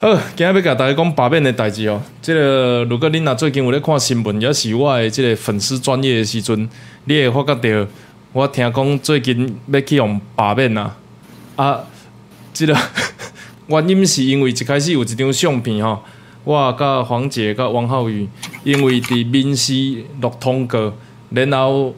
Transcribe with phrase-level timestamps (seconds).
[0.00, 2.00] 好，今日要甲大家讲罢免的代志哦。
[2.22, 6.68] 即个如果恁若最近有咧看新闻，也是我的即个粉丝专业的时阵，
[7.06, 7.90] 你会发觉到，
[8.32, 10.94] 我听讲最近要去用罢免啊。
[11.56, 11.80] 啊，
[12.52, 12.76] 即个
[13.66, 16.04] 原因是因为一开始有一张相片吼，
[16.44, 18.28] 我甲黄姐甲王浩宇，
[18.62, 20.92] 因为伫闽西录通告，
[21.30, 21.92] 然后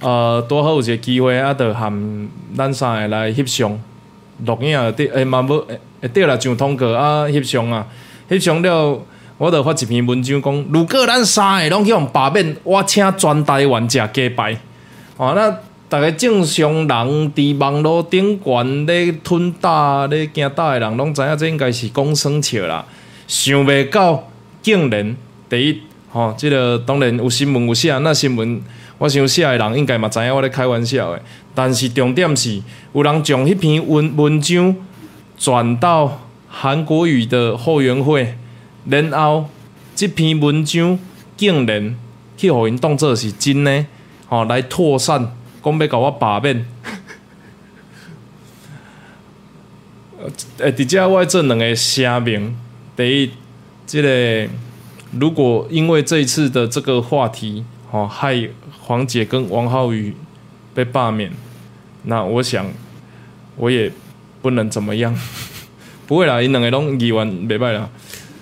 [0.00, 3.78] 呃，拄好有一个机会啊，着含咱三个来翕相。
[4.46, 5.62] 录影对，诶嘛无，
[6.02, 7.86] 会对啦，上通告啊，翕相啊，
[8.28, 9.00] 翕相了，
[9.38, 14.58] 我著发一篇文章讲，如果咱三个拢去用罢免，我请全台湾食鸡排。
[15.16, 15.50] 哦，那
[15.88, 22.84] 逐个正常人伫网络顶悬咧吞大咧惊大诶人，拢知影这应该是讲生笑啦。
[23.28, 24.28] 想袂到，
[24.60, 25.16] 竟然
[25.48, 28.60] 第一，吼，即个当然有新闻有写，那新闻。
[28.98, 31.20] 我想写的人应该嘛知影我咧开玩笑的，
[31.56, 34.76] 但是重点是有人将迄篇文文章
[35.42, 38.36] 转到韩国语的后援会，
[38.86, 39.48] 然后
[39.96, 40.96] 这篇文章
[41.36, 41.96] 竟然
[42.36, 43.84] 去互因当作是真的，
[44.28, 46.64] 吼来扩散，讲要甲我罢免。
[50.58, 52.56] 诶， 伫遮我做两个声明，
[52.96, 53.30] 第一，
[53.84, 54.48] 即个
[55.10, 58.48] 如果因为这一次的这个话题，吼害。
[58.84, 60.14] 黄姐跟王浩宇
[60.74, 61.30] 被罢免，
[62.02, 62.66] 那我想
[63.56, 63.90] 我也
[64.42, 65.16] 不能怎么样，
[66.06, 67.88] 不会啦，你两个都议完没败啦。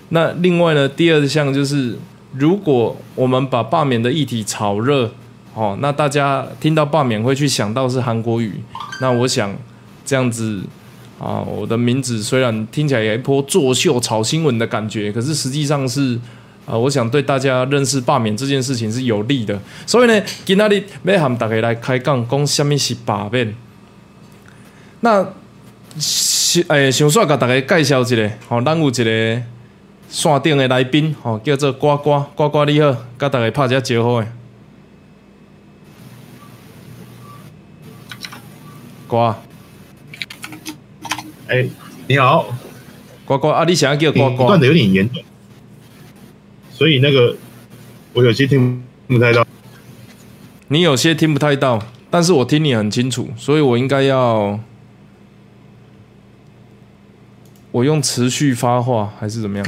[0.08, 1.96] 那另外呢，第二项就是，
[2.32, 5.12] 如果我们把罢免的议题炒热，
[5.54, 8.54] 哦，那大家听到罢免会去想到是韩国语，
[9.00, 9.54] 那我想
[10.04, 10.62] 这样子
[11.20, 16.18] 啊，我的名字虽然听起来有一波作秀炒新闻的感觉，可是实际上是。
[16.66, 23.52] 啊，我想对大家认识罢免这件事情是有利的，所以呢，今仔日要喊大家来开讲，讲什么是罢免。
[25.00, 25.26] 那
[25.98, 28.16] 是诶，想煞甲大家介绍一下，
[28.48, 29.42] 吼，咱有一个
[30.08, 34.26] 线顶的来宾，吼，叫做呱呱呱呱，你好，甲大家拍一下招呼诶。
[39.06, 39.34] 呱，
[41.48, 41.66] 哎，
[42.06, 42.54] 你好，
[43.24, 44.46] 呱呱啊，你想要叫呱呱？
[44.46, 45.22] 断的有点严重。
[46.72, 47.36] 所以那个，
[48.12, 49.44] 我有些听不太到。
[50.68, 54.58] 你有些听不太到，但是我听你很清楚，所以我应该要
[57.72, 59.66] 我用持续发话还是怎么样？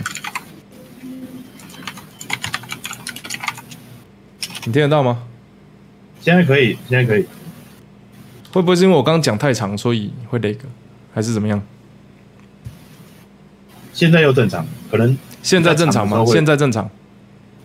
[4.64, 5.22] 你听得到吗？
[6.20, 7.26] 现在可以，现在可以。
[8.52, 10.64] 会不会是因为我刚刚讲太长，所以会那个，
[11.14, 11.62] 还是怎么样？
[13.92, 16.24] 现在又正常，可能现在正常吗？
[16.26, 16.88] 现在正常。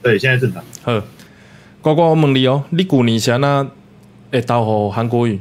[0.02, 0.64] 对，现在正常。
[0.84, 1.04] 好，
[1.82, 3.68] 呱呱，我问你哦，你旧年前那
[4.32, 5.40] 会导好韩国语？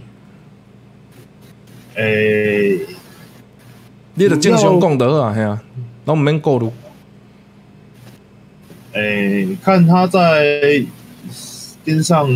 [1.95, 2.79] 诶，
[4.19, 5.63] 你著正常讲得好啊，嘿啊，
[6.07, 6.73] 拢毋免过路。
[8.93, 10.83] 诶，看他在
[11.85, 12.27] 边上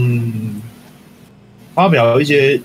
[1.74, 2.60] 发表一些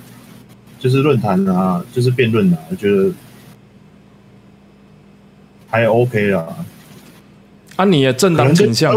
[0.80, 3.10] 就是论坛啊，就是辩论啊，我觉得
[5.70, 6.46] 还 OK 啦。
[7.78, 8.94] 啊，你的政党倾向？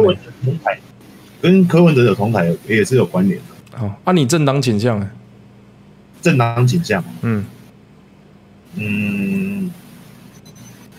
[1.41, 3.85] 跟柯文哲有同台也是有关联的。
[3.85, 5.09] 哦，啊，你政党倾向呢？
[6.21, 7.45] 政党倾向，嗯
[8.75, 9.71] 嗯，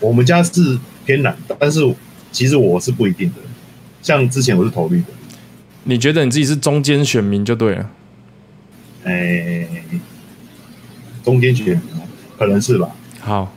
[0.00, 1.80] 我们家是偏蓝，但是
[2.32, 3.36] 其实我是不一定的。
[4.02, 5.06] 像之前我是投绿的。
[5.84, 7.90] 你觉得你自己是中间选民就对了？
[9.04, 9.68] 哎，
[11.22, 11.80] 中间选民
[12.38, 12.88] 可能是吧。
[13.20, 13.52] 好。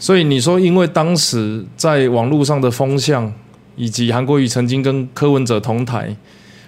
[0.00, 3.32] 所以你说，因为当时在网络上的风向，
[3.74, 6.16] 以及韩国瑜曾经跟柯文哲同台，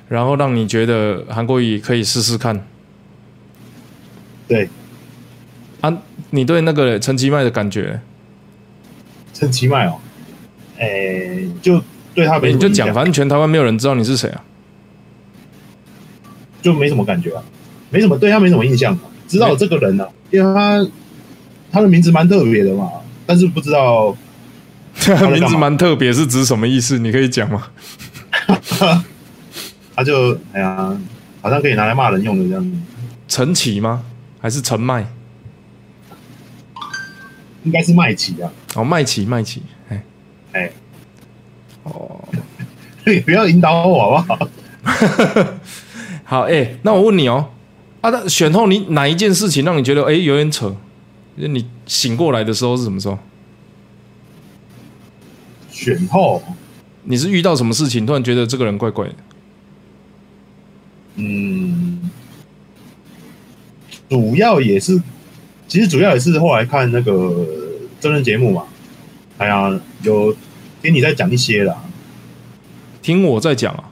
[0.09, 2.67] 然后让你觉得韩国瑜可以试试看。
[4.49, 4.69] 对。
[5.81, 5.97] 啊，
[6.31, 8.01] 你对那个陈其迈的感觉？
[9.41, 9.97] 陈其迈哦，
[10.77, 11.83] 诶，就
[12.15, 14.45] 对他没，你就讲，反正全台湾没有人知道你是谁啊，
[16.61, 17.43] 就没什么感觉啊，
[17.89, 20.87] 没什么对他没什么印象，知道这个人呢，因为他
[21.73, 22.91] 他的名字蛮特别的嘛。
[23.25, 24.15] 但是不知道，
[25.33, 26.99] 名字蛮特别，是指什么意思？
[26.99, 27.69] 你可以讲吗？
[29.97, 30.95] 他就哎呀，
[31.41, 32.71] 好像可以拿来骂人用的这样子。
[33.27, 34.03] 陈启吗？
[34.39, 35.07] 还是陈麦？
[37.65, 38.51] 应该是麦奇啊。
[38.75, 40.03] 哦，麦奇，麦奇，哎
[40.53, 40.71] 哎，
[41.85, 42.21] 哦，
[43.07, 44.49] 你不要引导我好不好？
[46.25, 47.51] 好哎，那我问你哦，
[48.01, 50.75] 啊，那选后你哪一件事情让你觉得哎有点扯？
[51.37, 53.19] 那你醒过来的时候是什么时候？
[55.71, 56.43] 选后，
[57.05, 59.15] 你是遇到什么事情，突然觉得这个人怪怪的？
[61.17, 62.11] 嗯，
[64.09, 65.01] 主要也是，
[65.71, 67.47] 其实主要也是后来看那个
[68.01, 68.65] 真人节目嘛，
[69.39, 70.37] 哎呀，有
[70.83, 71.85] 听你在讲一些啦。
[73.01, 73.85] 听我在讲啊，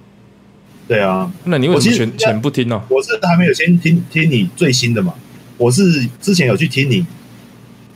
[0.88, 5.14] 对啊，那你为什么我其实选选不听呢、我是还没有先听听你最新的嘛，
[5.56, 7.06] 我是之前有去听你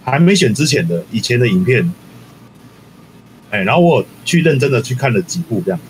[0.04, 1.92] 还没选之前的以前的影片，
[3.50, 5.80] 哎，然后我有去认真的去看了几部这样，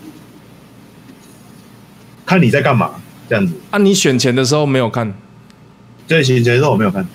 [2.25, 2.95] 看你在干嘛
[3.29, 3.53] 这样子。
[3.69, 3.77] 啊？
[3.77, 5.13] 你选前的时候没有看？
[6.07, 7.07] 对，选前的我没有看，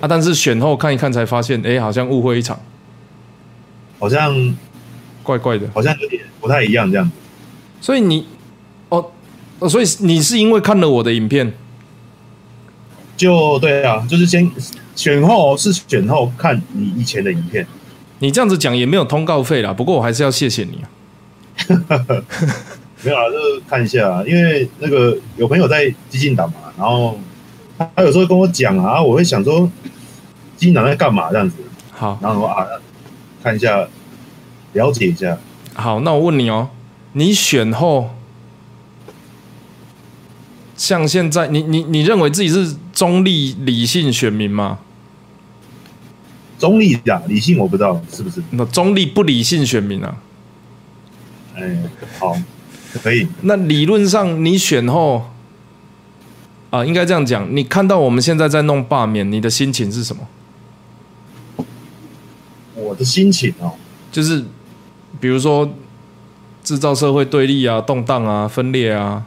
[0.00, 2.58] 啊，但是选后看一看才发现，哎、好像误会一场，
[3.98, 4.54] 好像
[5.22, 5.66] 怪怪的。
[5.72, 7.12] 好像有点不太一样这样子。
[7.80, 8.26] 所以你，
[8.88, 9.10] 哦，
[9.58, 11.52] 哦所以你是因为看了我的影片，
[13.16, 14.50] 就对啊，就是先
[14.94, 17.66] 选后是选后看你以前的影片，
[18.18, 19.72] 你这样子讲也没有通告费啦。
[19.72, 20.86] 不过我还是要谢谢你啊。
[23.04, 27.18] 没有啊，就是看一下啊，因为那个有朋友在激进党嘛，然后
[27.76, 29.70] 他他有时候跟我讲啊，我会想说
[30.56, 31.56] 基南在干嘛这样子，
[31.90, 32.66] 好，然后说啊，
[33.42, 33.86] 看一下，
[34.72, 35.36] 了解一下，
[35.74, 36.68] 好，那我问你哦，
[37.12, 38.10] 你选后，
[40.76, 44.78] 像现在，你你你认为自己是中立理性选民吗？
[46.58, 50.16] 中立的、理性我不知道是不是，那中立不理性选民啊？
[51.56, 51.76] 哎，
[52.18, 52.36] 好，
[53.02, 55.30] 可以，那理论上你选后，
[56.74, 60.26] 啊、应该这样讲，你看到我们现在在弄罢免，你的心情是什么？
[62.74, 63.74] 我的心情哦，
[64.10, 64.44] 就是
[65.20, 65.70] 比如说
[66.64, 69.24] 制造社会对立啊、动荡啊、分裂啊，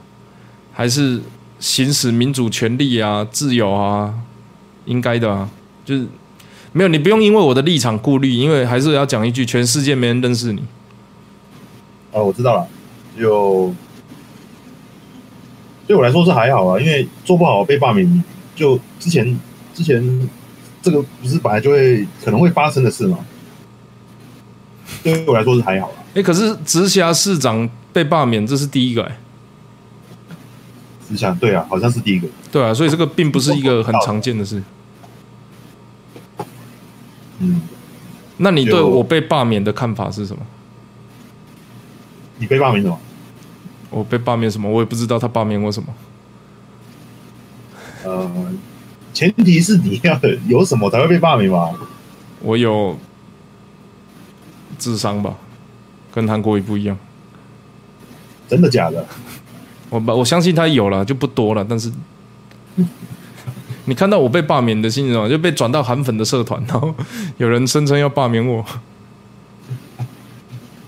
[0.74, 1.22] 还是
[1.58, 4.14] 行使民主权利啊、自由啊，
[4.84, 5.50] 应该的啊，
[5.86, 6.06] 就是
[6.74, 10.62] 没有你不用因为我的立场顾虑，因为还是要讲一句，全世界没人认识你。
[12.12, 12.68] 哦，我知道了，
[13.18, 13.74] 就
[15.88, 18.24] 对我来说是还好啊，因为做不好被罢免，
[18.56, 19.40] 就之前
[19.74, 20.30] 之前
[20.82, 23.20] 这个不是本来就会可能会发生的事嘛，
[25.02, 25.96] 对我来说是还好啦。
[26.14, 29.12] 诶，可是直辖市长被罢免，这是第一个、诶
[31.08, 32.28] 只想对啊，好像是第一个。
[32.52, 34.62] 对啊，所以这个并不是一个很常见的事。
[37.40, 37.62] 嗯，
[38.36, 40.42] 那你对我被罢免的看法是什么？
[42.40, 43.00] 你被罢免什么？
[43.90, 44.70] 我被罢免什么？
[44.70, 45.88] 我也不知道他罢免我什么。
[48.04, 48.32] 呃，
[49.14, 51.72] 前提是你要有什么才会被罢免嘛？
[52.42, 52.98] 我有
[54.78, 55.36] 智商吧，
[56.14, 56.98] 跟韩国瑜不一样。
[58.48, 59.06] 真的假的？
[59.90, 61.66] 我我相信他有了，就不多了。
[61.68, 61.92] 但是
[63.86, 66.94] 你看到我被罢免的新闻就被转到韩粉的社团，然后
[67.38, 68.64] 有人声称要罢免我。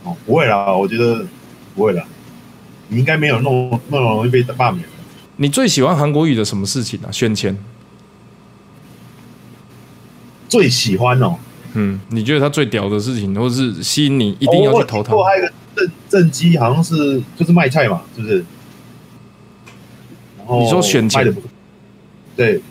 [0.04, 1.26] 哦，不会啦，我觉得
[1.74, 2.06] 不会啦。
[2.90, 4.84] 你应该没有那么那么容易被罢免。
[5.38, 7.08] 你最喜欢韩国瑜的什么事情啊？
[7.12, 7.58] 选前，
[10.50, 11.38] 最喜欢哦，
[11.74, 18.46] 嗯，你觉得他最屌的事情，或者是吸引你一定要去投他过还有一个正正机，好像是就是卖菜嘛，是不是？
[20.38, 21.50] 然后你说选前卖的不错，
[22.36, 22.62] 对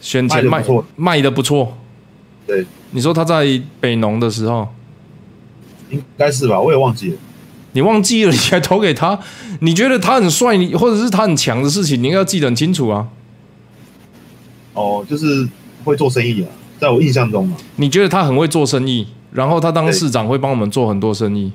[0.00, 0.64] 选前卖
[0.96, 1.76] 卖的不错。
[2.46, 4.68] 对，你说他在北农的时候，
[5.90, 6.58] 应该是吧？
[6.58, 7.16] 我也忘记了。
[7.72, 9.18] 你忘记了，你还投给他？
[9.60, 13.06] 你觉得他很帅，你或者是他很强的事情，你应该要记得很清楚啊。
[14.74, 15.48] 哦，就是
[15.84, 16.48] 会做生意啊，
[16.78, 21.52] 在我印象中嘛，你觉得他很会做生意，然后他当市长会帮我们做很多生意，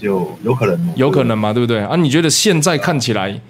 [0.00, 1.52] 就有可能哦，有可能嘛？
[1.52, 1.94] 对不对啊？
[1.96, 3.40] 你觉得现在看起来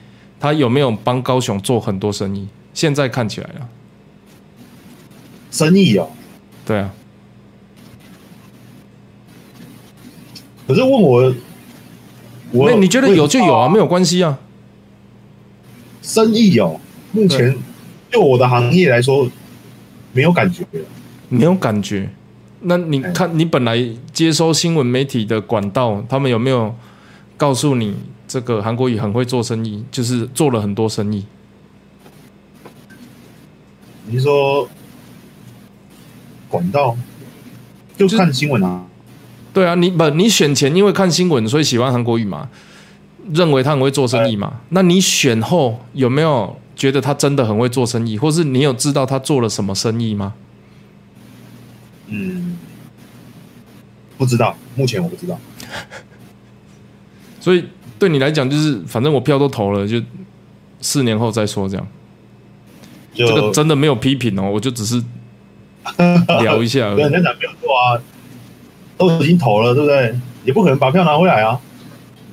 [0.40, 2.48] 他有没有帮高雄做很多生意？
[2.74, 3.68] 现在看起来啊，
[5.50, 6.08] 生意哦。
[6.66, 6.90] 对啊，
[10.66, 11.34] 可是问我，
[12.52, 14.38] 我那你觉得有就有啊，没有有关系啊。
[16.02, 16.80] 生意哦。
[17.12, 17.56] 目前
[18.10, 19.28] 就我的行业来说，
[20.12, 20.64] 没有感觉。
[21.28, 22.10] 没有感觉。
[22.60, 23.76] 那你哎看，你本来
[24.12, 26.74] 接收新闻媒体的管道，他们有没有
[27.36, 27.94] 告诉你
[28.28, 31.24] 这个韩国语很会做生意，就是做了很多生意？
[34.06, 34.68] 你是说
[36.48, 36.96] 管道？
[37.96, 38.84] 就就是看新闻啊。
[39.52, 42.48] 对啊，你不你选前因为看新闻，所以喜欢韩国瑜嘛，
[43.32, 44.60] 认为他很会做生意嘛。
[44.70, 50.34] 那你选后有没有觉得他真的很会做生意，或是你有知道他做了什么生意吗？
[52.08, 52.58] 嗯，
[54.18, 55.38] 不知道，目前我不知道。
[57.40, 57.64] 所以
[57.98, 60.00] 对你来讲，就是反正我票都投了，就
[60.80, 61.86] 四年后再说这样。
[63.14, 65.02] 就这个真的没有批评哦，我就只是
[66.42, 67.24] 聊一下而跟人已。
[67.24, 68.00] 家讲没有错啊，
[69.08, 70.14] 都已经投了，对不对？
[70.44, 71.58] 也不可能把票拿回来啊。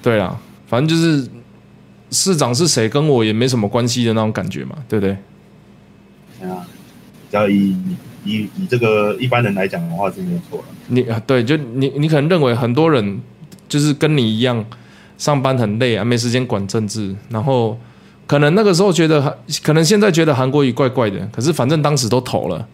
[0.01, 1.29] 对啊，反正就是
[2.11, 5.17] 市长是谁跟我也没什么关系的那种感觉嘛，对不对？
[6.41, 6.55] 哎呀，
[7.29, 10.65] 只要以以以以这个一般人来讲的话是没有错了。
[10.87, 13.21] 你啊，对，就你你可能认为很多人
[13.67, 14.65] 就是跟你一样，
[15.17, 17.77] 上班很累啊，没时间管政治，然后
[18.25, 22.65] 可能那个时候觉得，可能现在觉得韩国瑜怪怪的，可是反正当时都投了，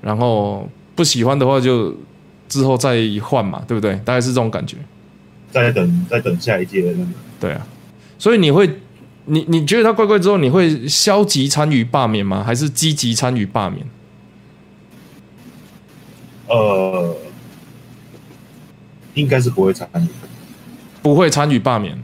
[0.00, 1.94] 然后不喜欢的话就
[2.58, 3.94] 之后再换嘛，对不对？
[4.04, 4.76] 大概是这种感觉。
[5.50, 7.66] 再等再等下一届的那个，对啊，
[8.18, 8.68] 所以你会，
[9.26, 12.42] 你你觉得他怪怪之后，你会消极参与罢免吗？
[12.44, 13.86] 还是积极参与罢免？
[16.48, 17.16] 呃，
[19.14, 20.06] 应该是不会参与。
[21.02, 21.96] 不会参与罢免，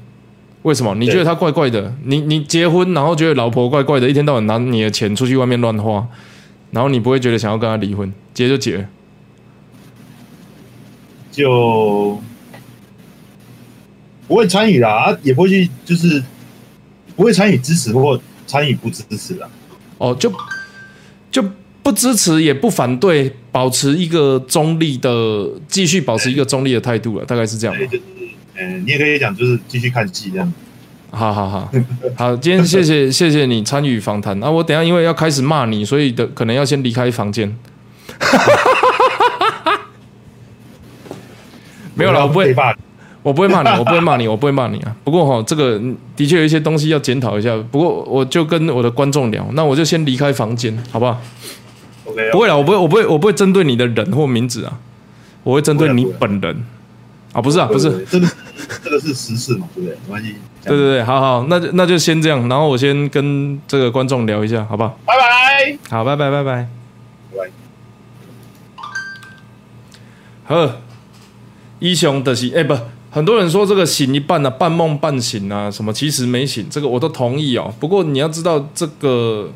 [0.63, 0.95] 为什么？
[0.95, 1.93] 你觉得他怪怪的？
[2.05, 6.07] 你你结婚，然后觉得老婆怪怪的，一天到晚拿你的钱出去外面乱花，
[6.71, 8.85] 然后你不会觉得想要跟他离婚，结就结了。
[11.31, 12.21] 就
[14.27, 16.23] 不会参与啦，啊也不会去，就是
[17.17, 19.49] 不会参与支持或参与不支持啦。
[19.99, 20.33] 哦，就
[21.31, 21.45] 就
[21.83, 27.99] 不支持也不反对，保持一个中立的，继续保持一个中立的态度了，大概是这样吧对，。
[27.99, 28.03] 就是，
[28.59, 30.53] 嗯、你也可以讲，就是继续看戏这样。
[31.11, 31.71] 好好好，
[32.17, 34.49] 好，今天谢谢谢谢你参与访谈啊！
[34.49, 37.53] 我等一下因为要开始骂你，所以的可能要先离开房间。
[42.01, 42.55] 没有了，我不会
[43.23, 44.97] 我不会骂你，我不会骂你，我不会骂你啊。
[45.05, 47.55] 不过哈，这个嗯的确有一些东西要检讨一下。
[47.71, 51.21] 不过我就跟我的观众聊，那我就先离开房间，好不好
[52.07, 54.73] ？OK，不会了，我不会，我不会，我不会针对你的人或名字啊，
[55.43, 56.65] 我会针对你本人
[57.33, 58.27] 啊，不是啊，不是，这个
[58.83, 59.97] 这个是实事嘛，对不对？
[60.07, 60.35] 没关系。
[60.65, 64.99] 对对对，好好，那就那就先这样，然后我先跟这个观众聊一下，好不好？
[65.05, 65.79] 拜拜。
[65.91, 66.69] 好，拜拜拜拜。
[67.33, 67.51] 拜拜。
[70.45, 70.73] 好，
[71.81, 72.79] 一雄的是，哎、不，
[73.11, 77.75] 很多人说这个醒一半啊，半梦半醒啊，什么其实没醒，这个我都同意哦。
[77.81, 79.51] 不过你要知道，这个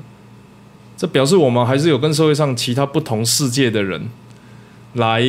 [0.96, 4.08] 这表示我们还是有跟社会上其他不同世界的人
[4.94, 5.22] 来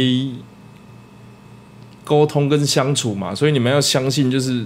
[2.03, 4.65] 沟通跟相处嘛，所以你们要相信，就是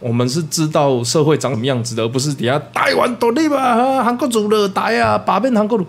[0.00, 5.86] 我们是知道社会长什么样子的，而不是底下台湾独立吧，韩国主了台啊，把遍韩国主。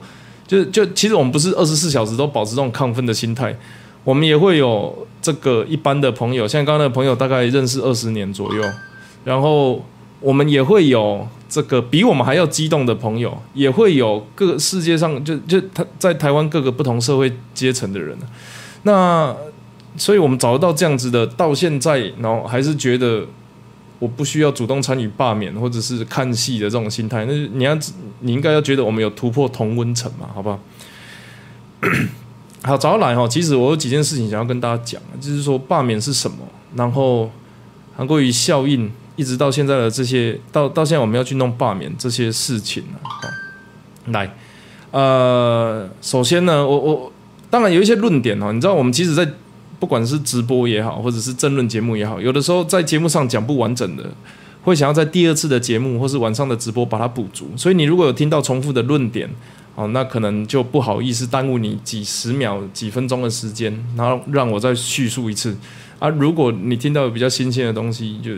[0.47, 3.55] 就就其实我们不是二十四小时都保持这种亢奋的心态，
[4.09, 8.63] 我们也会有这个一般的朋友，像刚刚的朋友大概认识二十年左右，
[9.23, 9.85] 然后
[10.19, 18.17] 我们也会有这个比我们还要激动的朋友，也会有各个世界上就就他在台湾各个不同社会阶层的人，
[18.81, 19.35] 那
[19.95, 23.27] 所以我们找得到这样子的，到现在然后还是觉得。
[23.99, 27.77] 我不需要主动参与罢免或者是看戏的这种心态，那你要
[28.21, 30.57] 你应该要觉得我们有突破同温层嘛，好不好？
[32.61, 36.37] 好，早上来哈，其实我有几件事情想要跟大家讲，就是说罢免是什么，
[36.75, 37.31] 然后
[37.95, 42.99] 韩国瑜效应，一直到现在的这些，到到现在我们要去弄罢免这些事情啊。
[44.07, 44.35] 来，
[44.91, 47.11] 呃，首先呢，我我
[47.49, 49.25] 当然有一些论点哦，你知道我们其实，在
[49.79, 54.03] 不管是直播也好，或者是政论节目也好，有的时候在节目上讲不完整的，
[54.63, 57.49] 会想要在第二次的节目或是晚上的直播把它补足。
[57.55, 59.29] 所以你如果有听到重复的论点，
[59.79, 65.55] 哦，那可能就不好意思耽误你几十秒、几分钟的时间，然后让我再叙述一次
[65.99, 66.09] 啊。
[66.09, 68.33] 如果你听到有比较新鲜的东西，就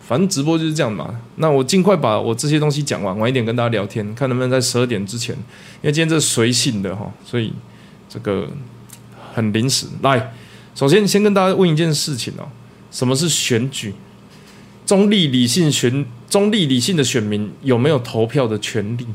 [0.00, 1.20] 反正直播就是这样嘛。
[1.36, 7.52] 那我尽快把我这些东西讲完，晚一点跟大家聊天，看能不能在十二点之前，因为今天这随性的哈，所以
[8.08, 8.48] 这个
[9.32, 9.86] 很临时。
[10.02, 10.32] 来，
[10.74, 12.48] 首先先跟大家问一件事情哦，
[12.90, 13.94] 什么是选举？
[14.84, 19.06] 中立理性选中立理性的选民有没有投票的权利？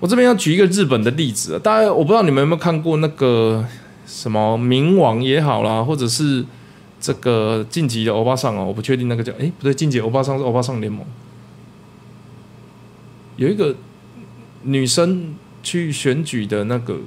[0.00, 3.64] 我这边要举一个日本的例子啊，大家我不知道你们有没有看过那个
[4.06, 6.44] 什么冥王也好啦，或者是
[7.00, 11.04] 这个晋级的欧巴桑哦，我不确定那个叫诶，不对，晋级欧巴桑是欧巴桑联盟，
[13.36, 13.74] 有一个
[14.62, 16.98] 女生去选举的那个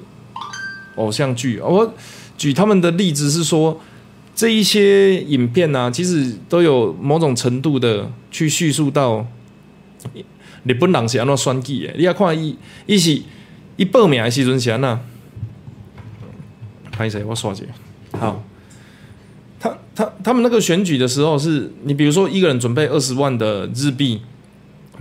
[0.96, 1.94] 偶像剧，我
[2.38, 3.80] 举他们的例子是说。
[4.34, 9.28] 这一些影片啊，其实都有某种程度的去叙述到
[10.64, 11.94] 日本人是安怎选举的。
[11.98, 13.22] 你要看伊，伊是
[13.78, 15.00] 伊报名的时阵是安那？
[16.92, 17.24] 拍谁？
[17.24, 17.64] 我刷一下。
[18.20, 18.44] 好，
[19.60, 24.22] 他他他们那个选举的时候是，你比如说一个人准备二十万的日币，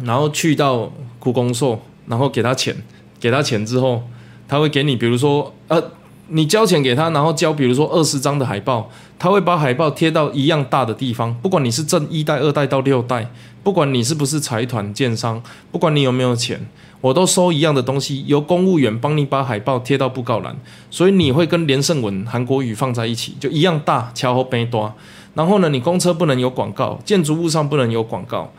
[0.04, 2.76] 然后去到故宫寿，然后给他钱，
[3.18, 4.02] 给他钱之后，
[4.48, 5.92] 他会给你，比如说呃。
[6.32, 8.88] 你交钱给他，然后交比如说二十张的海报，
[9.18, 13.28] 他会把海报贴到一样大的地方，不管你是正一代、二代到六代，
[13.62, 16.66] 不管你是不是财团建商，不管你有没有钱，
[17.00, 20.56] 我都收一样的东西，由公务员帮你把海报贴到布告栏，
[20.90, 24.92] 所以你会跟连胜文、韩国语放在一起，就一样大，桥后背多。
[25.34, 28.52] 然后呢，你公车不能有广告，建筑物上不能有广告。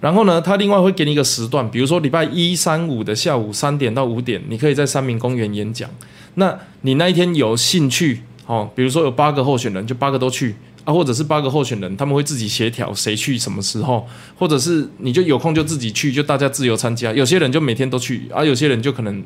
[0.00, 5.88] 然后呢，他另外会给你一个时段，比如说礼拜一、三、五的下午三点到五点，你可以在三民公园演讲。
[6.34, 10.54] 那你那一天有兴趣哦，比如说有八个候选人，就八个都去
[10.86, 14.06] 啊，或者是八个候选人，他们会自己协调谁去什么时候，
[14.38, 17.12] 或者是你就有空就自己去，就大家自由参加。
[17.12, 19.22] 有些人就每天都去，而有些人就可能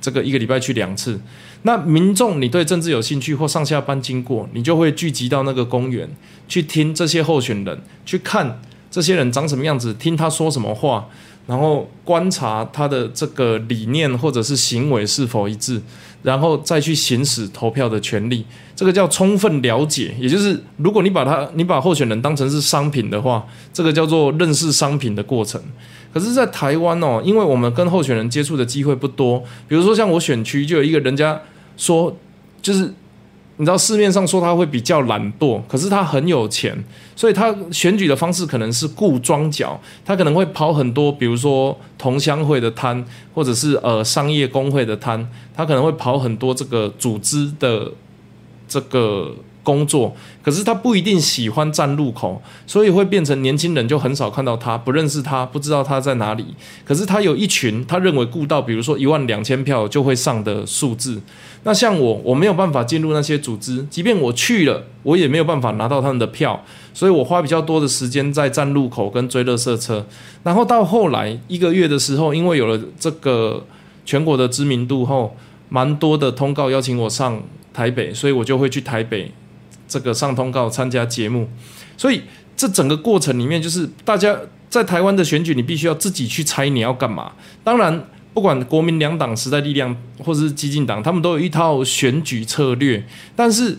[0.00, 1.20] 这个一个礼拜去两次。
[1.62, 6.08] 那民众你对政治有兴趣或上下班经过，你就会聚集到那个公园
[6.46, 11.08] 去听这些候选人，去看这些人长什么样子，听他说什么话。
[11.46, 15.82] 然后观察他的这个理念或者是行为是否一致，
[16.22, 20.14] 然后再去行使投票的权利，这个叫充分了解。
[20.18, 25.60] 也就是如果你把它你把候选人当成是商品的话，这个叫做认识商品的过程。
[26.12, 31.40] 可是，在台湾哦，因为我们跟候选人接触的机会不多，比如说像我选区就有一个人家
[31.76, 32.16] 说，
[32.60, 32.92] 就是。
[33.60, 36.74] 你知道市面上说他会比较懒惰，可是他很有钱，
[37.14, 47.92] 所以他选举的方式可能是雇庄脚，他可能会跑很多，比如说同乡会的摊，或者是呃商业工会的摊，他可能会跑很多这个组织的
[48.66, 49.34] 这个。
[49.70, 50.12] 工作，
[50.42, 56.44] 可是他不一定喜欢站路口，所以会变成年轻人就很少看到他，不认识他，不知道他在哪里。
[56.84, 61.20] 可是他有一群他认为顾到，比如说一万两千票就会上的数字。
[61.62, 70.04] 那像我，我没有办法进入那些组织，即便我去了，我也没有办法拿到他们的票，所以我花比较多的时间在站路口跟追乐色车。
[70.42, 73.64] 然后到后来一个月的时候，因为有了这个
[74.04, 75.36] 全国的知名度后，
[75.68, 77.40] 蛮多的通告邀请我上
[77.74, 79.30] 台北，所以我就会去台北。
[79.90, 81.48] 这个上通告参加节目，
[81.96, 82.22] 所以
[82.56, 87.32] 这整个过程里面，就是大家在台湾的选举，你必须要自己去猜你要干嘛。
[87.64, 93.04] 当然，不管国民两党、时代力量或者是激进党，他们都有一套选举策略。
[93.34, 93.78] 但是，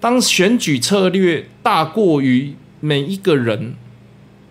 [0.00, 3.74] 当选举策略大过于每一个人，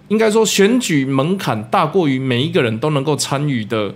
[0.10, 3.96] 应该说选举门槛大过于每一个人都能够参与的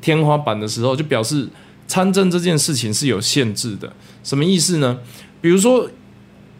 [0.00, 1.48] 天花板的时候，就表示
[1.86, 3.92] 参政这件事情是有限制的。
[4.24, 4.98] 什么意思呢？
[5.40, 5.88] 比如说。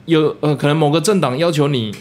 [0.08, 1.94] 有呃，可能某个政党要求你，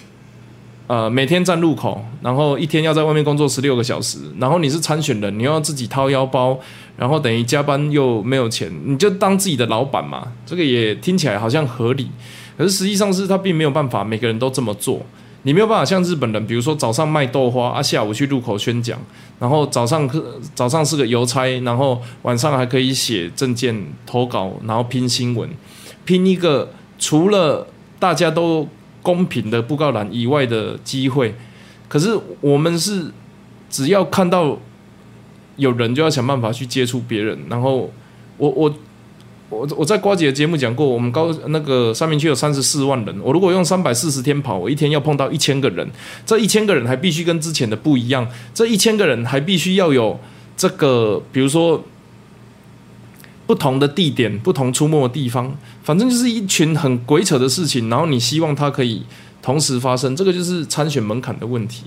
[0.87, 6.57] 呃，每天站路口，然后一天要在外面工作十六个小时，然后你是参选人，你要自己掏腰包，
[6.95, 10.31] 然后等于加班又没有钱，你就当自己的老板嘛。
[10.45, 12.09] 这个也听起来好像合理，
[12.57, 15.05] 可是实际上是他并没有办法每个人都这么做。
[15.43, 18.97] 你没有办法像日本人，比如说早上卖豆花啊，下午去路口宣讲，
[19.37, 25.49] 然后早上可早上是个邮差，然后晚上还可以写证件投稿，然后拼新闻，
[26.05, 27.67] 拼一个除了。
[27.99, 28.67] 大家都
[29.01, 31.33] 公平的布告栏以外的机会，
[31.87, 33.11] 可是我们是
[33.69, 34.57] 只要看到
[35.55, 37.39] 有人就要想办法去接触别人。
[37.49, 37.91] 然后
[38.37, 38.75] 我我
[39.49, 45.89] 我我在瓜姐的节目讲过，我们高那个三明区有三十四万人，我如果用三百四十天跑，我一天要碰到一千个人，
[46.25, 50.19] 这一千个人还必须跟之前的不一样，这一千个人还必须要有
[50.55, 51.83] 这个，比如说。
[53.47, 55.55] 不同的地点，不同出没的地方，
[55.87, 57.89] 反正就是一群很鬼扯的事情。
[57.89, 59.01] 然后你希望它可以
[59.41, 61.85] 同时发生，这个就是参选门槛的问题。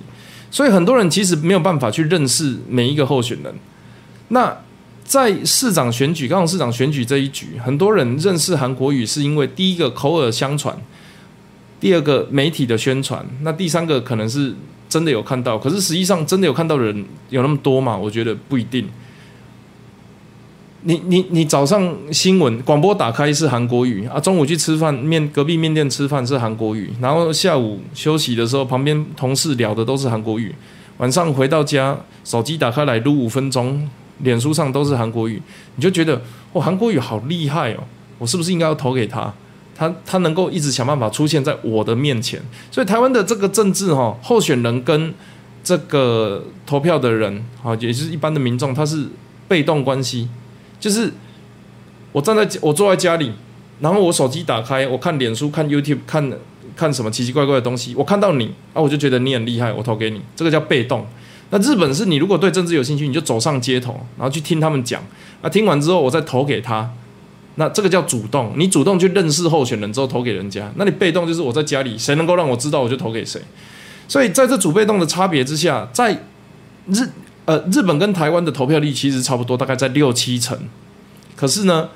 [0.51, 3.55] 所以很多人其实没有办法去认识每一个候选人。
[4.29, 4.57] 那
[5.05, 10.75] 在市长选举，刚好市长选举这一局，很多人认识韩国语是因为第一个口耳相传，
[11.79, 14.55] 第二个媒体的宣传，那第三个可能是
[14.89, 15.59] 真的有看到。
[15.59, 17.95] 可是实际上真的有看到的人有那么多吗？
[17.95, 18.89] 我觉得不一定。
[20.83, 30.55] 你你你早上新闻广播打开是韩国语啊，中午去吃饭面隔壁面店吃饭是韩国语，然后下午休息的时候旁边同事聊的都是韩国语，
[30.97, 33.87] 晚上回到家手机打开来录五分钟，
[34.21, 35.43] 脸书上都是韩国语，
[35.77, 36.23] 你就觉得
[36.55, 37.85] 哇韩国语好厉害哦，
[38.19, 39.31] 我是不是应该要投给他？
[39.77, 42.41] 他他能够一直想办法出现在我的面前，
[42.71, 45.13] 所以台湾的这个政治哈候选人跟
[45.63, 49.07] 这个投票的人啊，也就是一般的民众，他是
[49.47, 50.27] 被动关系。
[50.81, 51.13] 就是
[52.11, 53.31] 我站在我坐在家里，
[53.81, 56.33] 然后我手机打开，我看脸书、看 YouTube、看
[56.75, 57.95] 看什么奇奇怪怪的东西。
[57.95, 60.21] 我看到你啊，我就觉得你很厉害，我投给你。
[60.35, 61.07] 这个叫被动。
[61.51, 65.03] 那日本是你如果对政治有兴趣，你就走上街头，然后去听他们讲。
[65.43, 66.91] 那听完之后，我再投给他。
[67.57, 70.73] 那这个叫主动，你主动去认识候选人之后投给人家。
[70.77, 73.41] 那你被动就是我在家里，谁能够让我知道，我就投给谁。
[74.09, 76.25] 所以在这主被动的差别之下，在
[76.87, 77.09] 日。
[77.51, 80.57] 呃，日本跟台湾的投票率其实差不多，大概在六七成。
[81.35, 81.89] 可是呢，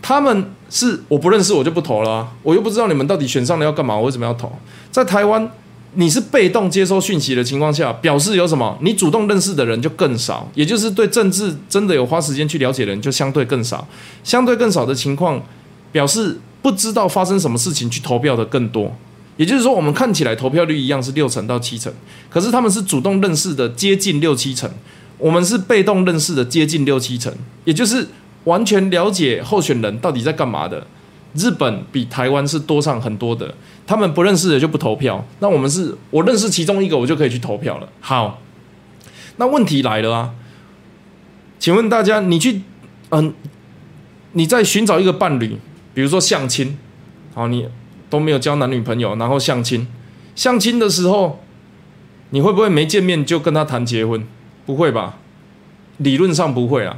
[0.00, 2.28] 他们是我不认识，我就不投了。
[2.44, 4.52] 我又不知道你们到底选上了要干嘛，我为什么要投？
[4.92, 5.50] 在台湾，
[5.94, 8.78] 你是被动接收讯息的情况下，表示有什么？
[8.82, 13.84] 你主动认识的人就更少，也就是对政治真的有花时间去了解的人就相对更少。
[14.22, 15.42] 相对更少的情况，
[15.90, 18.96] 表示不知道发生什么事情去投票的更多。
[19.36, 21.92] 也就是说，我们看起来投票率一样是六成到七成，
[22.28, 24.70] 可是他们是主动认识的接近六七成。
[25.20, 27.32] 我们是被动认识的接近六七成，
[27.64, 28.08] 也就是
[28.44, 30.86] 完全了解候选人到底在干嘛的。
[31.34, 33.54] 日本比台湾是多上很多的，
[33.86, 35.24] 他们不认识的就不投票。
[35.38, 37.88] 那我们是我认识其中一个，我就可以去投票了。
[38.00, 38.40] 好，
[39.36, 40.34] 那问题来了啊，
[41.60, 42.62] 请问大家，你去
[43.10, 43.32] 嗯，
[44.32, 45.56] 你在寻找一个伴侣，
[45.94, 46.76] 比如说相亲，
[47.32, 47.68] 好，你
[48.08, 49.86] 都没有交男女朋友，然后相亲，
[50.34, 51.44] 相亲的时候，
[52.30, 54.26] 你会不会没见面就跟他谈结婚？
[54.66, 55.18] 不会吧？
[55.98, 56.96] 理论上不会啊。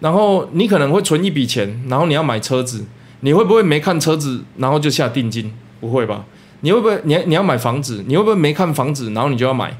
[0.00, 2.84] 然后你可能会存一笔钱，然后你要买车子，
[3.20, 5.52] 你会不会没看车子，然后就下定金？
[5.80, 6.24] 不会吧？
[6.60, 9.76] 你会不会你你要买房子，你会不会没看房子，然后你就要买？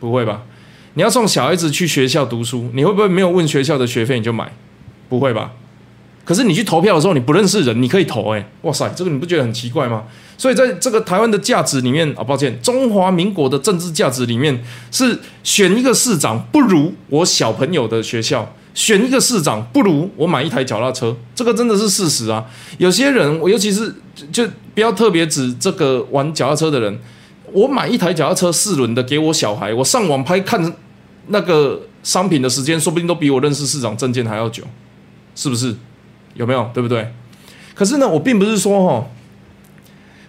[0.00, 0.42] 不会吧？
[0.94, 4.52] 你要送小孩子去学校读书，你会不会没有问学校的学费你就买？
[5.08, 5.52] 不会吧？
[6.24, 10.04] 可是你去投票的时候，你不认识人，你可以投哎，哇塞，这个你不觉得很奇怪吗？
[10.38, 22.44] 所以在这个台湾的价值里面啊，抱歉，中华民国的政治价值里面是选一个市长不如我小朋友的学校，选一个市长不如我买一台脚踏车，这个真的是事实啊。
[22.78, 23.94] 有些人，我尤其是
[24.32, 26.98] 就不要特别指这个玩脚踏车的人，
[27.52, 30.74] 我买一台脚踏车四轮的给我小孩，我上网拍看
[31.28, 34.64] 那个商品的时间，说不定都比我认识市长证件还要久，
[35.36, 35.76] 是不是？
[36.34, 37.12] 有没有对不对？
[37.74, 39.06] 可是呢，我并不是说哈，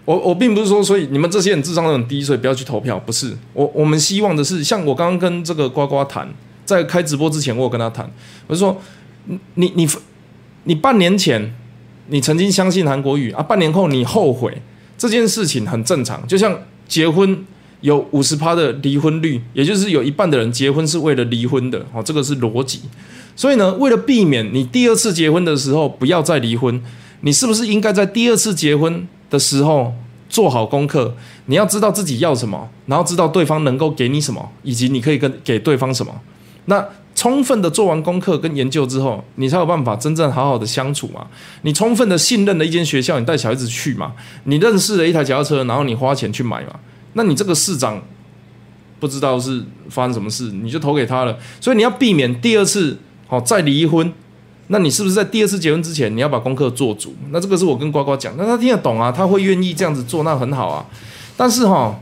[0.05, 2.99] 我我并不是说，所以你们这些人智商都很低，所以不要去投票。
[2.99, 6.27] 不是，我我们希望的是，像我刚刚跟这个呱呱谈，
[6.65, 8.09] 在开直播之前，我有跟他谈，
[8.47, 8.81] 我就说，
[9.55, 9.87] 你你
[10.63, 11.53] 你半年前
[12.07, 14.61] 你曾经相信韩国语啊，半年后你后悔，
[14.97, 16.25] 这件事情很正常。
[16.27, 17.45] 就像结婚
[17.85, 22.81] 有五十趴的离婚率，也就是有一半的人结婚是为了离婚的，哦，这个是逻辑。
[23.35, 26.81] 所以呢，为了避免你第二次结婚的时候不要再离婚，
[27.21, 29.93] 你是不是应该在第二次结婚的时候
[30.27, 31.15] 做好功课？
[31.45, 36.11] 你要知道自己要什么，然后知道对方能够给你什么，以及你可以跟给对方什么。
[36.65, 41.27] 那充分的做完功课跟研究之后，你才有办法真正好好的相处嘛。
[41.61, 44.13] 你充分的信任的一间学校，你带小孩子去嘛。
[44.45, 46.79] 你认识了一台脚踏车，然后你花钱去买嘛。
[47.15, 48.01] 那你这个市长
[48.99, 51.37] 不知道是发生什么事，你就投给他了。
[51.59, 52.99] 所以你要避免第二次。
[53.27, 54.13] 好，再离婚，
[54.67, 57.15] 那你是不是在第二次结婚之前，你要把功课做足？
[57.31, 60.85] 那这个是我跟呱呱讲，那他听得懂啊，他会愿意这样子做，那很好啊。
[61.35, 61.99] 但是哈，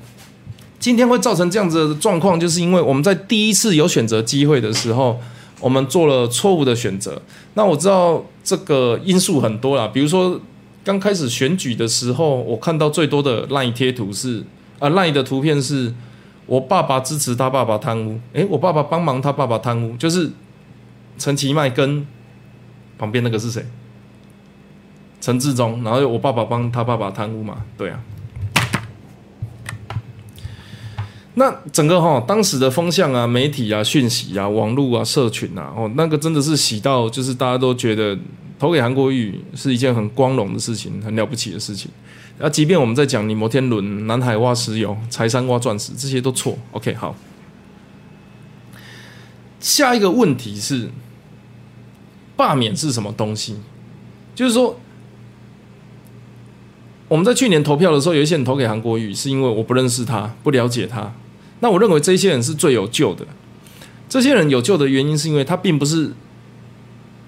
[0.79, 5.17] 今天会造成这样子的状况，就是因为我们在第一次有选择机会的时候，
[5.61, 7.21] 我们做了错误的选择。
[7.53, 10.37] 那我知道这个因素很多啦，比如说
[10.83, 14.43] 刚开始选举的时候，我看到最多的烂贴图是
[14.79, 15.93] 啊，赖的图片是
[16.45, 20.31] 我爸爸支持他爸爸贪污，诶，我爸爸帮忙他爸爸贪污，就是。
[21.15, 22.07] 陈其迈跟
[22.97, 23.63] 旁边那个是谁？
[25.21, 27.63] 陈志忠，然后我爸爸帮他爸爸贪污嘛？
[27.77, 28.01] 对啊。
[31.35, 38.17] 那整个哈当时的风向啊、媒体啊、讯息啊、网络啊、社群啊，哦，那个真的是洗到，就是大家都觉得
[38.57, 41.91] 投给韩国瑜是一件很光荣的事情，很了不起的事情。
[42.39, 46.57] 那即便我们在讲你摩天轮、南海挖石油、财山挖钻石，这些都错。
[46.71, 47.15] OK，好。
[49.59, 50.89] 下一个问题是。
[52.35, 53.57] 罢免是什么东西？
[54.33, 54.79] 就是说，
[57.07, 61.13] 我们在去年投票的时候，有一些人投给韩国瑜，是因为我不认识他，不了解他。
[61.59, 63.23] 那我认为这些人是最有救的。
[64.09, 66.11] 这些人有救的原因，是因为他并不是，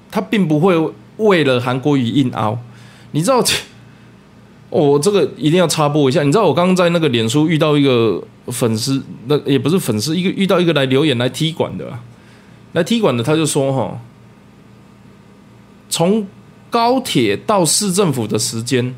[0.09, 0.75] 他并不会
[1.17, 2.57] 为了韩国瑜硬凹。
[3.11, 3.43] 你知道，
[4.83, 6.23] 我，这个一定要插播一下。
[6.23, 11.85] 你知道，我刚刚在那个脸书遇到一个粉丝，那也不是粉丝，一个遇到一个来留言来踢馆的，
[12.73, 13.99] 来踢馆的，他就说哈。
[15.87, 16.27] 从
[16.69, 18.93] 高铁到市政府的时间，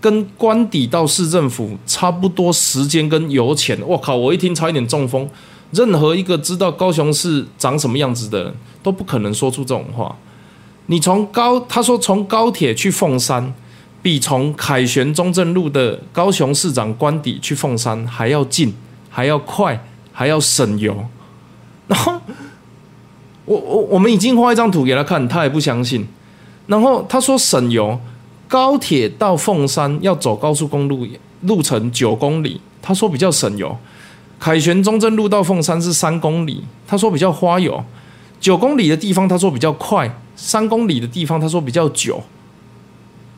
[0.00, 3.78] 跟官邸到市政府差不多时间跟油钱。
[3.86, 4.14] 我靠！
[4.16, 5.26] 我一听差一点中风。
[5.70, 10.14] 任何一个知道高雄市长什么样子的人都不可能说出这种话。
[10.86, 13.54] 你从高，他说从高铁去凤山，
[14.02, 18.74] 比从凯旋中正路的高雄市长官邸去凤山还要近，
[19.08, 21.06] 还要快，还要省油。
[21.86, 22.20] 然后，
[23.44, 26.04] 我我我们已经画一张图给他看，他也不相信。
[26.66, 27.98] 然后他说省油，
[28.48, 31.06] 高铁到凤山要走高速公路，
[31.42, 33.76] 路程九公里，他说比较省油。
[34.40, 37.84] 凯旋中正路到凤山是三公里，他说比较花油。
[38.40, 42.20] 九公里的地方他说比较快，三公里的地方他说比较久。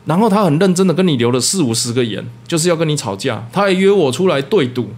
[0.05, 3.47] 然后他很认真的跟你留了四五十个言，就是要跟你吵架。
[3.51, 4.89] 他还约我出来对赌。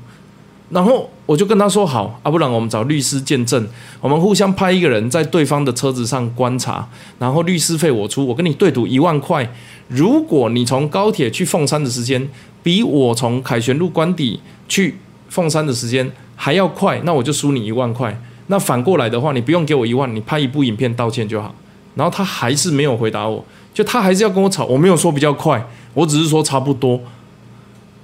[0.69, 3.65] 然后我就跟他说好啊，不然我们找律师见证，
[4.01, 6.85] 我们互相派一个人在对方的车子上观察，
[7.19, 9.49] 然后律师费我出，我跟你对赌一万块。
[9.87, 12.29] 如果你从高铁去凤山的时间
[12.61, 14.97] 比我从凯旋路关底去
[15.29, 18.21] 凤山的时间还要快，那我就输你一万块。
[18.47, 21.55] 那反过来的话，你不用给我一万，你拍一部影片道歉就好。
[21.95, 23.43] 然后他还是没有回答我，
[23.77, 24.65] 就他还是要跟我吵。
[24.65, 25.63] 我没有说比较快，
[25.93, 26.99] 我只是说差不多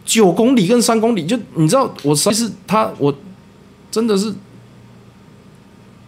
[0.06, 3.12] 九公里跟三公里，就你知道，我其实他我
[3.90, 4.32] 真的是，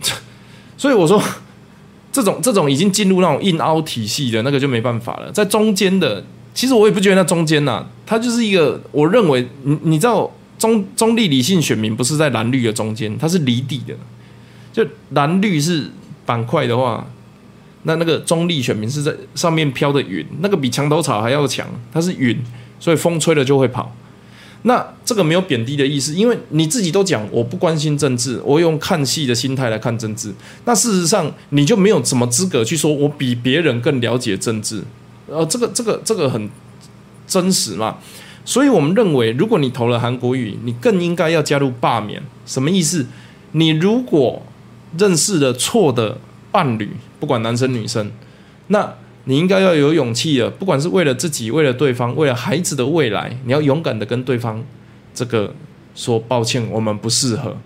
[0.78, 1.20] 所以我说
[2.12, 6.24] 这种这种已经进入那种硬凹体系的那个就没办法了，在中间的，
[6.54, 13.96] 其实我也不觉得那中间呐，它就是一个我认为你你知道中中立理性选民不是在蓝绿的中间，它是离地的，
[14.72, 15.90] 就蓝绿是
[16.24, 17.04] 板块的话。
[17.88, 22.36] 那那个中立选民是在上面飘的云，那个比墙头草还要强，它是云，
[22.80, 23.96] 所以风吹了就会跑。
[24.64, 30.34] 那这个没有贬低的意思，因为你自己都讲我不关心政治，我用看戏的心态来看政治。
[30.66, 34.84] 那事实上你就没有什么资格去说我比别人更了解政治，
[35.28, 36.50] 呃，这个这个这个很
[37.28, 37.98] 真实嘛。
[38.44, 42.24] 所以我们认为，如果你投了韩国语，你更应该要加入罢免。
[42.48, 43.06] 什么意思？
[43.52, 44.42] 你如果
[44.98, 46.18] 认识了错的。
[46.56, 48.12] 伴侣，不管男生女生，
[48.68, 48.94] 那
[49.26, 54.64] 你应该要有勇气的，不管是为了自己，为了对方，为了孩子的未来，你要勇敢的跟对方
[55.14, 55.54] 这个
[55.96, 57.58] 说抱歉，我们不适合。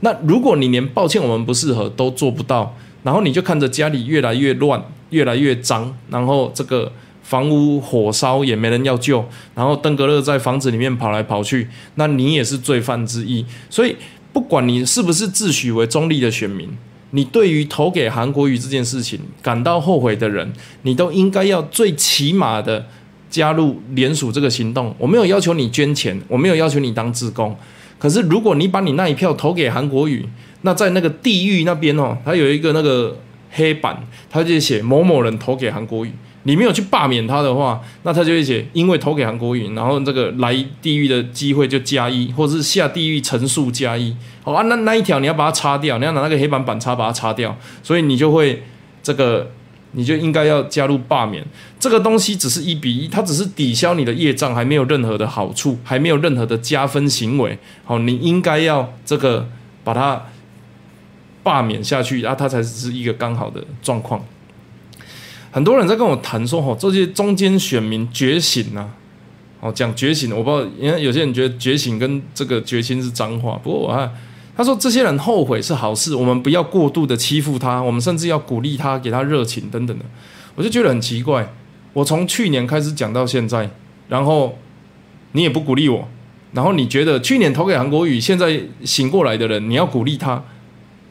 [0.00, 6.90] 那如果你连抱歉我们不适合都做不到，然后你就看着家里越来越乱，越来越脏，然后这个
[7.22, 13.44] 房屋火烧也没人要救，然后登革热在房子里面跑来跑去，那你也是罪犯之一。
[13.68, 13.96] 所以，
[14.32, 16.70] 不管你是不是自诩为中立的选民。
[17.14, 22.84] 你对于投给韩国瑜这件事情感到后悔的人，你都应该要最起码的
[23.30, 24.92] 加入联署这个行动。
[24.98, 27.56] 我没有要求你捐钱，我没有要求你当志工。
[28.00, 30.26] 可是如果你把你那一票投给韩国瑜，
[30.62, 33.16] 那在那个地狱那边哦，他有一个那个
[33.52, 36.10] 黑板，他就写某某人投给韩国瑜。
[36.46, 44.14] 你没有去罢免他的话，那他就会写因为投给韩国瑜，然后这个来地狱的机会就加一，或者是下地狱乘数加一。
[44.42, 48.62] 好啊，那那一条你要把它擦掉，你要拿那个黑板板擦把它擦掉，所以你就会
[49.02, 49.50] 这个，
[49.92, 51.42] 你就应该要加入罢免。
[51.80, 57.58] 这个东西只是一比一，它只是抵消你的业障，还没有任何的好处，还没有任何的加分行为。
[57.84, 59.48] 好，你应该要这个
[59.82, 60.22] 把它
[61.42, 64.22] 罢免下去，然后它才是一个刚好的状况。
[65.54, 68.88] 很多人在跟我谈说，吼，这些中间选民觉醒呐，
[69.60, 73.52] 哦，讲觉醒，我不知道，因为有些人觉得觉醒跟这个决心是脏话。
[73.62, 74.12] 不过我看
[74.56, 80.04] 他说这些人后悔是好事，我们不要过度的欺负他，我们甚至要鼓励他，给他热情等等的。
[80.56, 81.54] 我就觉得很奇怪，
[81.92, 83.70] 我从去年开始讲到现在，
[84.08, 84.58] 然后
[85.32, 86.08] 你也不鼓励我，
[86.50, 90.42] 然后你觉得去年投给韩国瑜，现在醒过来的人，你要鼓励他，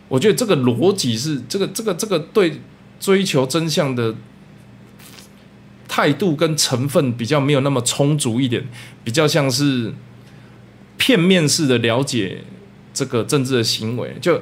[0.09, 2.59] 我觉得这个逻辑是这个这个这个对
[2.99, 4.13] 追求真相的。
[5.93, 8.65] 态度跟成分比较没有那么充足一点，
[9.03, 9.93] 比较像是
[10.97, 12.39] 片面式的了解
[12.91, 14.11] 这个政治的行为。
[14.19, 14.41] 就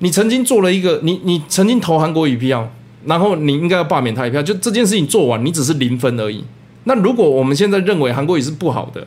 [0.00, 2.72] 你曾经做了一个，你你曾经投韩国一票，
[3.04, 6.42] 然后你应该要罢免他一票，就这件事情做完，你只是零分而已。
[6.82, 9.06] 那如果我们现在认为韩国瑜是不好的，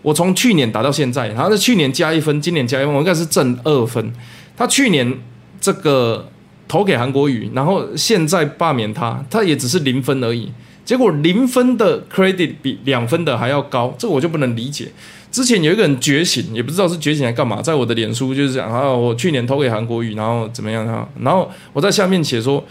[0.00, 4.10] 我从去年打到现在，然后在去年加一分，今年加一分，我应该是正二分。
[4.56, 5.18] 他去年
[5.60, 6.30] 这个
[6.66, 10.50] 投给韩国瑜，然后现在罢免他，他也只是零分而已。
[10.90, 14.88] 结果零分的 credit 比两分的还要高，这个我就不能理解。
[15.30, 21.08] 之前有一个人觉醒，也不知道是觉醒来干嘛，在我的脸书就是讲啊，我去年投给韩国瑜，然后怎么样啊？
[21.20, 22.64] 然后我在下面写说，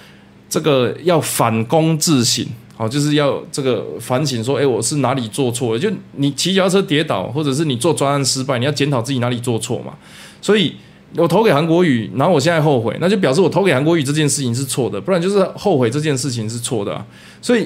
[0.50, 5.80] 这个要反躬自省，好，就是要这个反省说，哎，我是哪里做错了？
[5.80, 9.94] 就你骑脚车跌倒，或者是你做专案失败，你要检讨自己哪里做错嘛。
[10.42, 10.76] 所以
[11.16, 17.06] 我投给韩国瑜，然后我现在后悔，那就表示我投给韩国瑜这件事情是错的，不然就是后悔这件事情是错的。
[17.42, 17.66] 所以。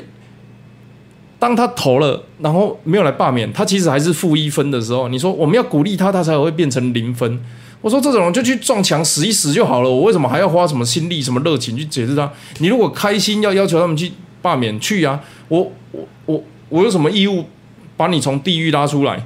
[1.43, 7.38] 当他投了，然后没有来罢免，他其实还是负一分的时候，你说我们要鼓励他，他才会变成零分。
[7.82, 12.32] 我说这种人就去撞墙死一死就好了，我为什么还要花什么心力、什么热情去解释他？
[12.60, 15.19] 你如果开心要要求他们去罢免，去啊！
[15.49, 17.43] 我我我我有什么义务
[17.97, 19.25] 把你从地狱拉出来？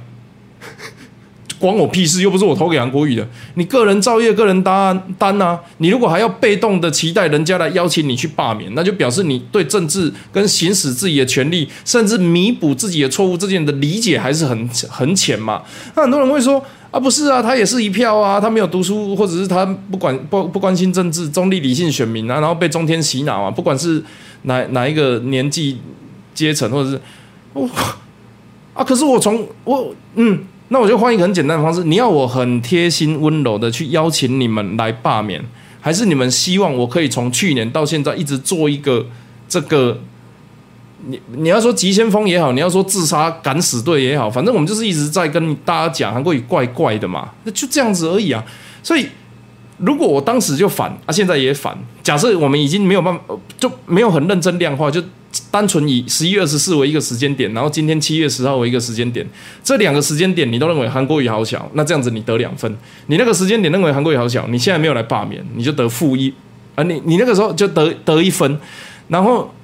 [1.58, 2.22] 关我屁事！
[2.22, 5.58] 又不是我投给韩国瑜的，你个人造业，个人担担啊！
[5.78, 15.62] 你如果还要被动的期待人家来邀请你去罢免，那就表示你对政治跟行使自己的权利，甚至弥补自己的错误这件的理解还是很很浅嘛。
[15.94, 24.02] 那很多人会说啊，不是啊，他也是一票啊，他没有读书，或者是他不管不不关心政治，中立理性选民啊，然后被中天洗脑啊，不管是
[24.42, 25.78] 哪哪一个年纪
[26.34, 27.00] 阶层，或者是
[27.52, 27.68] 我
[28.74, 30.38] 啊，可是我从我嗯。
[30.68, 35.42] 那我就换一个很简单的方式，你要我很贴心温柔的去邀请你们来罢免，
[35.80, 39.06] 还是你们希望我可以从去年到现在一直做一个
[39.48, 40.00] 这个？
[41.06, 48.44] 你你要说急先锋也好，你要说自杀敢死队也好，反正我们就是一直在跟大家讲韩国语怪怪的嘛，那就这样子而已啊。
[48.82, 49.06] 所以
[49.78, 53.22] 如果我当时就反啊，现在也反，假设我们已经没有办法，
[53.58, 55.00] 就没有很认真量化，就
[55.52, 59.24] 单纯以十一月二十四为一个时间点，然后今天七月十号为一个时间点，
[59.62, 62.76] 这两个时间点你都认为韩国瑜好小，那这样子你得两分。
[63.06, 66.34] 你那个时间点认为韩国瑜好小，你现在没有来罢免，你就得负一
[66.74, 68.58] 啊，你你那个时候就得得一分，
[69.06, 69.54] 然后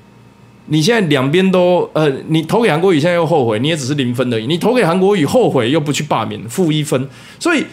[0.66, 4.46] 你现在两边都呃，你投给韩国瑜现在又后悔，你也只是零分而已。
[4.46, 7.08] 你投给韩国瑜后悔又不去罢免，负一分，
[7.40, 7.64] 所以。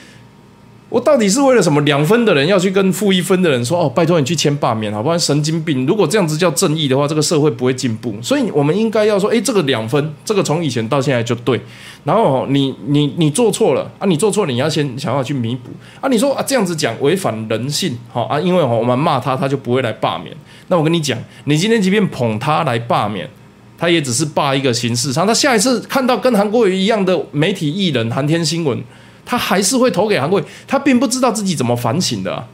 [0.92, 1.80] 我到底是为了什么？
[1.84, 5.86] 两分的人要去跟负一分的人说：“哦，拜托你去签罢免，好不然神经病！
[5.86, 8.14] 如果这样子叫正义的话，这个社会不会进步。
[8.22, 11.60] 所以，我们应该要说：，诶，这个两分，这个从以前到现在就对。
[12.04, 14.06] 然后，你你你做错了啊！
[14.06, 15.70] 你做错了，你要先想要去弥补
[16.02, 16.10] 啊！
[16.10, 18.38] 你说啊，这样子讲违反人性，好啊！
[18.38, 20.36] 因为我们骂他，他就不会来罢免。
[20.68, 23.30] 那我跟你讲，你今天即便捧他来罢免，
[23.78, 25.26] 他也只是罢一个形式上。
[25.26, 28.84] 他下一次看到跟韩国瑜一样的媒体艺人，韩天新闻。
[29.26, 32.48] 他还是会投给韩国，他并不知道自己怎么反省的。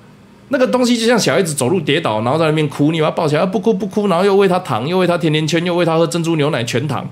[0.50, 7.06] 那个东西就像小孩子走路跌倒，然后在那边哭，你把他抱起来，不哭不哭，然后又喂他糖，又喂他甜甜圈，又喂他喝珍珠牛奶全糖，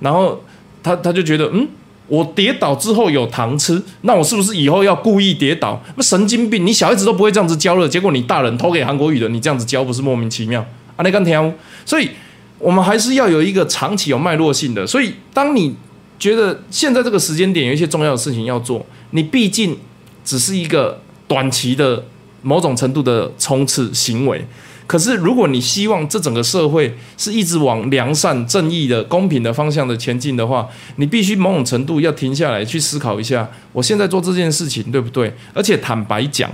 [0.00, 0.42] 然后
[0.82, 1.68] 他他就觉得，嗯，
[2.08, 5.80] 我跌倒之后有糖吃，那我是不是以后要故意跌倒？
[5.94, 6.66] 那神经病！
[6.66, 10.60] 你小孩子都不会这样子教了，结果你大人投给韩国语的，你这样子教不是莫名其妙？
[10.96, 12.10] 啊，那干天，所以
[12.58, 14.84] 我们还是要有一个长期有脉络性的。
[14.84, 15.76] 所以当你
[16.18, 18.84] 觉得现在这个时间点有一些重要的事情要做。
[19.10, 19.76] 你毕竟
[20.24, 22.04] 只是一个短期的
[22.42, 24.44] 某种程度的冲刺行为，
[24.86, 35.32] 可是如果你希望这整个社会是一直往良善、正义的、公平的方向的前进的话，你必须某种程度要停下来去思考一下，我现在做这件事情对不对？
[35.52, 36.50] 而且坦白讲，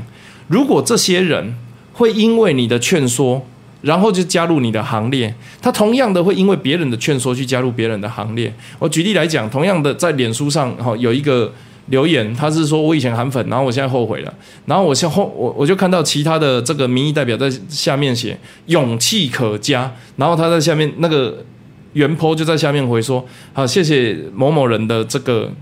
[0.48, 1.54] 如果这些人
[1.92, 3.46] 会因为你的劝说，
[3.82, 8.52] 然后就加入你的行列，他同样的会因为别人的劝说去加入别人的行列。
[8.78, 11.52] 我举例来讲，同样的在脸书上哈有一个。
[11.86, 14.34] 留言，他是说我以前韩粉，然后我现在后悔了，
[14.66, 21.44] 然后我现后我我就看到其他的这个民意代表在下面写勇气可嘉，然后他在下面那个
[21.92, 25.52] 原坡就在下面回说好谢谢某某人的这个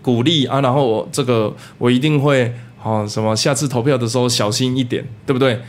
[0.00, 5.60] 鼓励啊，然后我这个我一定会好什么下次投票的时候小心一点，对不对？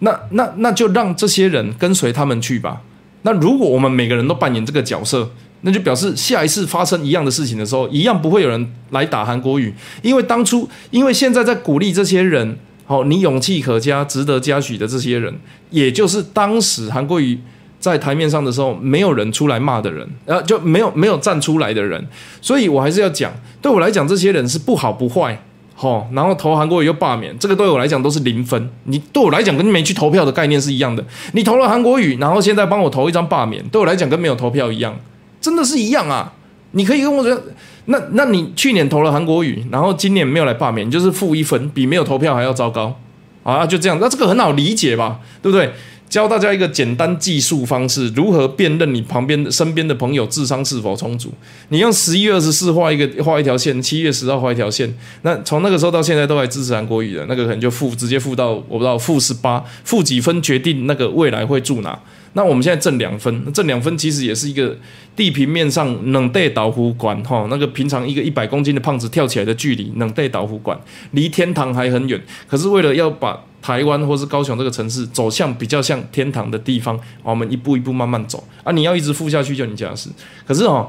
[0.00, 2.82] 那那那就让这些人跟随他们去吧。
[3.22, 5.30] 那如果我们每个人都扮演这个角色。
[5.62, 9.72] 那就表示下一次发生一样的事情的时候，一样不会有人来打韩国语，
[10.02, 15.32] 因为当初，因为现在在鼓励这些人，好，你勇气可嘉、值得嘉许的这些人，
[15.70, 17.38] 也就是当时韩国瑜
[17.78, 22.04] 在台面上的时候，没有人出来骂的人，然后就没有没有站出来的人，
[22.40, 25.40] 所以我还是要讲，对我来讲，这些人是不好不坏，
[25.74, 28.68] 好，然后投韩国瑜又罢免，这个对我来讲都是零分。
[28.84, 34.96] 你对我来讲跟没去投票的概念是一样的，你投了韩国瑜，然后现在帮我投一张罢免，对我来讲跟没有投票一样。
[35.42, 36.32] 真的是一样啊！
[36.70, 37.38] 你可以跟我说，
[37.84, 42.98] 那那你去年投了韩国语，然后今年没有来罢免，就是负一分，比没有投票还要糟糕
[43.42, 43.66] 啊！
[43.66, 45.20] 就这样，那这个很好理解吧？
[45.42, 45.70] 对不对？
[46.08, 51.32] 教大家一个简单计数方式，如何辨认你旁边身边的朋友智商是否充足？
[51.70, 61.98] 你用十一月二十四画一个画一条线，七月十号画一条线，那从那个时候到现在都还支持韩国语的，那个可能就负直接负到我不知道负十八，负几分决定那个未来会住哪？
[62.34, 64.74] 那我们现在挣两分，那挣两分其实也是一个
[65.14, 72.18] 地平面上冷带导湖管哈，那个平常一个一百公斤的胖子跳起来的距离，冷带导湖管离天堂还很远。
[72.48, 78.72] 可是为了要把台湾或是高雄这个城市走向比较像天堂的地方，我们一步一步慢慢走啊！
[78.72, 80.08] 你要一直付下去就你家事。
[80.46, 80.88] 可是哦，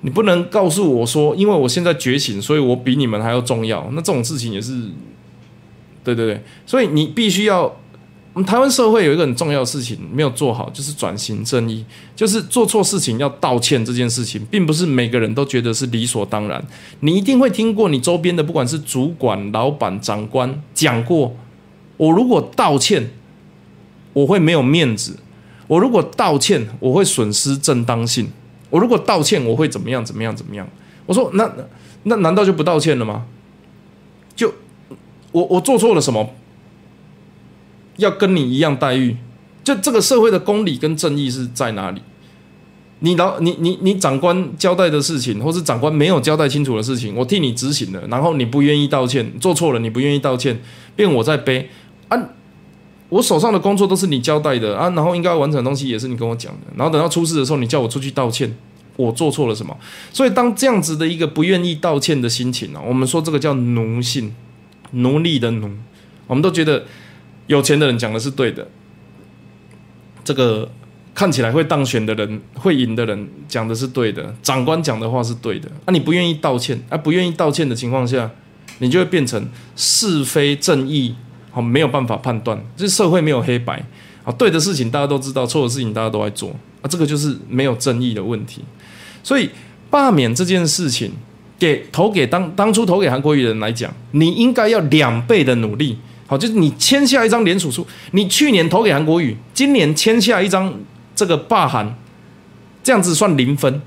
[0.00, 3.86] 你不能告诉我说，因为我现在觉醒，所以我比你们还要重要。
[3.92, 4.72] 那这种事情也是，
[6.02, 7.76] 对对对，所以你必须要。
[8.36, 11.82] 我们台湾社会有一个很重要的事情没有做好，就是转型正义，
[12.14, 16.62] 就是做错事情要道歉这件事情，并不是每个人都觉得是理所当然。
[17.00, 21.34] 你一定会听过你周边的，不管是主管、老板、长官讲过，
[21.96, 23.08] 我如果道歉，
[24.12, 25.12] 我会没有面子；
[25.66, 28.26] 我如果道歉，我会损失正当性；
[28.68, 30.04] 我如果道歉，我会怎么样？
[30.04, 30.36] 怎么样？
[30.36, 30.68] 怎么样？
[31.06, 31.50] 我说，那
[32.02, 33.24] 那难道就不道歉了吗？
[34.34, 34.52] 就
[35.32, 36.28] 我我做错了什么？
[37.96, 39.16] 要跟你一样待遇，
[39.64, 42.00] 就这个社会的公理跟正义是在哪里？
[43.00, 50.58] 你老你你你长官交代的事情，或是长官没有交代清楚的事情，我替你执行了，然后你不愿意道歉，做错了你不愿意道歉，
[50.94, 51.68] 变我在背
[52.08, 52.18] 啊！
[53.10, 58.50] 我手上的工作都是你交代的啊，然后应该完成的东西也是你跟我讲的，然后等到出事的时候，你叫我出去道歉，
[58.96, 59.76] 我做错了什么？
[60.10, 64.34] 所以当这样子的一个不愿意道歉的心情呢，我们说这个叫奴性，
[64.92, 65.70] 奴隶的奴，
[66.26, 66.84] 我们都觉得。
[67.46, 68.66] 有钱的人讲的是对的，
[70.24, 70.68] 这个
[71.14, 75.68] 看起来会当选的人、会赢的人讲的是对的，长官讲的话是对的。
[75.84, 78.30] 啊，你不愿意道歉，啊，不愿意道歉的情况下，
[78.78, 81.14] 你就会变成是非正义
[81.50, 83.82] 好没有办法判断，这社会没有黑白，
[84.24, 86.50] 啊，对的事情大家都知道，错的事情大家都在做，
[86.82, 88.62] 啊，这个就是没有正义的问题。
[89.22, 89.48] 所以
[89.88, 91.12] 罢免这件事情，
[91.58, 95.96] 给投给当当初投给韩国瑜的人来讲，你应该要两倍的努力。
[96.26, 100.74] 好，就是你签下一张联署书，你去年投给韩国瑜，今年签下一张
[101.14, 101.96] 这个罢韩，
[102.82, 103.80] 这样子算零分。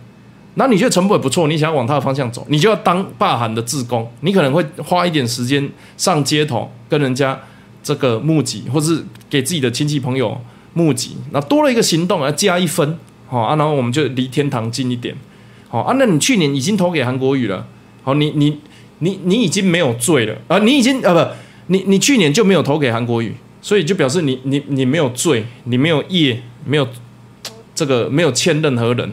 [0.56, 7.38] 那你觉得成本不错，你想要往他的方向走，你就要当罢韩的志工，你可能会花一点时间上街头跟人家
[7.84, 10.40] 这个募集，或是给自己的亲戚朋友
[10.74, 11.18] 募集。
[11.32, 15.14] 那多了一个行动，要加一分，好啊，然后我们就离天堂近一点。
[15.68, 17.68] 好啊，那你去年已经投给韩国瑜了，
[18.04, 18.60] 好，你你
[19.00, 21.20] 你你已经没有罪了啊，你已经啊不。
[21.72, 26.88] 你你去年就没有投给韩国瑜，所以就表示你你你没有罪，你没有业，没有
[27.74, 29.12] 这个没有欠任何人。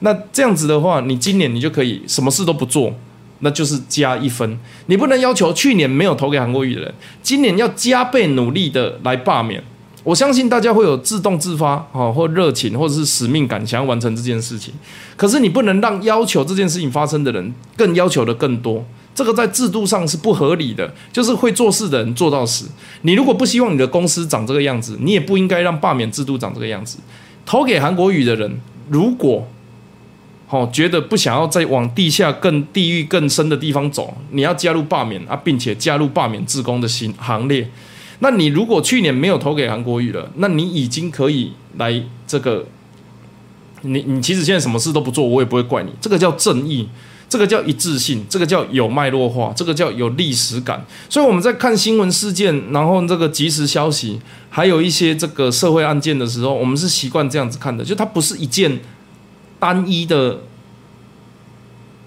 [0.00, 2.94] 那这样子的话，你今年你就可以什么事都不做，
[3.40, 4.58] 那就是加一分。
[4.86, 9.62] 你不能要求去年没有投给韩国瑜的人，今年要加倍努力的来罢免。
[10.04, 14.72] 我相信大家会有自动自发啊，或热情，或者是使命感，想要完成这件事情。
[15.16, 18.86] 可是你不能让要求这件事情发生的人更要求的更多。
[19.16, 22.68] 这个在制度上是不合理的，就是会做事的人做到死。
[23.00, 26.98] 你如果不希望你的公司长这个样子，你也不应该让罢免制度长这个样子。
[27.46, 28.60] 投给韩国语的人，
[28.90, 29.48] 如果
[30.46, 37.70] 好觉得不想要再往地下更地狱更深的地方走，你要加入罢免啊，并且加入罢免自工的行行列。
[38.18, 42.66] 那你如果去年没有投给韩国语了，那你已经可以来这个，
[43.80, 45.90] 你你其实现在什么事都不做，我也不会怪你。
[46.02, 46.86] 这个叫正义。
[47.28, 50.84] 这个叫一致性，这个叫有脉络化，这个叫有历史感。
[51.08, 58.80] 所以我们在看新闻事件，然后这个即时消息，还有一些这个社会案件的时候，我们是习惯这样子看的，就它不是一件
[59.58, 60.40] 单一的，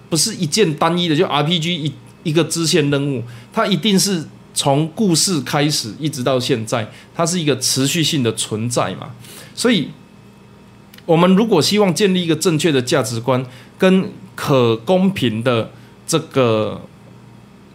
[0.09, 1.93] 不是一件单一的，就 RPG 一
[2.23, 9.11] 一个支线任务，它一定是从故事开始一直到现在，它是一个持续性的存在嘛。
[9.53, 9.89] 所以，
[11.05, 13.45] 我们如果希望建立一个正确的价值观，
[13.77, 14.09] 跟
[14.41, 15.69] 可公平的
[16.07, 16.79] 这个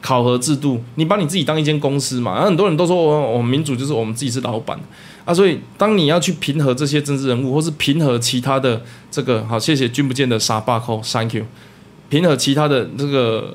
[0.00, 2.32] 考核制度，你把你自己当一间公司嘛？
[2.32, 4.80] 然后很多人都说，我我们民主就是我们自己是老板
[5.26, 5.34] 啊。
[5.34, 11.44] 所以当你要去平和这些政治人物，或是平和其他的这个好，谢谢君不见的傻巴扣，Thank you。
[12.08, 13.54] 平和其他的这个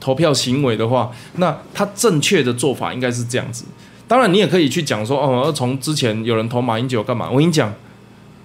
[0.00, 3.66] 投票行为的话，那他正确的做法应该是这样子。
[4.08, 7.30] 当然，你也可以去讲说，哦，从之前有人投马英九干嘛？
[7.30, 7.72] 我跟你讲，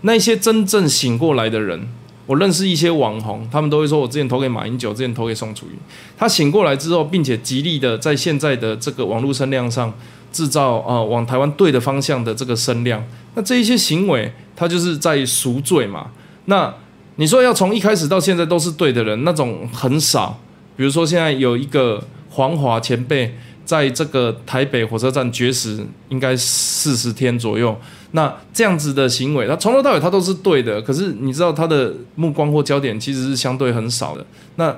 [0.02, 1.88] 那些真正醒过来的人。
[2.28, 5.76] 我认识一些网红，他们都会说，我之前投给马英九，之前投给宋楚瑜。
[6.16, 9.92] 他醒过来之后，并且极力的在现在的这个网络声量上
[10.32, 13.04] 制造啊，往台湾对的方向的这个声量。
[13.34, 16.12] 那这一些行为，他就是在赎罪嘛。
[16.46, 16.72] 那
[17.16, 20.40] 你说要从一开始到现在都是对的人，那种很少。
[20.76, 23.36] 比如说现在有一个黄华前辈。
[23.68, 27.78] 在这个台北火车站绝食，应该四十天左右。
[28.12, 30.82] 那这样子的行为，他从头到尾他都是对的。
[30.82, 34.26] 可是你知道他的目光或焦点其实是相对很少的。
[34.56, 34.76] 那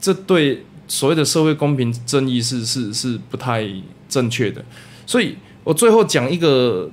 [0.00, 3.68] 这对所谓的社会公平正义是是是不太
[4.08, 4.64] 正确的。
[5.06, 6.90] 所以我最后讲一个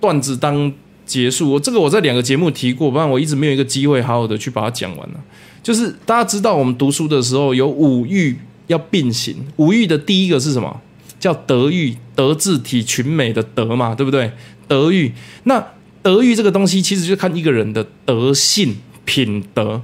[0.00, 0.72] 段子当
[1.04, 1.52] 结束。
[1.52, 5.20] 我这个我在两个节目提过，不然我一直没有一个机会好好的去把它讲完了。
[5.62, 8.38] 就是大家知道我们读书的时候有五欲。
[8.70, 10.80] 要并行，五欲的第一个是什么？
[11.20, 14.32] 叫德育，德智体群美的德嘛，对不对？
[14.66, 15.12] 德育，
[15.44, 15.64] 那
[16.02, 19.82] 德育这个东西，其实就看一个人的德性品德。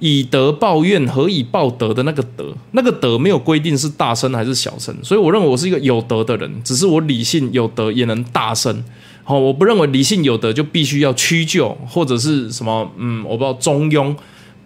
[0.00, 8.84] 以德报怨，何以报德的那个德，那个德没有规定是大声还是小声，所以我认为我是一个有德的人，只是我理性有德也能大声。
[9.22, 14.14] 好，我不认为理性有德就必须要屈就或者是什么，嗯，我不知道中庸，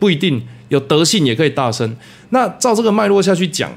[0.00, 0.42] 不一定。
[0.68, 1.96] 有德性也可以大声。
[2.28, 3.70] 那照这个脉络下去讲，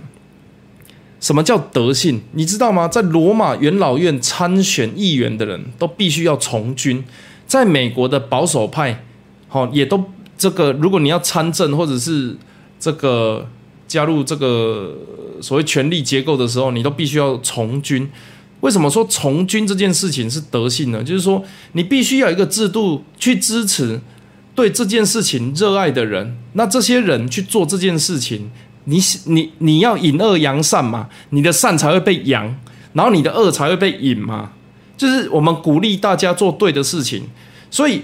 [1.22, 2.20] 什么叫德性？
[2.34, 2.88] 你知道吗？
[2.88, 7.02] 在罗马元老院参选议员的人都必须要从军。
[7.48, 9.06] 在美国的保守派，
[9.48, 10.04] 好也都
[10.38, 12.36] 这个，如果你要参政或者是
[12.80, 13.48] 这个
[13.88, 14.98] 加入这个
[15.42, 18.10] 所谓权力结构的时候，你都必须要从军。
[18.62, 21.04] 为什么说从军这件事情是德性呢？
[21.04, 21.44] 就是说
[21.74, 24.02] 你必须要一个制度去支持。
[24.54, 28.52] 对这件事情热爱的人，那这些人去做这件事情，
[28.86, 32.56] 你你你要引恶扬善嘛，你的善才会被扬，
[32.94, 34.52] 然后你的恶才会被引嘛。
[34.98, 37.24] 就是我们鼓励大家做对的事情，
[37.70, 38.04] 所以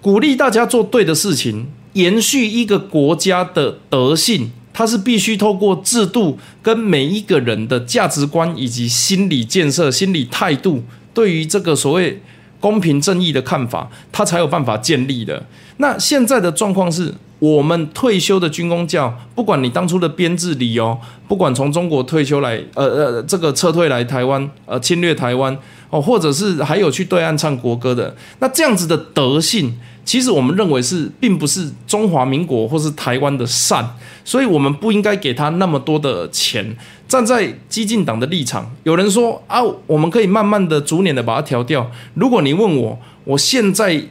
[0.00, 12.22] 鼓励大家做对的事情，延续一个国家的德性，它是必须透过制度跟每一个人的价值观以及心理建设、心理态度，对于这个所谓
[12.60, 15.44] 公平正义的看法，它才有办法建立的。
[15.76, 25.56] 那现在的状况是，我们退休的军工教，不管你当初的编制理由，不管从中国退休来，呃呃，这个撤退来台湾，呃，侵略台湾，
[25.88, 33.88] 哦，或者是还有去对岸唱国歌的，那这样子的德性，其实我们认为是并不是中华民国或是台湾的善，
[34.24, 36.76] 所以我们不应该给他那么多的钱。
[37.06, 41.88] 站在激进党的立场，有人说啊，我们可以慢慢的、逐年的把它调掉。
[42.14, 44.02] 如果你问我，我现在。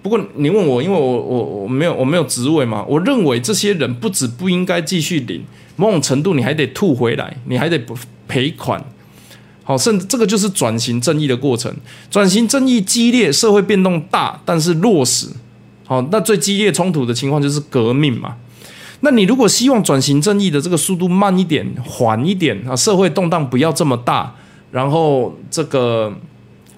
[0.00, 5.42] 不过你问我，因为我我我没有我没有职位嘛，我认为这些人不止不应该继续领，
[5.74, 7.78] 某种程度你还得吐回来，你还得
[8.28, 8.82] 赔款。
[9.64, 11.74] 好，甚至这个就是转型正义的过程。
[12.10, 15.26] 转型正义激烈，社会变动大，但是落实
[15.84, 18.36] 好，那最激烈冲突的情况就是革命嘛。
[19.00, 24.34] 那你如果希望转型正义的这个速度慢一点、缓一点啊，社会动荡不要这么大，
[24.70, 26.14] 然后这个。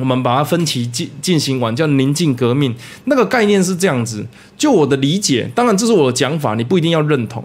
[0.01, 2.75] 我们把它分期进进行完，叫宁静革命。
[3.05, 4.27] 那个概念是这样子，
[4.59, 7.45] 就我的理解，当然这是我的讲法，你不一定要认同。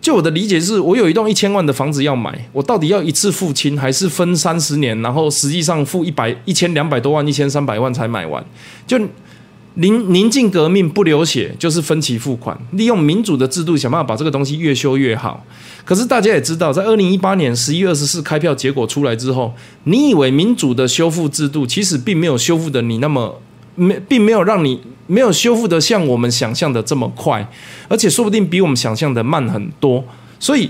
[0.00, 8.42] 就我的理解是，我有一栋一千万的房子要买，我到底要一次付清，还是分三十年，然后实际上付一百一千两百多万、一千三百万才买完？
[8.86, 8.98] 就。
[9.80, 15.42] 宁宁静革命不流血，就是分期付款，利用民主的制度想办法把这个东西越修越好。
[15.86, 19.54] 可是大家也知道，在二零一八年十一月二十四开票结果出来之后，
[19.84, 23.40] 你以为民主的修复制度，其实并没有修复的你那么
[23.74, 27.50] 没，并没有让你没有修复的像我们想象的这么快，
[27.88, 30.04] 而且说不定比我们想象的慢很多。
[30.38, 30.68] 所以，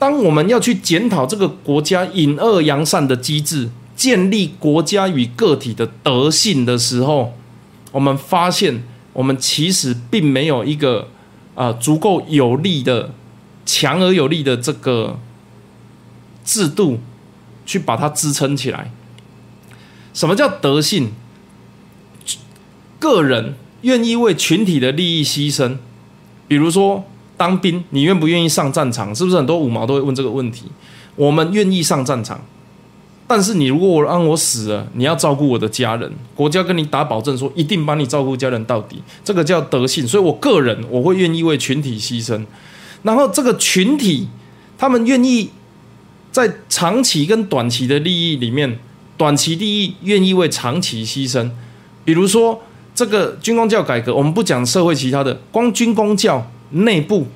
[0.00, 7.32] 当我们要去检讨这个国家隐恶扬善的机制，建立国家与个体的德性的时候，
[7.92, 8.82] 我们发现，
[9.12, 11.08] 我们其实并没有一个
[11.54, 13.14] 啊足够有力的、
[13.64, 15.18] 强而有力的这个
[16.44, 16.98] 制度
[17.64, 18.90] 去把它支撑起来。
[20.12, 21.12] 什么叫德性？
[22.98, 25.76] 个人愿意为群体的利益牺牲，
[26.48, 27.04] 比如说
[27.36, 29.14] 当兵，你愿不愿意上战场？
[29.14, 30.66] 是不是很多五毛都会问这个问题？
[31.16, 32.40] 我们愿意上战场。
[33.32, 40.06] 但是你如果我让我死了，你要照顾我的家人，国家跟你打保证说一定帮你照顾家人到底，这个叫德性。
[40.06, 42.44] 所以我个人我会愿意为群体牺牲，
[43.04, 44.28] 然后这个群体
[44.76, 45.48] 他们愿意
[46.30, 48.78] 在长期跟短期的利益里面，
[49.16, 51.50] 短期利益愿意为长期牺牲。
[52.04, 52.60] 比如说
[52.94, 57.28] 这个军工教改革，我们不讲社会其他的，光军工教内部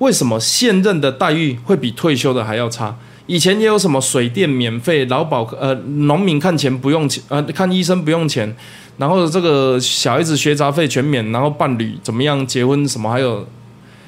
[0.00, 2.94] 为什么现任的待遇会比退休的还要差？
[3.26, 8.54] 以前也有什么水电免费、劳保呃农民看钱不用钱呃看医生不用钱，
[8.98, 13.48] 然后这个小孩子学杂费全免，然后伴侣怎么样结婚什么还有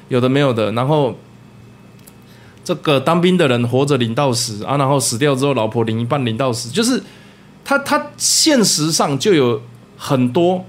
[0.09, 1.17] 有的没有的，然后
[2.63, 7.01] 这个当兵的人活着领到死啊，然后死掉之后老婆领一半领到死，就是
[7.65, 9.59] 他他现实上就有
[9.97, 10.63] 很多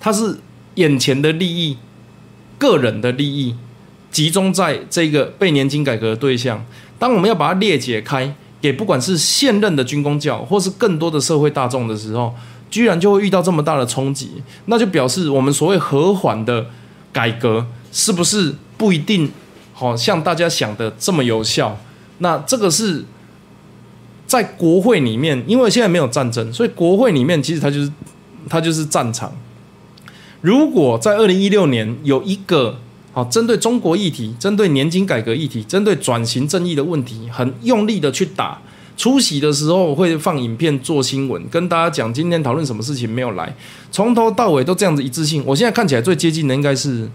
[0.00, 0.40] 他是
[0.74, 1.76] 眼前的利益、
[2.58, 3.54] 个人的利益
[4.10, 6.66] 集中在这个被年金改革的对象。
[7.00, 8.30] 当我们要把它裂解开，
[8.60, 12.34] 给不管是现任的军工教，或是更多的社会大众的时候，
[12.70, 16.66] 居然就会遇到这么大的冲击，那就表示我们所谓和缓的
[17.10, 19.32] 改革，是不是不一定
[19.72, 21.78] 好像大家想的这么有效？
[22.18, 23.02] 那这个是
[24.26, 27.90] 在国会里面，因为现在没有战争，所以国会里面其实它就是
[28.50, 29.32] 它就是战场。
[30.42, 32.76] 如果在二零一六年有一个。
[33.24, 38.58] 针对中国议题，针对年金改革议题，针对转型正义的问题，很用力的去打。
[38.96, 43.50] 出席的时候会放影片做新闻，跟大家讲今天讨论什么事情没有来，
[43.90, 45.42] 从头到尾都这样子一致性。
[45.46, 47.08] 我现在看起来最接近的应该是，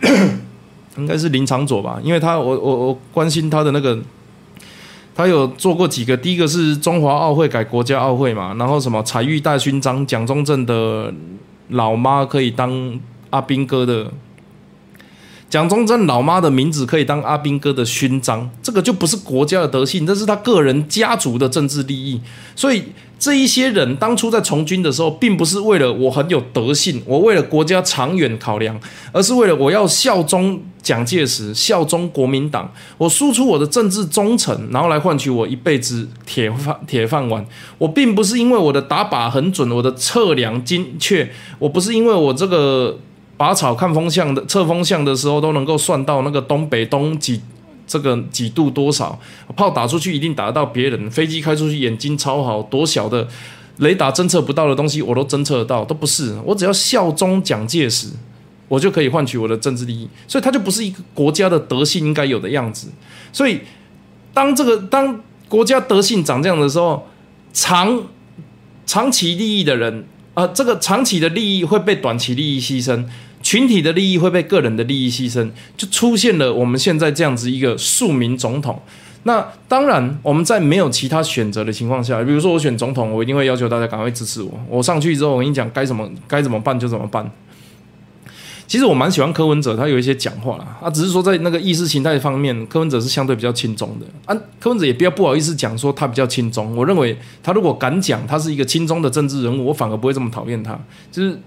[0.96, 3.98] 应该是林长佐吧，因为他我我我关心他的那个，
[5.14, 11.12] 他有做过几个，第一个是中华奥会改国家奥会嘛，然后什么彩玉大勋章，蒋中正的
[11.68, 14.10] 老妈可以当阿兵哥的。
[15.52, 22.18] 蒋中正老妈的名字可以当阿兵哥的勋章，这个就不是国家的德性，这是他个人家族的政治利益。
[22.56, 22.82] 所以
[23.18, 28.80] 这一些人当初在从军的时候，并不是为了我很有德性，我为了国家长远考量，
[29.12, 37.44] 而是为了我要效忠蒋介石，效忠国民党，我输出我的政治忠诚，然后来换取我一辈子铁饭铁饭碗。
[37.76, 42.98] 我并不是因为我的打靶很准，我的测量精确，我不是因为我这个。
[43.42, 47.40] 拔草看风向的测风向的时候都能够算到那个东北东几
[47.88, 49.18] 这个几度多少
[49.56, 53.26] 炮打出去一定打得到别人飞机开出去眼睛超好多小的
[53.78, 58.10] 雷达侦测不到的东西我都侦测得到都不是我只要效忠蒋介石
[58.68, 62.92] 我就可以换取我的政治利益所以它就不是一个国家的德性应该有的样子
[63.32, 63.58] 所以
[64.32, 67.08] 当这个当国家德性长这样的时候
[67.52, 68.04] 长
[68.86, 73.04] 长期利益的人啊这个长期的利益会被短期利益牺牲。
[73.42, 78.80] 群体的利益会被个人的利益牺牲，就出现了我们现在这样子一个庶民总统。
[79.24, 84.50] 那当然，我们在没有其他选择的情况下，比如说我选总统，我一定会要求大家赶快支持我。
[84.68, 87.30] 我上去之后，我跟你讲该怎么该怎么办就怎么办。
[88.66, 94.34] 其实我蛮喜欢柯文哲，他有一些讲话啦，啊，只是说在那个意识形态方面，柯文哲是相对比较轻中的啊。
[94.58, 100.78] 柯文哲也不要不好意思讲说他比较轻中，我认为他如果敢讲他是一个轻中的政治人物，我反而不会这么讨厌他。
[101.10, 101.38] 就是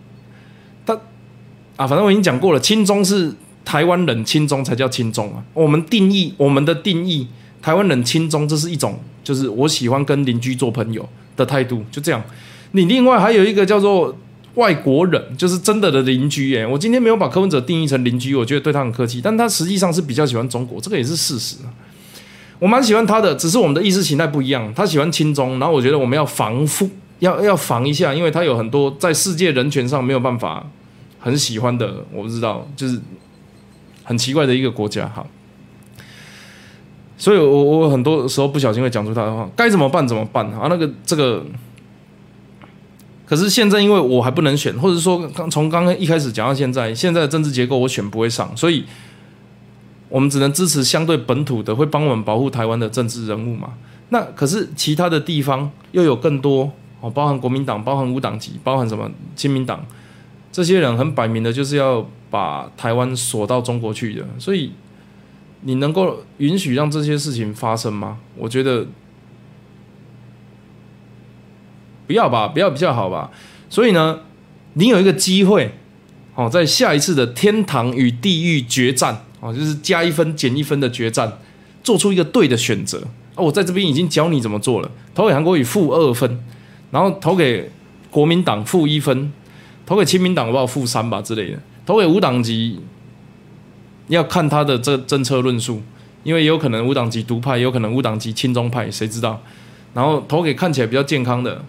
[1.76, 5.43] 啊，反正我已经讲过了，轻中是台湾人轻中才叫轻中啊。
[5.53, 7.28] 我们定义我们的定义。
[7.61, 11.03] 台湾人亲中，这是一种，就是我喜欢跟邻居做朋友
[11.36, 12.23] 的态度，就这样。
[12.73, 14.15] 你另外还有一个叫做
[14.53, 16.51] 外国人，就是真的的邻居。
[16.51, 16.63] 耶。
[16.67, 21.55] 我今天没有把柯文哲定义成邻居，我觉得对他很客气，但他实际上是比较喜欢中国，这个也是事实。
[22.59, 24.71] 我蛮喜欢他的，只是我们的意识形态不一样。
[24.76, 30.63] 他喜欢亲中，然后我觉得我们要防护，要要防一下，因为他有很多在世界人权上没有办法
[31.26, 33.01] 很喜欢的，我不知道，就是
[34.03, 35.07] 很奇怪的一个国家。
[35.07, 35.26] 哈。
[37.17, 40.67] 所以，我我很多时候不小心会讲出他的话，该怎么办怎么办啊？
[40.69, 41.43] 那个这个，
[43.26, 48.86] 可是现在因为我还不能选，或者说刚从刚刚一开始讲到现在，现在的政治结构我选不会上，所以
[50.09, 53.73] 我们只能支持相对本土的，会帮我们保护台湾的政治人物嘛。
[54.09, 56.71] 那可是其他的地方又有更多
[57.01, 59.84] 哦，包含国民党，包含无党籍，包含什么亲民党，
[60.56, 64.72] 这些人很摆明的就是要把台湾锁到中国去的，所以。
[65.68, 68.20] 你能够允许让这些事情发生吗？
[68.38, 68.86] 我觉得
[72.06, 73.32] 不要吧，不要比较好吧。
[73.68, 74.20] 所以呢，
[74.74, 75.72] 你有一个机会，
[76.36, 81.39] 哦，在下一次的天堂与地狱决战，哦，就是加一分减一分的决战，
[81.82, 82.99] 做出一个对的选择。
[83.34, 84.91] 啊，我在这边已经教你怎么做了。
[85.16, 86.39] 投给韩国语负二分，
[86.91, 87.72] 然后投给
[88.12, 89.34] 国民党负一分，
[89.86, 92.80] 投给亲民党的话负三吧之类的，投给无党籍。
[94.08, 95.82] 要看他的这政策论述，
[96.24, 99.42] 因为有可能无党籍独派，有可能无党籍亲中派，谁知道？
[99.96, 101.66] 然后投给看起来比较健康的，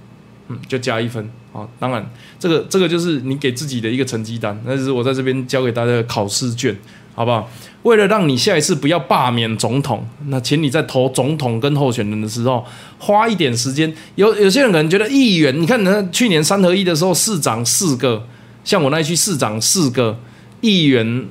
[0.49, 1.67] 嗯，就加一分好。
[1.79, 2.07] 当然，
[2.39, 6.77] 这个这个就是你给自己的一个成绩单，那是我在这边教给大家的考试卷，
[7.17, 7.51] 好不好？
[7.83, 12.65] 为了让你下一次不要罢免总统，那请你在投总统跟候选人的时候
[12.99, 13.93] 花一点时间。
[14.15, 18.25] 有有些人可能觉得议员，你看那去年三合一的时候，市长四个，
[18.63, 20.21] 像我那一区市长四个，
[20.61, 21.27] 议员。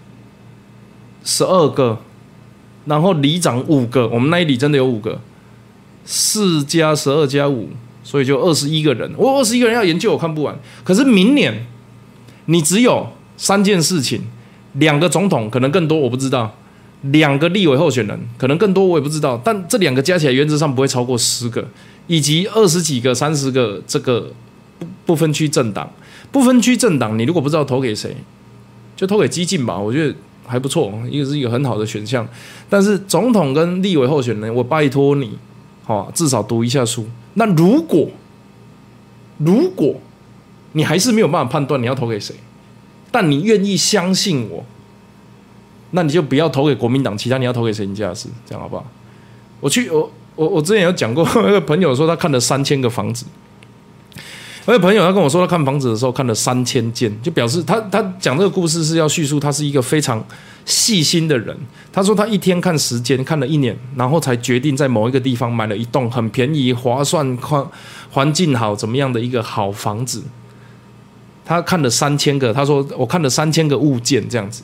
[1.28, 1.98] 十二个，
[2.86, 5.20] 然后里长五个，我们那一里真的有五个，
[6.06, 7.70] 四加十二加五，
[8.04, 9.12] 所以就二十一个人。
[9.18, 10.56] 我二十一个人要研究，我看不完。
[10.84, 11.66] 可是明年
[12.46, 13.08] 你只有
[13.38, 14.22] 三件事情，
[14.80, 16.48] 两个总统可能更多，我不知道；
[17.12, 19.40] 两个立委候选人可能更多，我也不知道。
[19.44, 21.68] 但这两个加起来原则上不会超过十个，
[22.08, 24.32] 以及二十几个、三十个这个
[24.80, 25.90] 不不分区政党。
[26.32, 28.16] 不分区政党，你如果不知道投给谁，
[28.96, 29.78] 就投给激进吧。
[29.78, 30.16] 我觉得。
[30.48, 32.24] 还不错，一个是一个很好的选项，
[32.70, 35.36] 但是总统跟立委候选人，我拜托你，
[35.84, 37.04] 好，至少读一下书。
[37.34, 38.08] 那如果
[39.40, 39.96] 如果
[40.74, 42.36] 你还是没有办法判断你要投给谁，
[43.16, 44.62] 但你愿意相信我，
[45.92, 48.86] 那你就不要投给国民党，其他你要投给谁，你家的事，这样好不好？
[49.62, 53.26] 我去，我我我之前有讲过，那个朋友说他看了三千个房子。
[54.66, 60.22] 我有朋友，他跟我说，他看房子的时候看了三千间，就表示他他讲这个故事是要叙述他是一个非常
[60.66, 61.58] 细心的人。
[61.94, 67.66] 他说他一天看时间看了一年，然后才决定在某一个地方买了一栋很便宜、划算、宽
[68.12, 70.22] 环境好、怎么样的一个好房子。
[71.46, 74.64] 他看了三千个，他说我看了三千个物件这样子。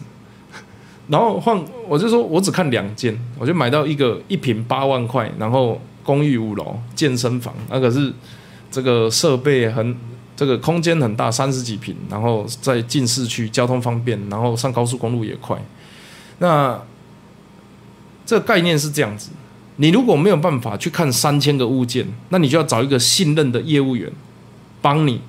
[1.08, 1.58] 然后换
[1.88, 8.12] 我就说我只看两间，我就买到一个一平八万块，然后公寓五楼健身房，那可是。
[8.74, 9.98] 这个设备很，
[10.34, 15.62] 这个空间很大，三十几平，然后在进市区，交通方便，然后上高速公路也快。
[16.40, 16.82] 那
[18.26, 19.32] 这个概念是这样子：
[19.76, 24.10] 你如果没有办法去看三千个物件，那你就要找一个信任的业务员
[24.82, 25.20] 帮你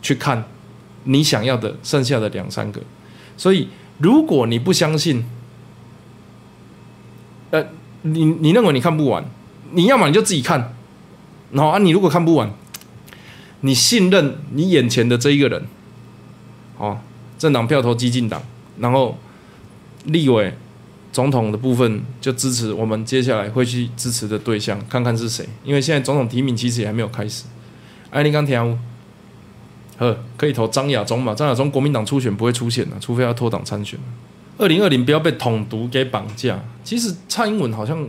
[0.00, 0.44] 去看
[1.04, 2.80] 你想要的剩下的两三个。
[3.36, 3.68] 所以，
[3.98, 5.24] 如果你不相信，
[7.50, 7.64] 呃，
[8.02, 9.24] 你你认为你看不完，
[9.72, 10.74] 你要么你就自己看。
[11.52, 12.52] 然后啊，你如果看不完，
[13.60, 15.66] 你信任你眼前的这一个人，
[16.76, 16.98] 哦，
[17.38, 18.42] 政党票投激进党，
[18.78, 19.16] 然后
[20.04, 20.52] 立委、
[21.10, 25.48] 总统的部分就支持我们接下来会去支持的对象，看看是谁。
[25.64, 27.44] 因为现在总统提名其实也还没有开始。
[28.10, 28.78] 哎，你刚听，
[29.98, 31.34] 呵，可以投张亚中嘛？
[31.34, 33.98] 张亚中国民党初选不会出现的，除非要脱党参选。
[34.56, 36.62] 二零二零不要被统独给绑架。
[36.82, 38.08] 其实蔡英文好像。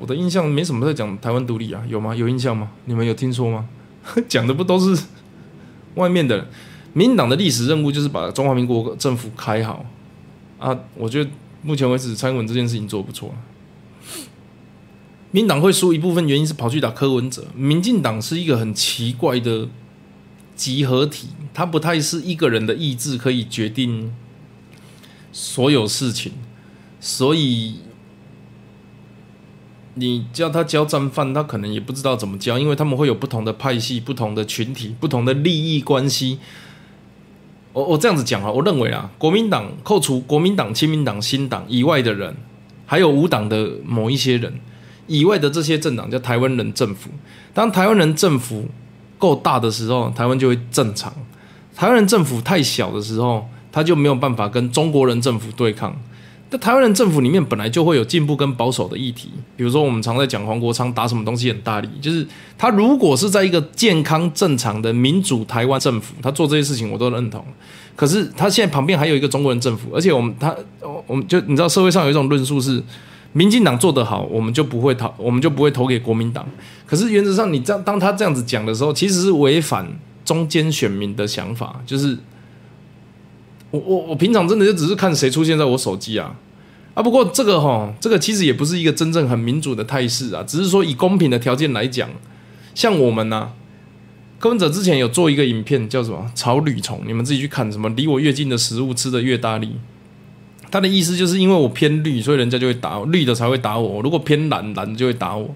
[0.00, 2.14] 我的印象没什么在讲台湾独立啊，有吗？
[2.14, 2.70] 有印象吗？
[2.84, 3.68] 你们有听说吗？
[4.28, 5.02] 讲的不都是
[5.96, 6.46] 外面的？
[6.92, 9.84] 民党的历史任务就是把中华民国政府开好
[10.60, 10.78] 啊。
[10.94, 11.28] 我觉得
[11.62, 13.34] 目前为止，蔡英文这件事情做得不错。
[15.32, 19.66] 民党会输一部分原因是跑去打柯文哲，民进党是一个很奇怪的
[20.58, 24.12] 集合体，它不太是一个人的意志可以决定
[25.30, 26.32] 所有事情，
[26.98, 27.76] 所以
[29.94, 36.40] 你叫他教战犯，他可能也不知道怎么教，因为他们会有不同的派系、不同的群体、不同的利益关系。
[37.72, 42.34] 我我这样子讲啊，我认为啊，国民党扣除国民党、亲民党、新党以外的人，
[42.84, 44.60] 还有无党的某一些人。
[45.06, 47.10] 以外的这些政党叫台湾人政府。
[47.54, 48.66] 当台湾人政府
[49.18, 51.10] 够大的时候，台湾就会正常；
[51.76, 55.94] 台湾人政府太小的时候，他就没有办法跟中国人政府对抗。
[56.50, 67.44] 但台湾人政府里面本来就会有进步跟保守的议题，比如说我们常在讲黄国昌打什么东西很大力，就是他如果是在一个健康正常的民主台湾政府，他做这些事情我都认同。
[67.94, 70.54] 可是他现在旁边还有一个中国人政府，而且我们他
[71.06, 72.82] 我们就你知道社会上有一种论述是。
[73.32, 76.48] 民进党做得好，我们就不会投，我们就不会投给国民党。
[76.86, 79.86] 可是原则上，你这样当他这样子讲的时候，其实是违反
[80.24, 81.80] 中间选民的想法。
[81.86, 82.16] 就是
[83.70, 86.34] 我我我平常真的就只是看谁出现在我手机啊
[86.94, 87.02] 啊！
[87.02, 92.08] 不过这个哈，这个其实也不是一个真正很民主的态势啊，只是说以公平的条件来讲，
[92.74, 93.52] 像我们呢，
[94.38, 99.76] 柯文哲之前有做一个影片叫什么“草履虫”，你们自己去看，什么离我越近的食物吃的越大力。
[100.70, 104.02] 他的意思就是因为我偏绿，所以人家就会打我，绿的才会打我。
[104.02, 105.54] 如果偏蓝，蓝就会打我。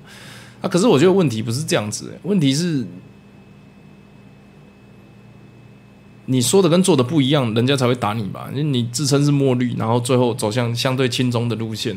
[0.63, 2.87] 啊，可是我觉得问题不是这样子，问题是
[6.25, 8.49] 你说的跟做的不一样，人家才会打你吧？
[8.53, 11.97] 因为你自称是墨绿，然后最后走向相对轻中的路线，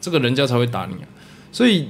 [0.00, 1.08] 这个人家才会打你啊。
[1.50, 1.88] 所以，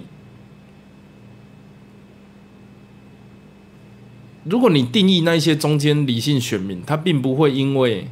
[4.45, 8.07] 如果你定义那一些中间理性选民，他并不会因为。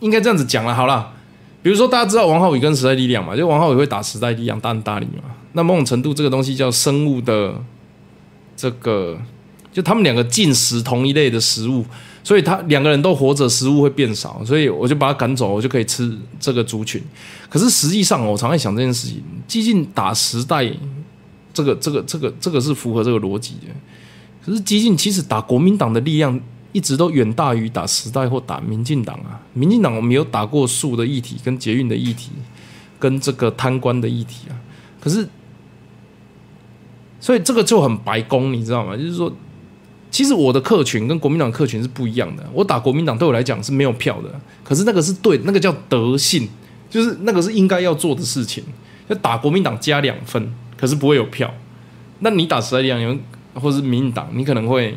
[0.00, 1.12] 应该这样子讲了，好了，
[1.62, 5.24] 比如说大家知道王浩宇跟时代力量嘛，就王浩宇会打时代力量，大很大力嘛。
[5.52, 7.54] 那某种程度，这个东西叫生物的
[8.56, 9.18] 这个，
[9.72, 11.84] 就他们两个进食同一类的食物，
[12.24, 17.02] 所以他两个人都活着，食物会变少，所以我就把他赶走，我就可以吃这个族群。
[17.48, 20.64] 可是实际上，我常在想这件事情，激进打时代，
[21.52, 23.66] 这个这个这个这个是符合这个逻辑的。
[24.42, 26.40] 可是激进其实打国民党的力量。
[26.72, 29.42] 一直都远大于打时代或打民进党啊！
[29.54, 32.30] 民进党我们有打过树的议题、跟捷运的议题、
[32.98, 34.54] 跟这个贪官的议题啊。
[35.00, 35.28] 可是，
[37.18, 38.96] 所以这个就很白宫，你知道吗？
[38.96, 39.32] 就是说，
[40.12, 42.48] 其实我的客群跟国民党客群是不一样的。
[42.52, 46.48] 我打国民党对我来讲是没有票的，可是那个是对，那个叫德性，
[46.88, 48.62] 就是那个是应该要做的事情。
[49.08, 51.52] 就打国民党加两分，可是不会有票。
[52.20, 53.18] 那你打时代力量，
[53.54, 54.96] 或是民进党，你可能会。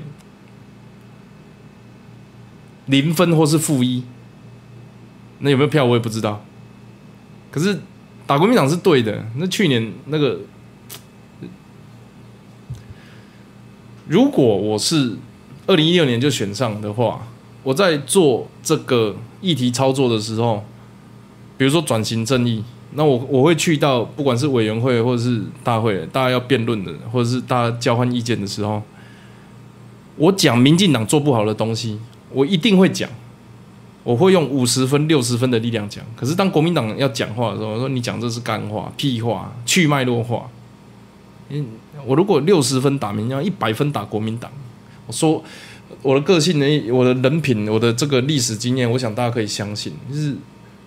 [2.87, 4.03] 零分或是负一，
[5.39, 6.43] 那有没有票我也不知道。
[7.49, 7.79] 可是
[8.25, 9.25] 打国民党是对的。
[9.37, 10.39] 那去年那个，
[14.07, 15.15] 如果我是
[15.67, 17.27] 二零一六年就选上的话，
[17.63, 20.65] 我在做这个议题操作的时候，
[21.57, 22.63] 比如说转型正义，
[22.93, 28.81] 那我我会去到不管是委员会或者是大会，大家要辩论的，或者是大家交换意见的时候，
[30.17, 31.99] 我讲民进党做不好的东西。
[32.33, 33.09] 我一定会讲，
[34.03, 36.03] 我会用五十分、六十分的力量讲。
[36.15, 40.49] 可是当国民党要讲话的时候，我说你讲这是干话、屁话、去脉络化。
[41.49, 41.65] 嗯，
[42.05, 44.51] 我如果六十分打民进一百分打国民党，
[45.07, 45.43] 我说
[46.01, 50.35] 我的个性呢，我的人品，我的这个历史经验，我想大家可以相信，就是。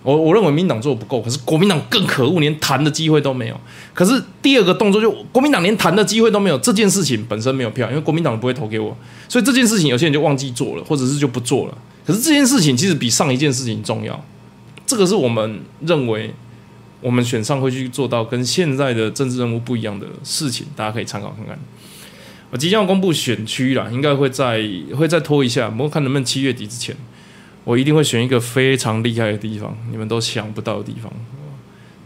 [0.07, 3.59] 我我认为民党做的不够，可是国民党更可恶，连谈的机会都没有。
[3.93, 8.95] 可是第二个动作就国民党连谈的机会都没有，这件事情本身没有票，因为国民党不会投给我，
[9.27, 11.77] 所以这件事情有些人就忘记做了，或者是就不做了。
[12.05, 14.23] 可是这件事情其实比上一件事情重要，
[14.85, 16.33] 这个是我们认为
[17.01, 21.59] 我们选上会去做到跟现在的政治任务不一样的事情，大家可以参考看看。
[22.49, 24.63] 我即将要公布选区了，应该会再
[24.95, 26.95] 会再拖一下，我看能不能七月底之前。
[27.67, 31.11] 我一定会选一个非常厉害的地方，你们都想不到的地方。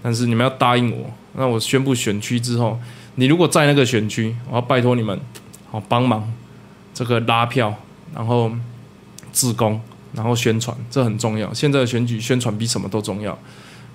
[0.02, 2.80] 但是你们要答应我，那我宣布选区之后，
[3.14, 5.20] 你如果在那个选区，我要拜托你们，
[5.70, 6.34] 好帮忙
[6.96, 7.72] 这个拉票，
[8.16, 8.52] 然后
[9.32, 9.80] 自工，
[10.14, 11.54] 然后宣传，这很重要。
[11.54, 13.38] 现在的选举宣传比什么都重要。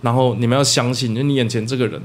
[0.03, 2.01] 然后你们要相信，就你眼前这个人，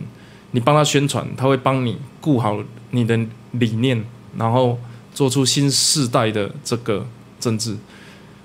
[0.54, 2.58] 你帮他宣传，他会帮你顾好
[2.90, 3.16] 你的
[3.52, 4.04] 理念，
[4.36, 4.80] 然后
[5.14, 7.06] 做出新时代的这个
[7.40, 7.78] 政治。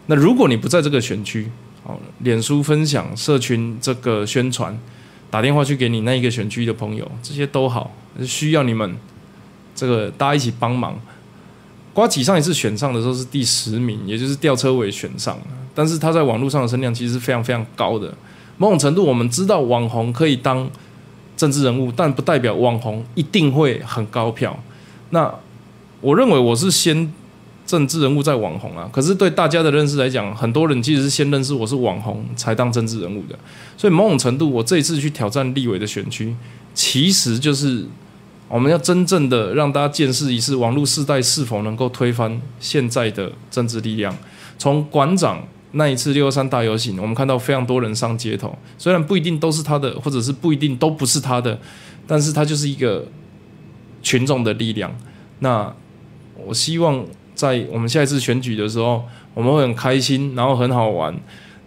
[0.07, 1.49] 那如果你不在这个选区，
[1.85, 4.77] 哦，脸书分享、社群这个宣传，
[5.31, 7.93] 打电话去给你那一个选区的朋友，这些都好，
[8.25, 8.97] 需要你们
[9.75, 10.99] 这个大家一起帮忙。
[11.93, 15.39] 瓜起上一次选上的时候是第十名，也就是吊车尾选上，
[15.75, 18.13] 但是他在网络上的声量其实是非常非常高的。
[18.59, 20.71] 某种程度，我们知道网红可以当
[21.37, 24.59] 政治人物，但不代表网红一定会很高票。
[25.11, 25.35] 那
[26.01, 27.13] 我认为我是先
[27.67, 33.39] 政治人物在网红啊，可是对大家的认识来讲，很多人其实是先认识我是网红才当政治人物的。
[33.77, 36.35] 所以某种程度，我这一次去挑战立委的选区，
[36.73, 37.85] 其实就是。
[38.49, 44.17] 我们要真正的让大家见识一次网络时代是否能够推翻现在的政治力量。
[44.57, 45.43] 从馆长
[45.73, 51.59] 那一次六二三大游行，我们看到非常多人上街头，虽然不一定都是他的，或者是不一定都不是他的，
[52.07, 53.07] 但是他就是一个
[54.01, 54.97] 群众的力量。
[55.41, 55.75] 那
[56.47, 57.05] 我希望
[57.37, 61.15] 在我们下一次选举的时候，我们会很开心，然后很好玩，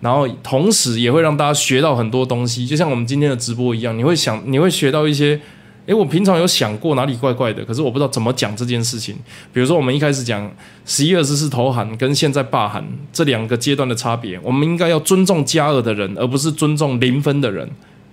[0.02, 5.40] 然后同时也会让大家学到很多东西，就像我们今天的直播一样，你会想，你会学到一些。
[5.86, 9.16] 诶，我平常有想过哪里怪怪的，可是我不知道怎么讲这件事情。
[9.52, 10.52] 比如说，我们一开始讲
[10.86, 17.68] 十一二十四投韩跟现在罢韩这两个阶段的差别，我们应该要尊重加二的人，而不是尊重零分的人。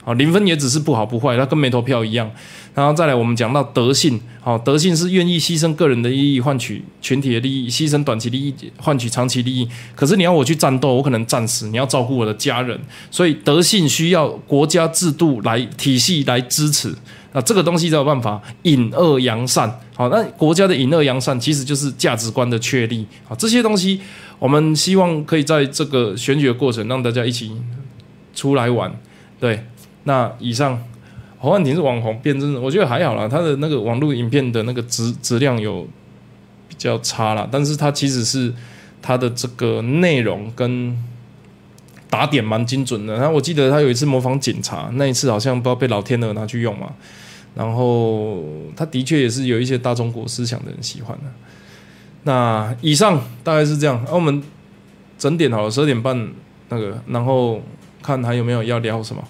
[0.07, 2.31] 啊，零分也只是不好不坏，它跟没投票一样。
[2.73, 9.69] 然后再来，我们讲到德性，好，德性是愿意牺牲个人的利益换取群体的利益，牺牲短期利益换取长期利益。
[9.97, 11.67] 可是你要我去战斗，我可能战死。
[11.67, 12.79] 你要照顾我的家人，
[13.11, 16.95] 所以德性需要国家制度来体系来支持。
[17.33, 24.01] 那这个东西才有办法引恶扬善，好，那国家的引恶扬善其实就是价值观的确立，好，这些东西
[24.39, 27.53] 我们希望可以在这个选举的过程让大家一起
[28.35, 28.91] 出来玩，
[29.39, 29.67] 对，
[30.07, 30.83] 那以上
[31.39, 35.87] 侯汉廷是网红变真的，我觉得还好啦，他的那个网络影片的那个质质量有
[36.69, 38.53] 比较差啦，但是他其实是
[39.03, 40.97] 他的这个内容跟
[42.09, 46.93] 打点蛮精准的，然后我记得他有一次模仿警察，那一次好像不知道被老天鹅拿去用嘛。
[47.57, 48.43] 然后
[48.77, 51.25] 他的确也是有一些大中国思想的人喜欢的。
[52.25, 54.43] 那以上大概是这样，那我们
[55.19, 56.29] 整点好了，十二点半
[56.69, 57.63] 那个，然后
[58.03, 59.25] 看还有没有要聊什么。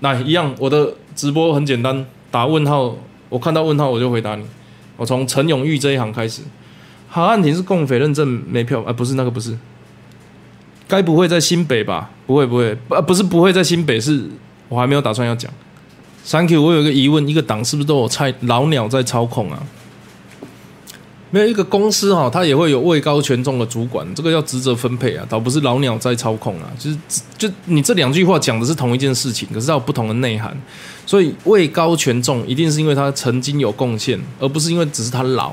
[0.00, 2.94] 那，一样，我的直播很简单，打问号，
[3.28, 4.44] 我看到问号我就回答你。
[4.96, 6.42] 我从陈永玉这一行开始，
[7.08, 8.92] 哈案庭是共匪认证没票啊？
[8.92, 9.56] 不是那个，不是，
[10.86, 12.10] 该不会在新北吧？
[12.26, 14.24] 不会，不会，不，不是不会在新北是。
[14.68, 15.50] 我还没有打算要讲
[16.26, 16.62] ，Thank you。
[16.62, 19.62] 我有一个疑问，一个党是不是都有菜老鸟在操控啊？
[21.34, 26.70] 没有一个公司哈，它也会有位高权重的主管，这个要职责分配啊，倒不是老鸟在操控啊。
[26.78, 26.96] 就是
[27.36, 30.56] 就你这两句话讲的是同一件事情，可是它有不同的内涵。
[31.04, 35.52] 所以位高权重一定是因为他曾经有贡献，而不是因为只是他老。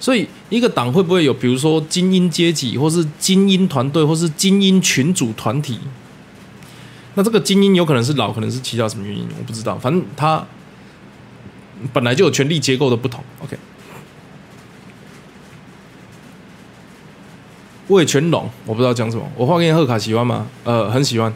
[0.00, 5.78] 所以一个党会不会有，比如说精英阶级，或是精英团队，或是精英群组团体？
[7.14, 9.78] 那这个精英有可能是老，可能是其他什么原因，我不知道。
[9.78, 10.44] 反正他
[11.92, 13.22] 本来就有权力结构的不同。
[13.44, 13.56] OK，
[17.92, 19.22] 魏全龙，我不知道讲什么。
[19.36, 20.46] 我画给你贺卡，喜欢吗？
[20.64, 21.32] 呃，很喜欢。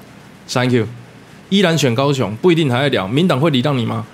[0.49, 0.87] Thank you。
[1.49, 3.07] 依然选高雄，不一定还在聊。
[3.07, 4.05] 民党会礼让你吗？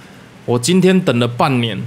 [0.44, 1.80] 我今天等了半年，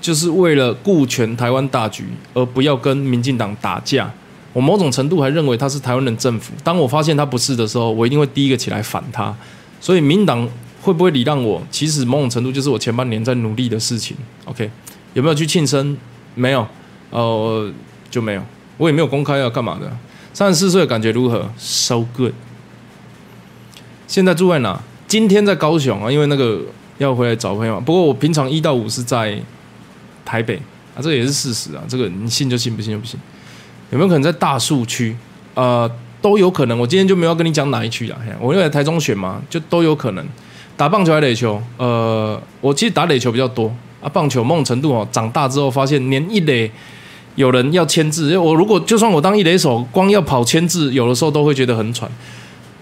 [0.00, 2.04] 就是为了顾全台湾大局，
[2.34, 4.12] 而不要跟民进党打架。
[4.52, 6.52] 我某种程度还认为他是台湾人政府。
[6.62, 9.34] 当我发现他不是的时候，我一定会第一个起来反他。
[9.80, 10.46] 所以民党
[10.80, 11.62] 会不会礼让我？
[11.70, 14.16] 其实某种程度就是我前半年在努力的事情。
[14.44, 14.70] OK，
[15.14, 15.96] 有没有去庆生？
[16.34, 16.66] 没有，
[17.10, 17.72] 呃，
[18.10, 18.42] 就没有。
[18.76, 19.90] 我也没有公开要干嘛的。
[20.32, 22.32] 三十四岁感觉如何？So good。
[24.06, 24.80] 现在住在哪？
[25.06, 26.60] 今天在高雄啊，因为那个
[26.98, 27.80] 要回来找朋友。
[27.80, 29.38] 不过我平常一到五是在
[30.24, 30.56] 台北
[30.96, 31.82] 啊，这也是事实啊。
[31.86, 33.20] 这个你信就信，不信就不信。
[33.90, 35.14] 有没有可能在大树区？
[35.54, 35.90] 呃，
[36.22, 36.78] 都有可能。
[36.78, 38.18] 我今天就没有跟你讲哪一区了。
[38.40, 40.26] 我因为台中选嘛，就都有可能。
[40.76, 41.62] 打棒球还是垒球？
[41.76, 43.70] 呃，我其实打垒球比较多
[44.02, 44.08] 啊。
[44.08, 46.70] 棒球某种程度哦，长大之后发现连一垒
[47.34, 52.10] 有人要签字，因为我如果就算我当一雷手，光要跑签字，有的时候都会觉得很喘。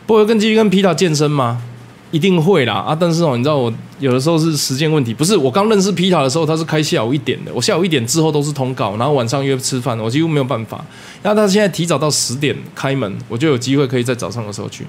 [0.06, 1.62] 不会跟继续跟皮塔健身吗？
[2.10, 2.92] 一定会啦啊！
[2.98, 10.84] 但是哦，你知道我有的时候是时间问题，不是我刚认识皮塔的时候，他是开下午一点的，我下午一点之后都是通告，然后晚上约吃饭，我几乎没有办法。
[11.22, 14.84] 那他现在提早到十点开门，我就有机会可以在早上的时候去。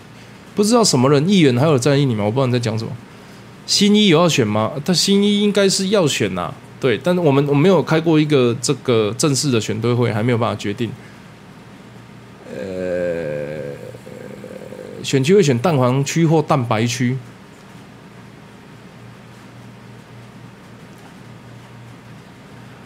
[0.56, 2.26] 不知道什么人议员还有在意你吗？
[2.26, 2.90] 我不知道你在讲什么。
[3.68, 4.72] 新一有要选吗？
[4.84, 6.52] 他新一应该是要选呐，
[6.82, 10.92] 对，但是我们我没有开过一个这个正式的选队会，还没有办法决定。
[12.58, 13.76] 呃
[15.04, 17.18] 选区会选蛋黄区或蛋白区，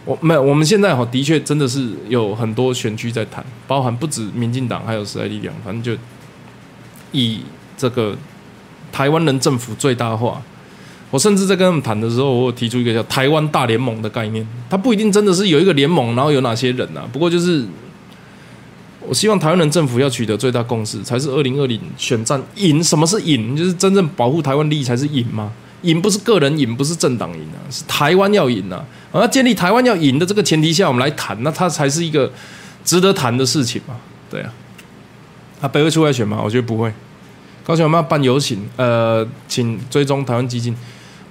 [0.04, 0.42] 我没有。
[0.42, 5.98] 我们现在哈的确真的是有很多选区在谈，包含不止民进党，还有时代力量，反正就
[7.12, 7.42] 以
[7.78, 8.14] 这个
[8.92, 10.42] 台湾人政府最大化。
[11.10, 17.08] 我甚至在跟他们谈的时候，我有提出一个叫台湾大联盟的概念，它不一定真的是有一个联盟，然后有哪些人啊？
[17.12, 17.64] 不过就是，
[19.06, 22.82] 我希望台湾人政府要取得最大共识，才是二零二零选战赢。
[22.82, 23.56] 什么是赢？
[23.56, 25.52] 就是真正保护台湾利益才是赢吗？
[25.82, 28.84] 赢不是个人赢，不是政党赢啊，是台湾要赢啊！
[29.12, 32.28] 而建立台湾要赢的这个前提下，我们来谈，那它才是一个
[32.84, 33.94] 值得谈的事情嘛？
[34.28, 34.52] 对啊，
[35.60, 36.40] 他北会出来选吗？
[36.42, 36.92] 我觉得不会。
[37.62, 40.74] 高雄我们要办游行，呃，请追踪台湾基金。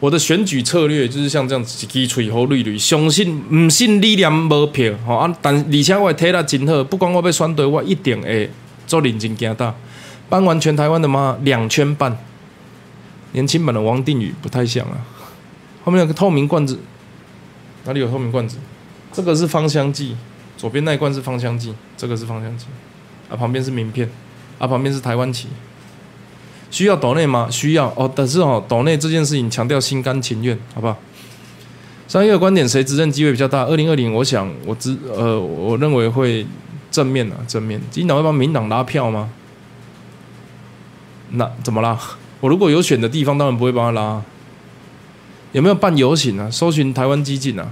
[0.01, 5.37] 我的选举策略就是像这样子，一支嘴好绿绿，相信唔信理念无票，吼啊！
[5.41, 8.49] 但而且我体力真好，不管我要选对，我一定会
[8.85, 9.73] 做认真行大。
[10.27, 11.37] 办完全台湾的吗？
[11.43, 12.17] 两圈半。
[13.31, 14.97] 年轻版的王定宇不太像啊。
[15.83, 16.79] 后面有个透明罐子，
[17.85, 18.57] 哪里有透明罐子？
[19.13, 20.15] 这个是芳香剂，
[20.57, 22.65] 左边那一罐是芳香剂，这个是芳香剂，
[23.29, 24.09] 啊，旁边是名片，
[24.57, 25.47] 啊，旁边是台湾旗。
[26.75, 27.47] 需要岛内吗？
[27.49, 30.97] 需要哦，但是哦，岛内这件事情强调心甘情愿，好不好？
[32.05, 33.63] 商业的观点，谁执政机会比较大？
[33.63, 36.45] 二零二零，我想我知呃，我认为会
[36.91, 37.81] 正面啊，正面。
[37.89, 39.29] 金党会帮民党拉票吗？
[41.29, 41.97] 那怎么拉？
[42.41, 44.21] 我如果有选的地方，当然不会帮他拉。
[45.53, 46.51] 有没有办游行啊？
[46.51, 47.71] 搜寻台湾激进啊，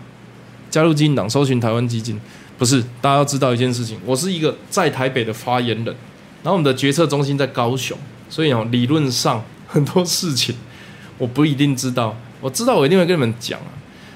[0.70, 2.18] 加入金党，搜寻台湾激进。
[2.58, 5.94] 不是，大家要知道一件事情，我是一个在台北的发言人，
[6.42, 7.98] 然后我们的决策中心在高雄。
[8.34, 10.56] 所以哦，理论上很多事情
[11.20, 13.70] 我不一定知道，我知道我一定会跟你们讲啊。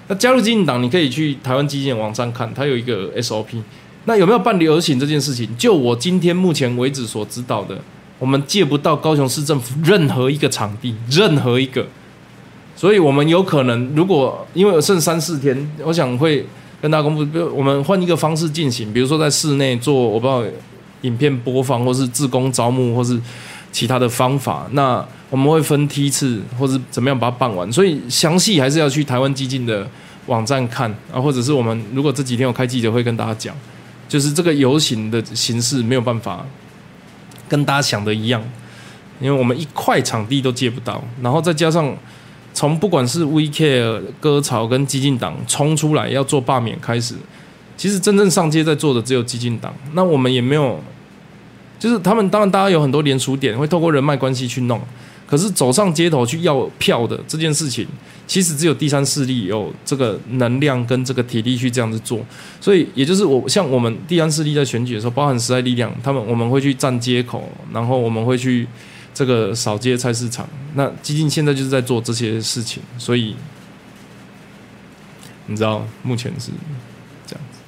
[0.08, 3.62] 那加入基进党，你可以去台湾基金网站看，它有一个 SOP。
[4.06, 5.48] 那有没有办理游行这件事情？
[5.56, 7.78] 就我今天目前为止所知道的，
[8.18, 11.86] 我们借不到高雄市政府任何一个场地，任何一个。
[12.76, 16.44] 所以我们有可能，如果因为剩三四天，我想会
[16.82, 20.44] 跟大家公布，比如我们换一个方式进行，比如说在室内做，我不知道
[21.02, 23.22] 影片播放，或是自工招募，或是。
[23.72, 27.72] 其他的方法，那我们会分梯次，或者怎么样把它办完。
[27.72, 29.88] 所以详细还是要去台湾基金的
[30.26, 33.56] 网站看啊，或者是我们如果这几天有开记者会跟大家讲，
[34.08, 36.46] 就是这个游行的形式没有办法
[37.50, 38.42] 跟大家想的一样，
[39.20, 41.96] 因为我们一块场地都借不到，然后再加上
[42.54, 47.16] 从不管是 VK 歌潮跟激进党冲出来要做罢免开始，
[47.76, 50.82] 其实真正上街在做的只有激进党，那我们也没有。
[51.80, 54.82] 就是他们当然，大家有很多联署点，会透过人脉关系去弄。
[55.28, 57.86] 可是走上街头去要票的这件事情，
[58.26, 62.26] 其实只有第三势力有这个能量跟这个体力去这样子做。
[62.62, 68.66] 所以，也就是我像我们第三势力在选举的时候，包含时代力量，他们我们会去站街口，然后我们会去
[69.14, 70.48] 这个扫街菜市场。
[70.76, 73.36] 那基金现在就是在做这些事情，所以
[75.48, 76.52] 你知道目前是
[77.26, 77.60] 这样子。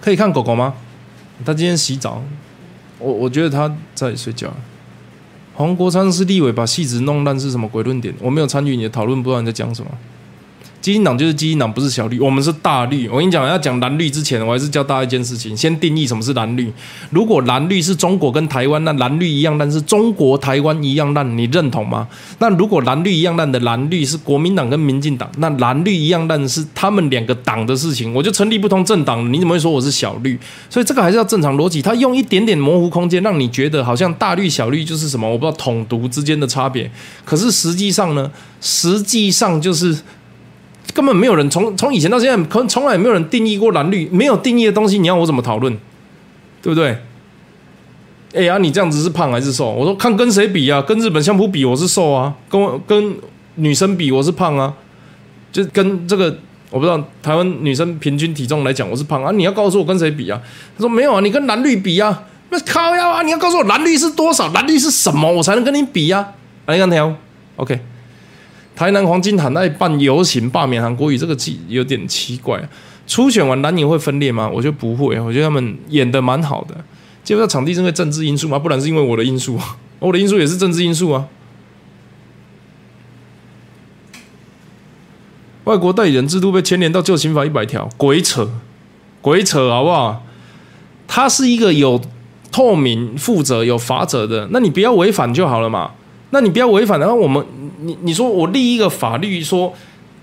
[0.00, 0.74] 可以看狗狗吗？
[1.44, 2.22] 他今天洗澡，
[2.98, 4.52] 我我觉得他在睡觉。
[5.54, 8.14] 黄国昌是立委把戏子弄烂是什么鬼论点？
[8.20, 9.90] 我没有参与你的讨论，不知道你在讲什么。
[10.80, 13.08] 基金党就是基金党，不是小绿，我们是大绿。
[13.08, 16.72] 我跟你讲，要讲蓝绿之前，我还是教大家一件事情：先定义什么是蓝绿。
[17.10, 22.06] 如果蓝绿是中国跟台湾，那蓝绿一样烂，是中国台湾一样烂，你认同吗？
[22.38, 30.38] 那如果蓝绿一样烂的蓝绿是国民党跟民进党，那蓝绿一样烂是他们两个党的事情，我就成立不同政党，你怎么会说我是小绿？
[30.70, 31.82] 所以这个还是要正常逻辑。
[31.82, 36.90] 他用一点点模糊空间，让你觉得好像大绿小绿就是什么，我不知道统独之间的差别。
[37.24, 39.98] 可是实际上呢，实际上就是。
[40.98, 45.72] 根本没有人从从以前到现在，可能从来没有人定义过蓝绿，没有定义的东西，你要我怎么讨论？
[46.60, 46.98] 对不对？
[48.34, 49.70] 哎呀，你这样子是胖还是瘦？
[49.70, 50.82] 我说看跟谁比啊？
[50.82, 53.14] 跟日本相扑比，我是瘦啊；跟跟
[53.54, 54.74] 女生比，我是胖啊。
[55.52, 56.36] 就跟这个
[56.70, 59.30] 我不知道台湾女生平均体重来讲，我是胖啊。
[59.30, 60.42] 你要告诉我跟谁比啊？
[60.76, 62.24] 他说没有啊，你跟蓝绿比啊。
[62.50, 63.22] 那靠呀啊！
[63.22, 64.48] 你要告诉我蓝绿是多少？
[64.52, 65.30] 蓝绿是什么？
[65.30, 66.26] 我才能跟你比呀？
[66.66, 67.14] 来看条
[67.54, 67.78] ，OK。
[68.78, 72.62] 台南黄金海岸办游行罢免韩国语，这个记有点奇怪。
[73.08, 74.48] 初选完蓝营会分裂吗？
[74.48, 76.76] 我觉得不会，我觉得他们演的蛮好的。
[77.24, 78.56] 接不到场地是因为政治因素吗？
[78.56, 79.58] 不然是因为我的因素，
[79.98, 81.26] 我的因素也是政治因素啊。
[85.64, 88.48] 外国代理人制度被牵连到旧刑法一百条，鬼扯，
[89.20, 90.24] 鬼扯，好不好？
[91.08, 92.00] 它是一个有
[92.52, 95.90] 透明、负责、有法则的，那你不要违反就好了嘛。
[96.30, 97.44] 那你不要违反，然后我们。
[97.80, 99.72] 你你说我立一个法律说，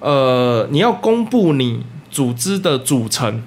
[0.01, 1.82] 呃，你要公布你
[2.12, 3.41] 组织的组成，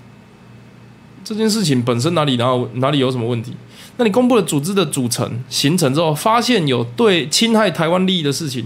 [1.23, 3.53] 这件事情本身哪里哪有哪里有什么问题？
[3.99, 8.65] 那你公布了组织的组成形成之后，发现有对侵害台湾利益的事情，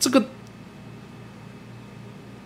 [0.00, 0.20] 这个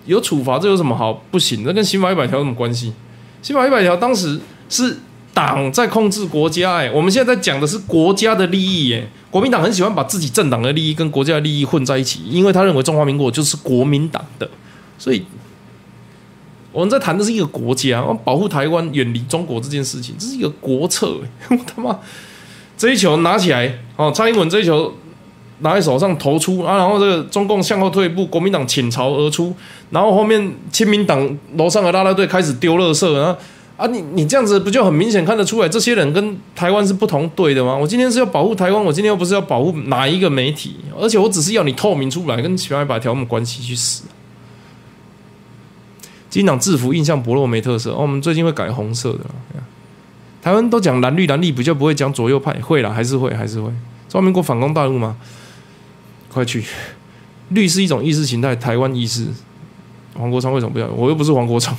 [0.05, 1.62] 有处罚，这有什么好不行？
[1.64, 2.92] 那跟刑法一百条有什么关系？
[3.40, 4.38] 刑法一百条当时
[4.68, 4.99] 是
[5.35, 14.49] 党在控制国家，哎，我们现在在讲的是国家的利益，哎，国民党很喜欢把自己政党的利益跟国家的利益混在一起，因为他认为中华民国就是国民党的，
[14.97, 15.24] 所以
[16.72, 21.18] 我们在谈的是一个国家，保护台湾远离中国这件事情，这是一个国策，
[21.51, 21.99] 我他妈
[22.78, 24.95] 这一球拿起来，哦，蔡英文这一球。
[25.61, 29.55] 拿在手上投出啊，然后这个中共向后退一步，国民党倾巢而出，
[29.91, 33.35] 然后后面亲民党楼上的拉拉队开始丢垃圾啊
[33.77, 33.87] 啊！
[33.89, 37.77] 你你这样子不就很明显看得出来，这些人跟台湾是不同队的吗？
[37.77, 43.62] 我今天是要保护台湾，我今天又不是要保护哪一个媒体，而且我只是要你透明出来，跟喜欢一把条目关系？
[43.62, 44.05] 去死！
[46.31, 49.20] 金党制服印象薄弱没特色，哦，我们最近会改红色的。
[50.41, 53.68] 台湾都讲蓝绿蓝绿，比较不会讲左右派，会了还是会还是会？
[54.09, 55.16] 中华民国反攻大陆吗？
[56.29, 56.64] 快去！
[57.49, 59.27] 绿是一种意识形态，台湾意识。
[60.14, 60.87] 黄国昌为什么不要？
[60.89, 61.77] 我又不是黄国昌。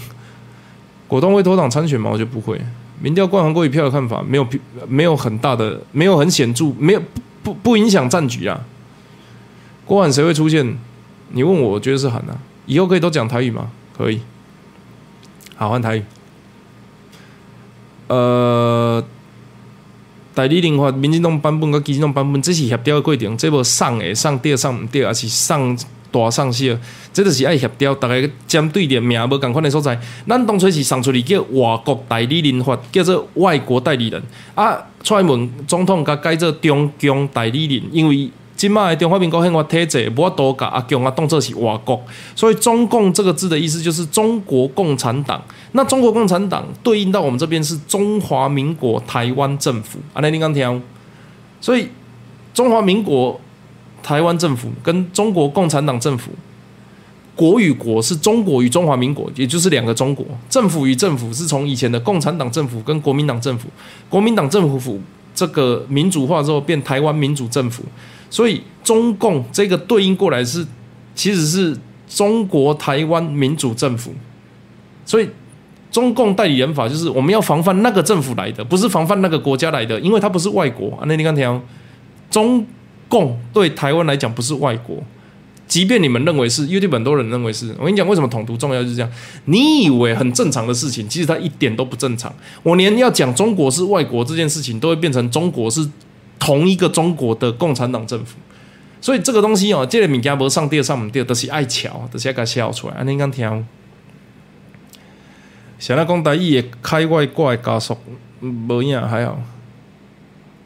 [1.08, 2.10] 果冻会脱党参选吗？
[2.12, 2.60] 我就不会。
[3.02, 4.48] 民调冠韩国一票的看法，没有
[4.88, 7.02] 没有很大的，没有很显著，没有
[7.44, 8.60] 不不影响战局啊。
[9.86, 10.78] 郭喊谁会出现？
[11.30, 12.38] 你问我，我觉得是韩啊。
[12.66, 13.70] 以后可以都讲台语吗？
[13.98, 14.22] 可以。
[15.56, 16.04] 好，换台语。
[18.08, 19.04] 呃。
[20.34, 25.78] 代理人法，民进党版本跟基进党版本，这是协调的过程，这无上诶上对上唔对，还是上
[26.18, 26.78] 大上小，
[27.12, 27.94] 这就是爱协调。
[27.96, 34.22] 大家针对的名无共款的所在，咱当初是上出去叫外国代理人法，叫做外国代理人
[34.56, 34.78] 啊。
[35.04, 38.30] 蔡英文总统甲改做中共代理人，因为。
[38.58, 42.02] 今麦的中华民国宪法体制，无多甲阿强啊当做是外国，
[42.34, 45.44] 所以中共这个字的意思就是中国共产党。
[45.74, 50.00] 那中国共产党对应到我们这边是中华民国台湾政府。
[50.14, 50.82] 阿内你刚听，
[51.60, 51.90] 所以
[52.54, 53.38] 中华民国
[54.06, 56.30] 台湾政府跟中国共产党政府，
[57.36, 60.24] 国与国是中国与中华民国，也就是两个中国。
[60.48, 63.68] 政府与政府是从以前的共产党政府跟国民党政府，
[64.08, 65.02] 国民党政府府
[65.34, 67.84] 这个民主化之后变台湾民主政府。
[68.30, 70.64] 所以中共这个对应过来是，
[71.16, 71.76] 其实是
[72.08, 74.14] 中国台湾民主政府。
[75.04, 75.28] 所以
[75.90, 81.06] 中共代理人法就是我们要防范那个政府来的，不是防范那个国家来的，因为它不是外国啊。
[81.08, 81.62] 那你刚听，
[82.30, 82.64] 中
[83.08, 85.04] 共对台湾来讲不是外国，
[85.68, 87.74] 即便你们认为是，因为很多人认为是。
[87.80, 89.12] 我跟你讲，为什么统独重要就是这样。
[89.46, 92.34] 你以为很正常的事情，其实它一点都不正常。
[92.64, 95.90] 我连要讲中国是外国这件事情，都会变成中国是。
[96.38, 98.36] 同一个中国的共产党政府，
[99.00, 102.94] 所以这个东西哦，这个物件无上吊上唔吊，都是爱巧，都是爱笑出来。
[102.94, 103.66] 安尼讲听，
[105.80, 107.98] 想来讲台语的开外挂的加速，
[108.42, 109.42] 无影还好。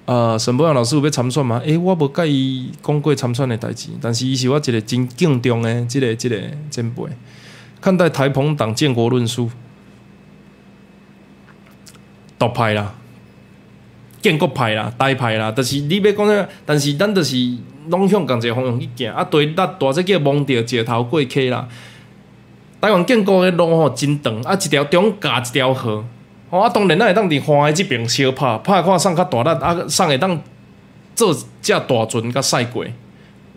[0.10, 1.62] 呃，沈博阳老师有要参选吗？
[1.64, 6.36] 诶，我无介意讲过参选的代志，但是伊是我一个真敬重的，这个这个
[6.72, 7.04] 前辈。
[7.80, 9.52] 看待台澎党建国论述，
[12.40, 12.96] 独派啦。
[14.20, 16.50] 建国派啦，台派啦，但是你要讲啥？
[16.66, 17.36] 但是咱就是
[17.90, 19.24] 拢向共一个方向去行啊。
[19.24, 21.70] 对，咱大只叫蒙着石头过溪啦。
[22.82, 26.04] 台湾建国的路吼真长，啊，一条中架一条河。
[26.50, 30.40] 哦，啊，当然咱会当伫花的即边小拍，拍看送较大力，啊，送会当
[31.16, 32.84] 做只大船甲赛过。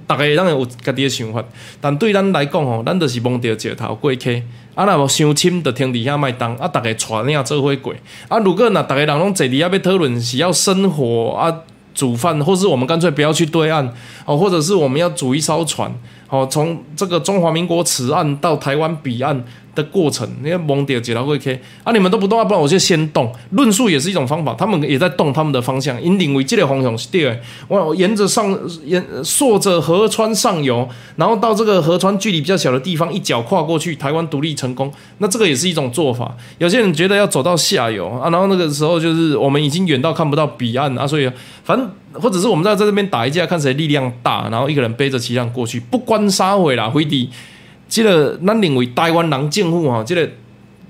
[0.09, 1.43] 逐个当然有家己的想法，
[1.81, 4.43] 但对咱来讲吼，咱就是蒙着石头过溪。
[4.75, 6.55] 啊，若无伤深，就停伫遐卖动。
[6.57, 7.95] 啊，逐个带领做伙过。
[8.29, 11.55] 啊，如果若逐个人拢坐伫遐要讨论是要生火啊、
[11.95, 13.91] 煮饭，或是我们干脆不要去对岸，
[14.27, 15.91] 哦，或者是我们要煮一艘船，
[16.29, 19.43] 哦，从这个中华民国此岸到台湾彼岸。
[19.75, 23.33] 的过程，你看蒙迪尔解到会 K 啊，你们都不动啊，不然我就先动。
[23.51, 27.41] 论述也是一种方法，他们也在动他们的方向，引领为这个方向是对。
[27.69, 30.87] 我沿着上沿顺着河川上游，
[31.17, 34.93] 然后到这个河川距离比较小的地方，一脚跨过去，台湾独立成功。
[35.19, 36.37] 那这个也是一种做法。
[36.59, 41.31] 有些人觉得要走到下游啊，然后那个时候就是我们已经远到看不到彼岸啊，所以
[41.65, 41.91] 反正
[42.21, 47.31] 或者是我们在在这边打一架，看谁力量大，然后一个人背着旗杆过去，不关杀回啦，回敌。
[47.93, 50.27] 即个咱认为台湾人政府哈，这个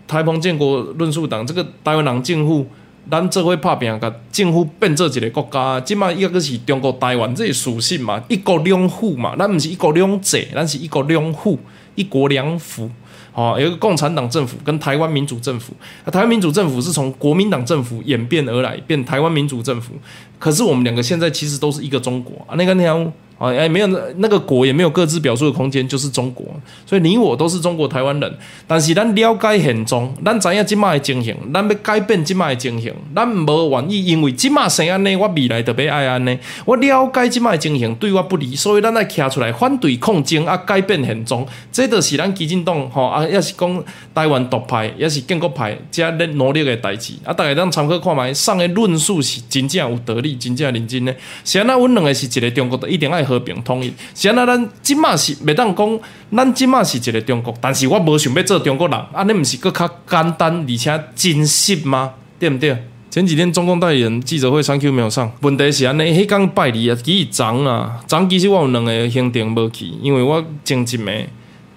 [0.06, 2.64] 台澎建国论述党，这个台湾人政府，
[3.10, 11.58] 咱这回拍拼，甲政府变做一个国家，即马一个是中国台湾这属性嘛，一国两府嘛，咱毋是一国两制，咱是一国两府，
[11.96, 12.88] 一国两府，
[13.34, 15.74] 哦，有一个共产党政府跟台湾民主政府，
[16.04, 19.94] 啊，台湾民主政府是从国民党政府演变而来，变台湾民主政府，
[20.38, 23.12] 可是我们两个现在其实都是一个中国啊，那个条。
[23.42, 23.86] 啊，哎，没有
[24.18, 26.46] 那个国也没有各自表述的空间，就是中国。
[26.86, 28.32] 所以你我都是中国台湾人，
[28.68, 36.38] 但是咱了解现状，咱知影即卖的情形，咱要改变即卖的情形，咱无愿意，因为即卖生安尼，我未来特别爱安尼。
[36.64, 41.44] 我了解即卖的情形对我不利，所以咱来站出来反对抗争啊，改变现状。
[41.72, 47.32] 这就是咱基进党吼啊，也是讲台湾独派，也是建国派，加咧努力的代志啊。
[47.32, 51.12] 大家当参考看卖，上的论述是真正有道理，真正认真的。
[51.44, 53.92] 是安那阮两个是一个中国的，一定爱和平统一。
[54.14, 56.00] 是安那咱即马是袂当讲，
[56.36, 62.12] 咱即马是一个中国，但是我无想要做中国人，安尼毋是佫较简单而且真实吗？
[62.38, 62.76] 对毋对？
[63.10, 71.26] 前几天中共代理人记者会三 Q 没有上，问题是安尼，迄讲拜礼啊，其实昨啊，昨其实我有两个行程无去，因为我前一暝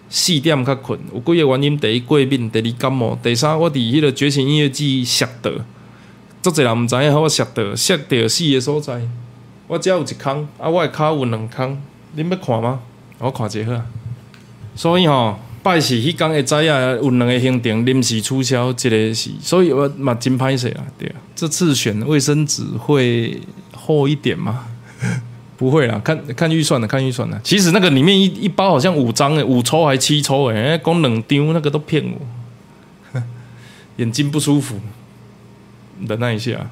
[0.10, 5.52] 四点较困，有几个原因：第一过敏，第二感冒，第三我伫迄个觉醒音乐季摔倒，
[6.41, 9.02] 足侪人毋知影，我摔倒摔到死的所在。
[9.67, 11.81] 我只有一空，啊，我的骹有两空，
[12.15, 12.79] 恁要看吗？
[13.19, 13.81] 我看者好。
[14.75, 21.15] 所以吼，拜四迄天会知影有两个行程临时取消，一个是，所以我嘛真歹势啊，对啊。
[21.35, 23.39] 这次选卫生纸会
[23.73, 24.67] 厚一点吗？
[25.57, 27.39] 不会啦，看看预算的，看预算的。
[27.41, 32.03] 其实那个里面一一包好像五张诶，五抽还七抽诶，讲两张那个都骗
[33.13, 33.19] 我，
[33.95, 34.75] 眼睛不舒服，
[36.05, 36.69] 忍耐一下。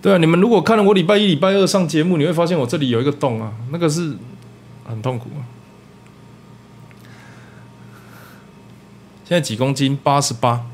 [0.00, 4.16] 对啊，你们如果看了我礼拜一、礼拜二上节目，你会发现我这里有一个洞啊，那个是
[4.88, 5.42] 很痛苦啊。
[9.24, 9.98] 现在几公斤？
[10.02, 10.64] 八十八、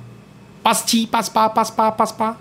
[0.62, 2.36] 八十七、八十八、八十八、八十八。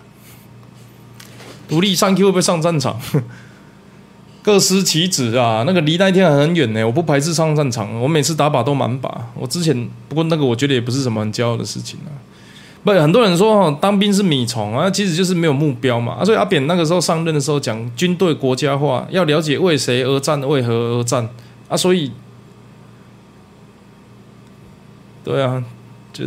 [1.67, 2.99] 独立上 Q 会不会上战场？
[4.43, 6.85] 各司其职啊，那个离那一天还很远呢。
[6.85, 9.09] 我不排斥上战场，我每次打靶都满靶。
[9.33, 12.11] 我之前不过那个我觉得也不是什么很骄傲的事情啊。
[12.83, 16.17] 不，很多人说哈，当兵是米虫啊，其实就是没有目标嘛。
[16.19, 21.29] 啊，所以阿扁那个时候上任的时候讲军队国家化，要了解为谁而战，为何而战
[21.69, 21.77] 啊。
[21.77, 22.11] 所以，
[25.23, 25.63] 对啊，
[26.11, 26.25] 就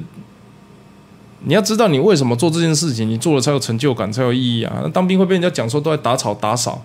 [1.45, 4.81] 你要知道你为什么做这件事情，你做了才有成就感，才有意义啊。
[4.83, 6.83] 那当兵会被人家讲说都在打草打扫，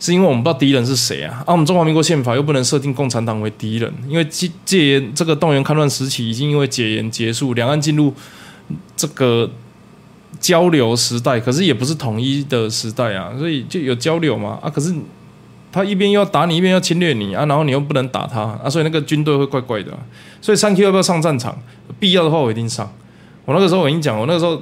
[0.00, 1.44] 是因为我们不知道敌人是谁啊。
[1.46, 8.12] 啊，我们中华民国宪法又不能设定共产党为敌人，因为戒戒严这个动员戡乱时期已经因为解严结束，两岸进入。
[8.96, 9.50] 这个
[10.40, 14.70] 交流时代，可是也不是统一的时代啊，所以就有交流嘛啊。
[14.70, 14.94] 可是
[15.70, 19.92] 他一边要打你，一边要侵略你啊，然后你又不能打他啊，所以那个军队会怪怪的。
[20.40, 21.56] 所以三 Q 要不要上战场？
[22.00, 22.92] 必要的话我一定上。
[23.44, 24.60] 我那个时候我跟你讲，我那个时候，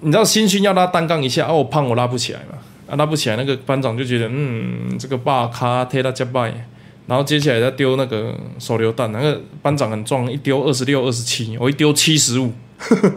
[0.00, 2.58] 你知道新训要拉单杠一下，啊，我胖我拉不起来嘛，
[2.88, 6.66] 啊，拉不起来，那个班长就觉得，嗯，这个霸卡贴他加拜。
[7.06, 12.52] 然后接下来再丢那个手榴弹，那个班长很壮，一丢二十六、二十七，我一丢七十五，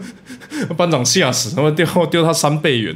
[0.76, 2.94] 班长吓死，然后丢丢他三倍远。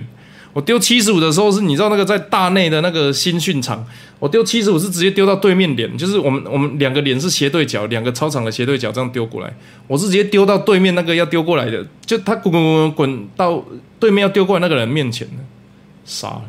[0.52, 3.82] 我丢七十五的时候是，你知道那个在大内的那个新训场，
[4.18, 9.50] 我丢七十五是直接丢到对面脸，就是我们我们两个脸是斜对角，两个操场的斜对角这样丢过来，
[9.86, 13.64] 我是直接丢到对面那个要丢过来的，就他滚滚滚滚到
[13.98, 15.26] 对面要丢过来那个人面前
[16.04, 16.44] 傻了。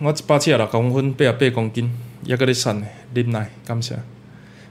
[0.00, 1.88] 我一百七十六公分，八十八公斤。
[2.24, 3.98] 也个你删呢，林奈，感谢。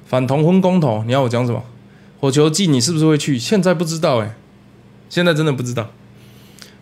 [0.06, 1.64] 反同婚公投，你要我讲什么？
[2.20, 3.38] 火球季你是不是会去？
[3.38, 4.36] 现在不知道哎，
[5.10, 5.90] 现在真的不知道。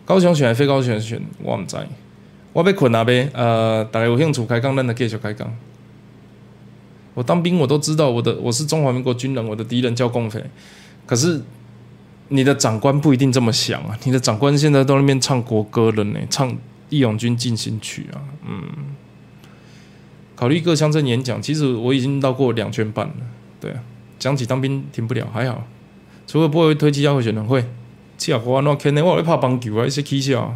[0.04, 1.76] 高雄选还非高雄选，我唔知。
[2.52, 5.50] 我被困啊呗，呃，大家有兴趣开讲，咱就继续开讲。
[7.14, 10.44] 我当兵我都知道，我的我是中华民国军人，我的敌人叫共匪。
[11.06, 11.40] 可是
[12.28, 16.52] 你的长官不一定这么想啊，你的长官现在都那边唱国歌了呢，唱
[16.90, 18.62] 《义勇军进行曲》啊，嗯。
[20.42, 23.14] 考虑各乡镇演讲，其实我已经到过两圈半了。
[23.60, 23.78] 对啊，
[24.18, 25.64] 讲起当兵停不了，还好。
[26.26, 27.64] 除了不会推机要会选人会，
[28.18, 30.52] 这我那肯定我会怕棒球啊，一些蹊跷。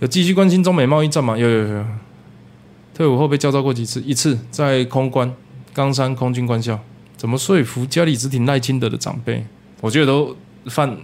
[0.00, 1.38] 有继续关心中美贸易战吗？
[1.38, 1.84] 有有有。
[2.92, 4.00] 退伍后被教招过几次？
[4.00, 5.32] 一次在空关
[5.72, 6.76] 冈山空军官校。
[7.16, 9.46] 怎么说服家里只挺赖清德的长辈？
[9.80, 10.98] 我觉得都犯。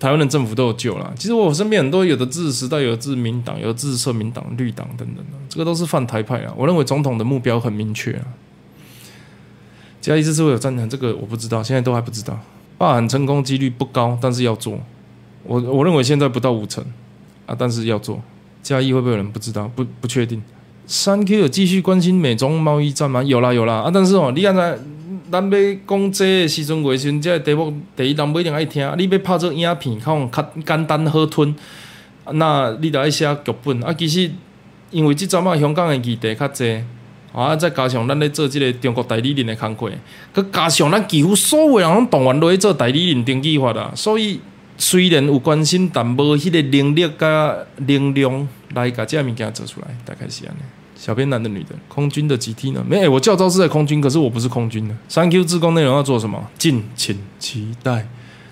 [0.00, 1.12] 台湾的政府都有救了。
[1.14, 6.52] 其实我身边很多有的支持时代，有的支持民党，有的支持社民党、绿党等等的，这个都是泛台派啊。
[6.56, 8.24] 我认为总统的目标很明确啊。
[10.00, 12.40] 嘉义这次会有战场，这个我不知道，现在都还不知道。
[12.78, 14.80] 罢喊成功几率不高，但是要做。
[15.44, 16.82] 我我认为现在不到五成
[17.44, 18.18] 啊，但是要做。
[18.62, 19.70] 嘉义会不会有人不知道？
[19.76, 20.42] 不不确定。
[20.86, 23.22] 三 Q 有继续关心美中贸易战吗？
[23.22, 24.78] 有啦有啦啊，但是哦，你刚才。
[25.30, 28.92] 咱要讲这时阵，时阵，这题目第一人不一定爱听。
[28.98, 31.54] 你要拍做影片，可能较简单好吞。
[32.32, 33.92] 那你得爱写剧本啊。
[33.92, 34.30] 其实
[34.90, 36.82] 因为即阵啊，香港的议题较济，
[37.32, 39.90] 啊，再加上咱咧做即个中国代理人的工作，
[40.34, 43.92] 佮加上咱几乎所有人拢动员落去做代理人登记法啦。
[43.94, 44.40] 所以
[44.76, 50.60] 虽然有关心，但无迄个能力甲能量来甲即个物件做出来，大概是安尼。
[51.00, 52.84] 小编男的女的，空军的集体呢？
[52.86, 54.94] 没，我教招是在空军，可是我不是空军的。
[55.08, 56.38] 三 Q 自工内容要做什么？
[56.58, 58.06] 敬请期待。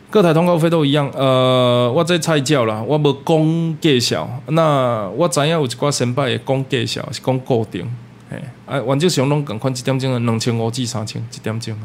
[0.08, 1.10] 各台通告费都一样。
[1.14, 4.26] 呃，我在菜教啦，我无讲介绍。
[4.46, 7.86] 那我知影有一寡先辈会讲介绍，是讲固定。
[8.30, 11.84] 嘿，啊，原则上拢共款一点钟啊，两千五至三千一点钟啊。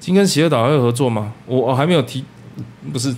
[0.00, 1.32] 今天喜乐岛还有合作吗？
[1.46, 2.24] 我我还没有提，
[2.92, 3.14] 不是。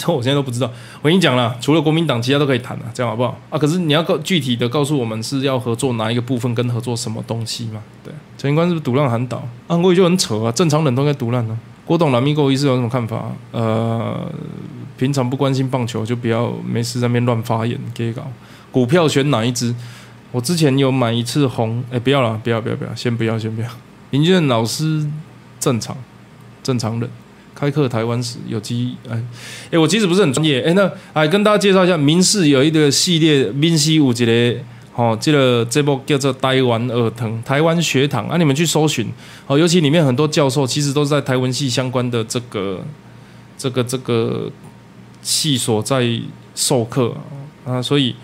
[0.00, 0.70] 这我现在都不知道。
[1.02, 3.38] 我跟你讲了，除了国民党，其他都可以谈了，这样好不好？
[3.50, 7.82] 啊，可是你要告具体的告诉我们是要合作哪一个部分，跟合作什么东西嘛？
[8.02, 9.46] 对，陈官是不是独烂韩岛？
[9.66, 11.58] 啊，我也就很扯啊，正常人都该独烂呢。
[11.84, 13.30] 郭董蓝咪狗医师有什么看法？
[13.50, 14.30] 呃，
[14.96, 18.22] 平常不关心棒球，就不要没事在那边乱发言，给搞。
[18.72, 19.74] 股票选哪一支？
[20.32, 23.68] 我之前有买一次红，哎，不要了，不要，不要，不要，先不要，先不要。
[24.10, 25.04] 林俊老师
[25.58, 25.96] 正常，
[26.62, 27.10] 正常人。
[27.60, 29.22] 开课台湾史有机哎
[29.70, 34.56] 哎，我其实不是很专业哎，那哎跟大家介绍一下，民视有一个系列，民视有一个
[34.94, 39.06] 哦，这个这部叫做台湾儿童台湾学堂啊，你们去搜寻
[39.46, 42.82] 哦，尤其里面很多教授其实都是在台湾系相关的这个
[43.58, 44.50] 这个这个
[45.20, 46.08] 系所在
[46.54, 47.14] 授课
[47.66, 48.16] 啊，所以。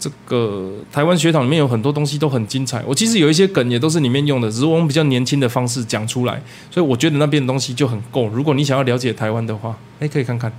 [0.00, 8.28] 这个台湾学堂里面有很多东西都很精彩，我其实有一些梗也都是里面用的，只是我用比较年轻的方式讲出来，所以我觉得那边的东西就很够。
[8.28, 10.52] 如果你想要了解台湾的话，哎，可以看看，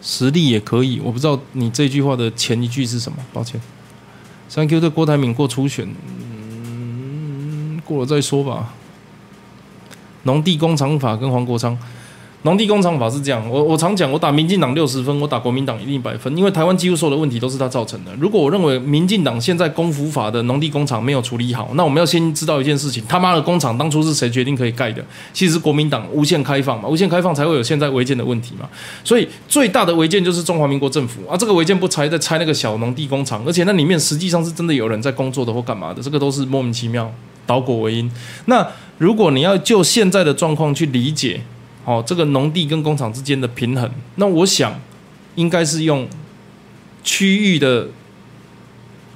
[0.00, 1.00] 实力也可以。
[1.04, 3.60] 我不知道你这句话的前一句是什么，抱歉。
[4.50, 8.74] Thank you 对郭台铭过初选，嗯，过了再说吧。
[10.22, 11.78] 农地工厂法跟黄国昌。
[12.44, 18.10] 农地工厂法是这样，我我常讲，我打民进党六十分，我打国民党一定百分，因为台湾几乎所有的问题都是他造成的。
[18.18, 25.04] 如果我认为民进党现在公服法的农地工厂没有处理好，那我们要先知道一件事情：他妈的工厂当初是谁决定可以盖的？
[25.32, 28.68] 其实是国民党无限开放嘛，无限开放才会有现在违建的问题嘛。
[29.04, 37.08] 所以最大的违建就是中华民国政府啊，这个违建不拆，在拆那个小农地工厂，而且那里面实际上是真的有人在工作的或干嘛的，这个都是莫名其妙，
[37.46, 38.10] 倒果为因。
[38.46, 38.66] 那
[38.98, 41.40] 如果你要就现在的状况去理解。
[41.84, 44.72] 哦，这个农地跟工厂之间的平衡，那我想
[45.34, 46.06] 应该是用
[47.02, 47.88] 区域的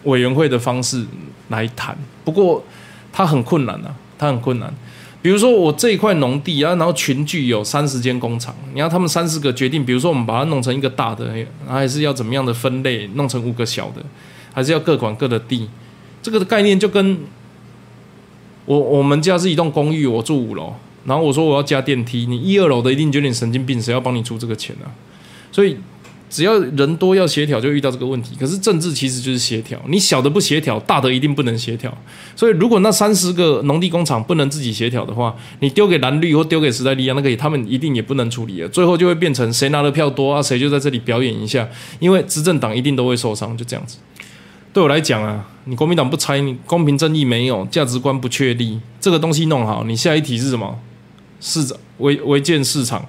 [0.05, 1.07] 委员会的方式
[1.49, 1.97] 来谈。
[2.25, 2.65] 不过
[3.13, 4.73] 它很困难啊，它很困难。
[5.23, 11.33] 比如说我这一块农地啊，然后群聚有三十间工厂，你要他们三十个决定，比如说我们把它弄成一个大的，
[11.69, 14.05] 还是要怎么样的分类，弄成五个小的，
[14.53, 15.69] 还是要各管各的地？
[16.23, 17.19] 这个的概念就跟
[18.67, 20.75] 我我们家是一栋公寓，我住五楼。
[21.07, 24.91] 然后我说我要加电梯，你一二楼的一定觉得你神经病，谁要帮你出这个钱啊？
[25.53, 25.77] 所以
[26.29, 28.35] 只要人多要协调，就遇到这个问题。
[28.39, 31.97] 可是政治其实就是协调，你小的不协调，大的一定不能协调。
[32.35, 38.69] 所以如果那三十个农地工厂不能自己协调的话，你丢给蓝绿或丢给时代力量，那个他们一定也不能处理了。
[38.69, 41.69] 最后就会变成谁拿的票多啊，谁就在这里表演一下，
[42.01, 43.99] 因为执政党一定都会受伤，就这样子。
[44.73, 50.79] 对我来讲啊，你国民党不拆，你公平正义没有，价值观不确立，这个东西弄好，你下一题是什么？
[51.47, 53.07] 市场违违建市场，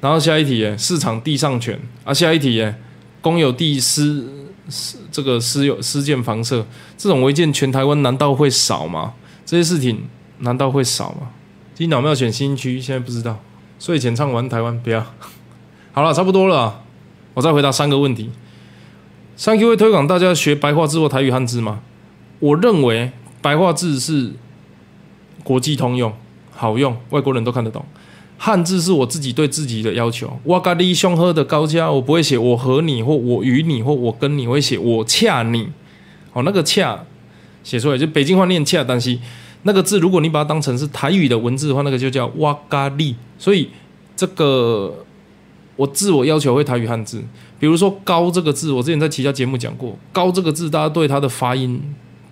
[0.00, 2.72] 然后下一题耶，市场地上权啊，下一题耶，
[3.20, 6.64] 公有地私私这个私有私建房舍，
[6.96, 9.14] 这种违建全台湾难道会少吗？
[9.44, 10.04] 这些事情
[10.38, 11.32] 难道会少吗？
[11.74, 13.40] 今脑庙选新区，现在不知道。
[13.80, 15.04] 睡前唱完台湾不要，
[15.90, 16.84] 好了，差不多了，
[17.34, 18.30] 我再回答三个问题。
[19.36, 21.80] 三 Q 会推广大家学白话字或台语汉字吗？
[22.38, 23.10] 我认为
[23.40, 24.34] 白话字是
[25.42, 26.12] 国际通用。
[26.62, 27.84] 好用，外国人都看得懂。
[28.38, 30.38] 汉字是我自己对自己的要求。
[30.44, 35.68] 哇嘎哩凶喝的高家，我不会写我和你或我与你或我跟你，会写我恰你。
[36.32, 37.04] 哦，那个恰
[37.64, 39.18] 写出来就北京话念恰，但是
[39.64, 43.16] 那个字如果你把它当成是台语的文字的话，那个就叫哇嘎哩。
[43.36, 43.68] 所以
[44.14, 45.04] 这个
[45.74, 47.20] 我自我要求会台语汉字。
[47.58, 51.82] 比如说高这个字，我之前在其他节目讲过，高这个字大家对它的发音。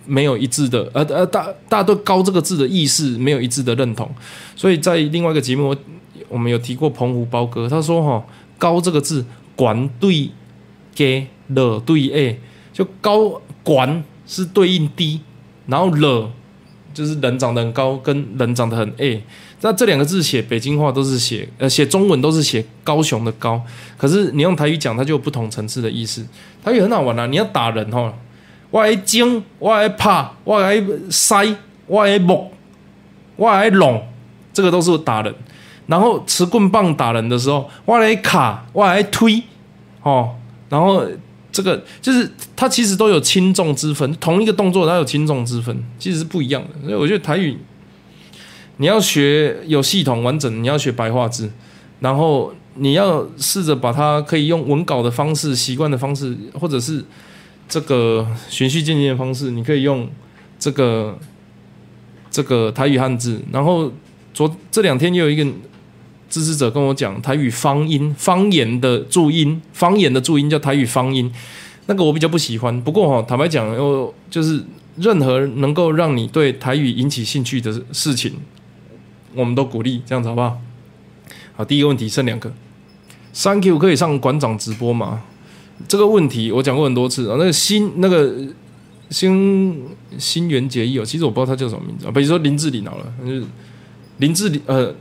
[0.06, 4.10] 没有一致的，呃呃，大大家对“高”这个字的意思没有一致的认同，
[4.56, 5.76] 所以在另外一个节目，
[6.28, 8.24] 我们有提过澎湖包哥，他说：“哈，
[8.58, 9.24] 高这个字，
[9.54, 10.30] 管对
[10.94, 12.40] 给了对 a，
[12.72, 15.20] 就高管是对应低，
[15.66, 16.32] 然后了
[16.92, 19.22] 就是人长得很高，跟人长得很 a，
[19.60, 23.62] 那这两个字写北京话都是写，呃，写中文都是写高雄的高，
[23.96, 26.26] 可是你用台语讲，它就有不同层次的意思。
[26.64, 28.12] 台语很好玩啊，你要打人哈。”
[28.70, 30.80] 我爱精，我爱拍，我爱
[31.10, 31.56] 塞，
[31.86, 32.52] 我爱木，
[33.34, 34.00] 我爱拢，
[34.52, 35.34] 这个都是打人。
[35.88, 39.42] 然后持棍棒打人的时候，我来卡，我来推，
[40.04, 40.36] 哦，
[40.68, 41.04] 然后
[41.50, 46.68] 这个就是它其实都有轻重之分，同一个动作它有轻重之分，其实是不一样的。
[46.86, 47.58] 所以我觉得台语
[48.76, 51.50] 你要学有系统完整，你要学白话字，
[51.98, 57.04] 然后你要试着把它可以用文稿的方式、习惯的方式，或者是。
[57.70, 60.10] 这个循序渐进的方式，你可以用
[60.58, 61.16] 这个
[62.30, 63.90] 这个台语汉字，然后
[64.34, 65.44] 昨这两天又有一个
[66.28, 71.32] 支持者跟我讲台语方音方言的注音，方言的注音叫台语方音，
[71.86, 72.78] 那个我比较不喜欢。
[72.82, 74.64] 不过哈，坦白讲，我就是
[74.96, 78.32] 任何能够让你对台语引起兴趣的事情，
[79.34, 80.60] 我们都鼓励，这样子好不好？
[81.54, 82.52] 好，第一个问题剩两个
[83.32, 85.22] ，Thank you 可以上馆长直播吗？
[85.88, 87.36] 这个问题我讲过很多次啊。
[87.38, 88.32] 那个新那个
[89.10, 89.84] 新
[90.18, 92.12] 新元结义哦，其实我不知道他叫什么名字啊。
[92.14, 93.44] 比如说林志玲好了，就是
[94.18, 94.94] 林志玲呃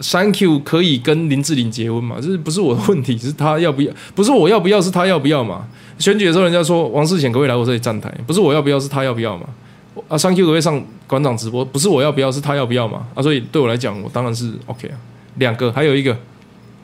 [0.00, 2.16] ，Thank you 可以跟林志玲结婚嘛？
[2.20, 3.92] 这不是我的问题，是他要不要？
[4.14, 5.66] 不是我要不要，是他要不要嘛？
[5.98, 8.12] 选举的时候人家说王世贤可不可以来我这里站台？
[8.26, 9.46] 不是我要不要，是他要不要嘛？
[10.08, 13.06] 啊，Thank you 可以上馆长直播，不是我要不要，是他要不要嘛？
[13.14, 14.96] 啊，所以对我来讲，我当然是 OK 啊。
[15.36, 16.16] 两个，还有一个。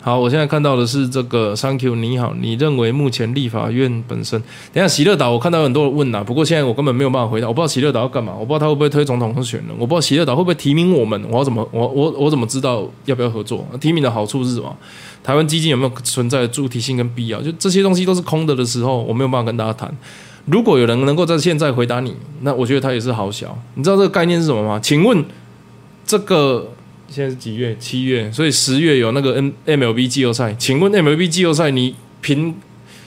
[0.00, 4.40] 好，我现在看到的是这个，Thank you，你好，你认为目前立法院本身，
[4.72, 13.66] 等下喜乐岛，我看到很多人问呐，不过现在我根本没有办法回答，我不知道喜乐岛要干嘛，我不知道他会不会推总统候选人，我不知道喜乐岛会不会提名我们，我要怎么，我我我怎么知道要不要合作？
[13.80, 14.74] 提名的好处是什么？
[15.24, 17.42] 台湾基金有没有存在的主体性跟必要？
[17.42, 19.92] 就这些东西都是空的的时候，我没有办法跟大家谈。
[20.46, 23.58] 如果有人能够在现在回答你，那我觉得他也是好小。
[23.74, 24.78] 你知道这个概念是什么吗？
[24.80, 25.24] 请问
[26.06, 26.68] 这个。
[27.08, 27.74] 现在是几月？
[27.80, 30.54] 七月，所以十月有那个 N MLB 季后赛。
[30.58, 32.54] 请问 MLB 季后赛，你评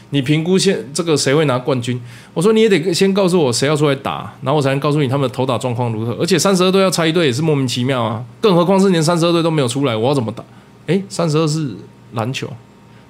[0.09, 2.01] 你评估现这个谁会拿冠军？
[2.33, 6.13] 我说你也得先告诉我谁要出来打，然后我才能告诉你他们的投打状况如何。
[6.13, 8.25] 而且三十二队要拆一队也是莫名其妙啊！
[8.41, 10.43] 更何况是连三十二队都没有出来，我要怎么打？
[10.87, 11.75] 诶，三十二是
[12.13, 12.51] 篮球，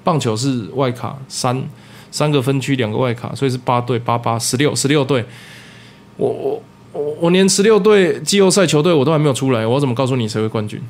[0.04, 1.64] 棒球是外卡三
[2.12, 5.24] 三个分区两个外卡，所以是八队八八十六十六队。
[6.18, 6.64] 我我。
[6.94, 10.82] 我我连十六队季后赛球队我都还没有出来，我怎么告诉你谁会冠军？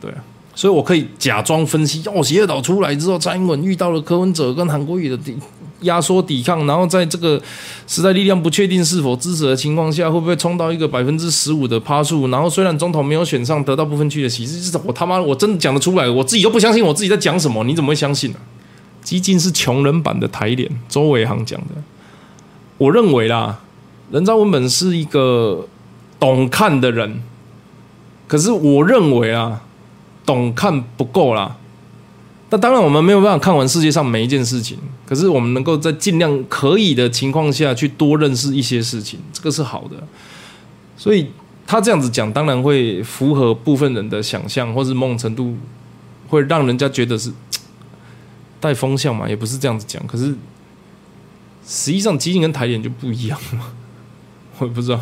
[0.00, 0.18] 对啊，
[0.54, 2.02] 所以我可以假装分析。
[2.08, 5.36] 哦，邪岛出来之后，蔡英文遇到了柯文哲跟韩国瑜的抵
[5.80, 7.40] 压缩抵抗，然后在这个
[7.86, 12.28] 时代力量不确定是否支持的情况下，会不会冲到一个百分之十五的趴数？
[12.28, 18.36] 然后虽然总统没有选上，得到部分区的席次，我他妈我真的讲得出来，我自己都不相信我自己在讲什么，你怎么会相信呢？
[19.02, 21.74] 激进是穷人版的台联，周伟航讲的，
[22.76, 23.60] 我认为啦。
[24.12, 25.66] 人造文本是一个
[26.20, 27.22] 懂看的人，
[28.28, 29.62] 可是我认为啊，
[30.24, 31.56] 懂看不够啦。
[32.50, 34.76] 那当然，我们没有办法看完世界上每一件事情，
[35.06, 39.96] 可是我们能够在尽量可以的情况下去多认识一些事情，这个是好的。
[40.94, 41.28] 所以
[41.66, 45.56] 他这样子讲，当然会符合部分人的想象，或是某种程度
[46.28, 47.32] 会让人家觉得是
[48.60, 50.06] 带风向嘛，也不是这样子讲。
[50.06, 50.34] 可是
[51.66, 53.72] 实际上，基金跟台联就不一样了。
[54.64, 55.00] 我不知道，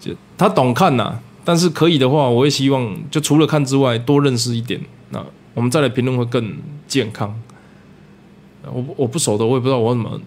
[0.00, 4.80] 就他懂看呐，但是可以的话，我也希望就除了看之外，多认识一点。
[5.10, 5.24] 那
[5.54, 6.56] 我们再来评论会更
[6.86, 7.38] 健康。
[8.64, 10.20] 我我不熟的，我也不知道我怎么，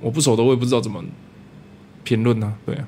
[0.00, 1.02] 我不熟的，我也不知道怎么
[2.04, 2.54] 评论呢？
[2.64, 2.84] 对啊，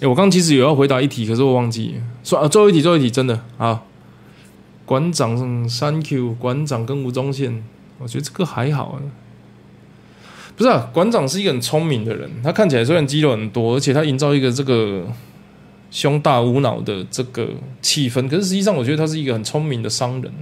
[0.00, 1.96] 哎，我刚其实有要回答一题，可是我忘记。
[2.22, 3.82] 算啊，最后一题，最后一题，真的啊。
[4.86, 5.36] 馆长
[5.68, 7.62] ，Thank you，馆长跟吴宗宪，
[7.98, 9.02] 我觉得这个还好啊。
[10.58, 12.28] 不是啊，馆长是一个很聪明的人。
[12.42, 15.06] 他看起来虽然肌肉很多，而且他营造一个这个
[15.88, 17.48] 胸大无脑的这个
[17.80, 20.32] 气氛，可是实际上我觉得他是一个很聪明的商人。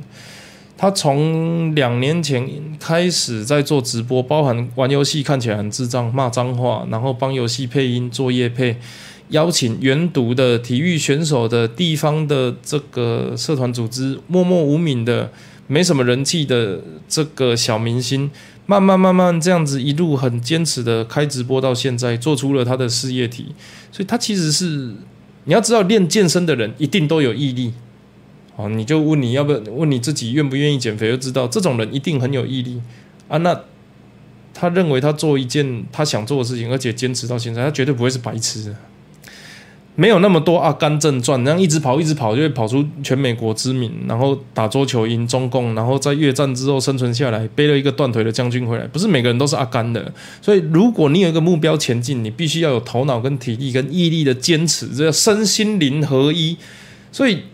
[0.79, 2.49] 他从两年前
[2.81, 8.79] 开始在做直播，包含玩游戏看起来很智障、骂脏话，然后帮游戏配音、作业配，
[9.29, 15.31] 邀请原读的体育选手的地方的这个社团组织，默默无名的、
[15.67, 18.31] 没什么人气的这个小明星。
[18.67, 23.55] 慢慢慢慢这样子一路很坚持的开直播到现在，做出了他的事业体，
[23.93, 24.93] 所以他其实是
[25.45, 27.73] 你要知道练健身的人一定都有毅力，
[28.57, 32.83] 哦，你就问你要不问你自己愿不愿意减肥，就知道这种人一定很有毅力
[33.29, 33.39] 啊。
[33.39, 33.63] 那
[34.53, 38.75] 他认为他做一件他想做的事情，而且坚持到现在，他绝对不会是白痴。
[39.99, 48.87] 没有那么多阿甘正传，那样一直跑一直跑，就会跑出全美国知名，然后打桌球赢中共，然后在越战之后生存下来，背了一个断腿的将军回来。
[48.89, 50.13] 不是每个人都是阿甘的，
[50.43, 56.55] 所以如果你有一个目标前进，你必须要有头脑跟体力跟毅力的坚持，这叫身心灵合一。
[57.11, 57.45] 所以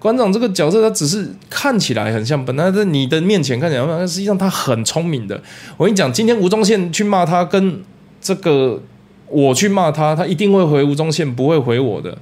[0.00, 5.40] 馆长这个角色，他只是看起来很像笨，但在你的面前看起来，但实际上他很聪明的。
[5.76, 7.80] 我跟你讲，今天吴宗宪去骂他，跟
[8.20, 8.82] 这个。
[9.30, 12.16] 我去骂他，他一定会回吴宗宪，不会回我的。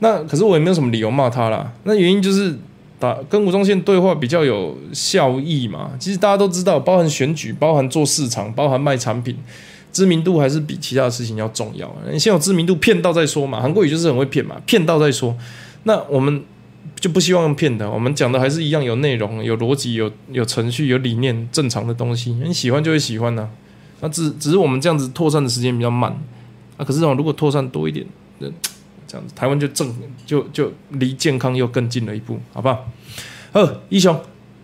[0.00, 1.72] 那可是我也没有什么理由骂他啦。
[1.84, 2.56] 那原因就是
[2.98, 5.90] 打跟吴宗宪对话比较有效益嘛。
[5.98, 9.36] 其实大家都知道，包含选举，包含做市场，包含卖产品，
[9.92, 11.90] 知名度还是比其他的事情要重要。
[12.10, 13.60] 你先有知名度，骗到再说嘛。
[13.60, 15.36] 韩国语就是很会骗嘛，骗到再说。
[15.84, 16.42] 那我们
[16.98, 22.32] 就不希望骗的，我们讲的还是一样有内容、有逻辑、有有程序、有理念、正常的东西。
[22.44, 23.48] 你喜欢就会喜欢呢。
[24.00, 26.16] 那只只是我们这样子扩散的时间比较慢
[26.80, 26.84] 啊。
[26.84, 28.06] 可是哦，如果扩散多一点，
[28.38, 28.48] 那
[29.06, 29.92] 这样子台湾就正
[30.24, 32.86] 就就离健康又更近了一步，好不好？
[33.52, 34.18] 好，以上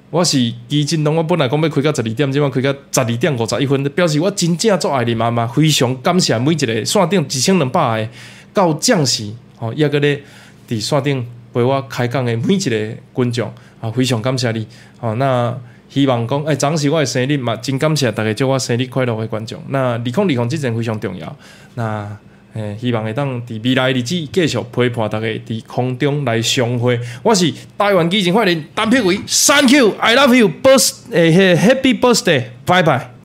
[0.09, 0.39] 我是
[0.69, 8.13] 基金东，我本来讲要开到十二点，今晚开到十二点五十一分，表示我真正做爱你妈妈，非常感谢每一个线顶一千两百个
[8.55, 9.29] 到将士，
[9.59, 10.23] 吼，抑个咧
[10.69, 14.65] 伫线顶陪我开讲的每一个观众啊，非常感谢你，
[15.01, 19.63] 哦，那希望讲，哎，昨是我的生日嘛，真感谢大家祝我生日快乐的观众。
[19.69, 21.37] 那二零二零这件非常重要，
[21.75, 22.17] 那。
[22.55, 26.99] 诶，希望会当伫未来日子继续陪伴大家伫空中来相会。
[27.23, 33.16] 我是台湾基金会的陈佩伟，Thank you，I love you，birth，诶，Happy birthday，拜拜。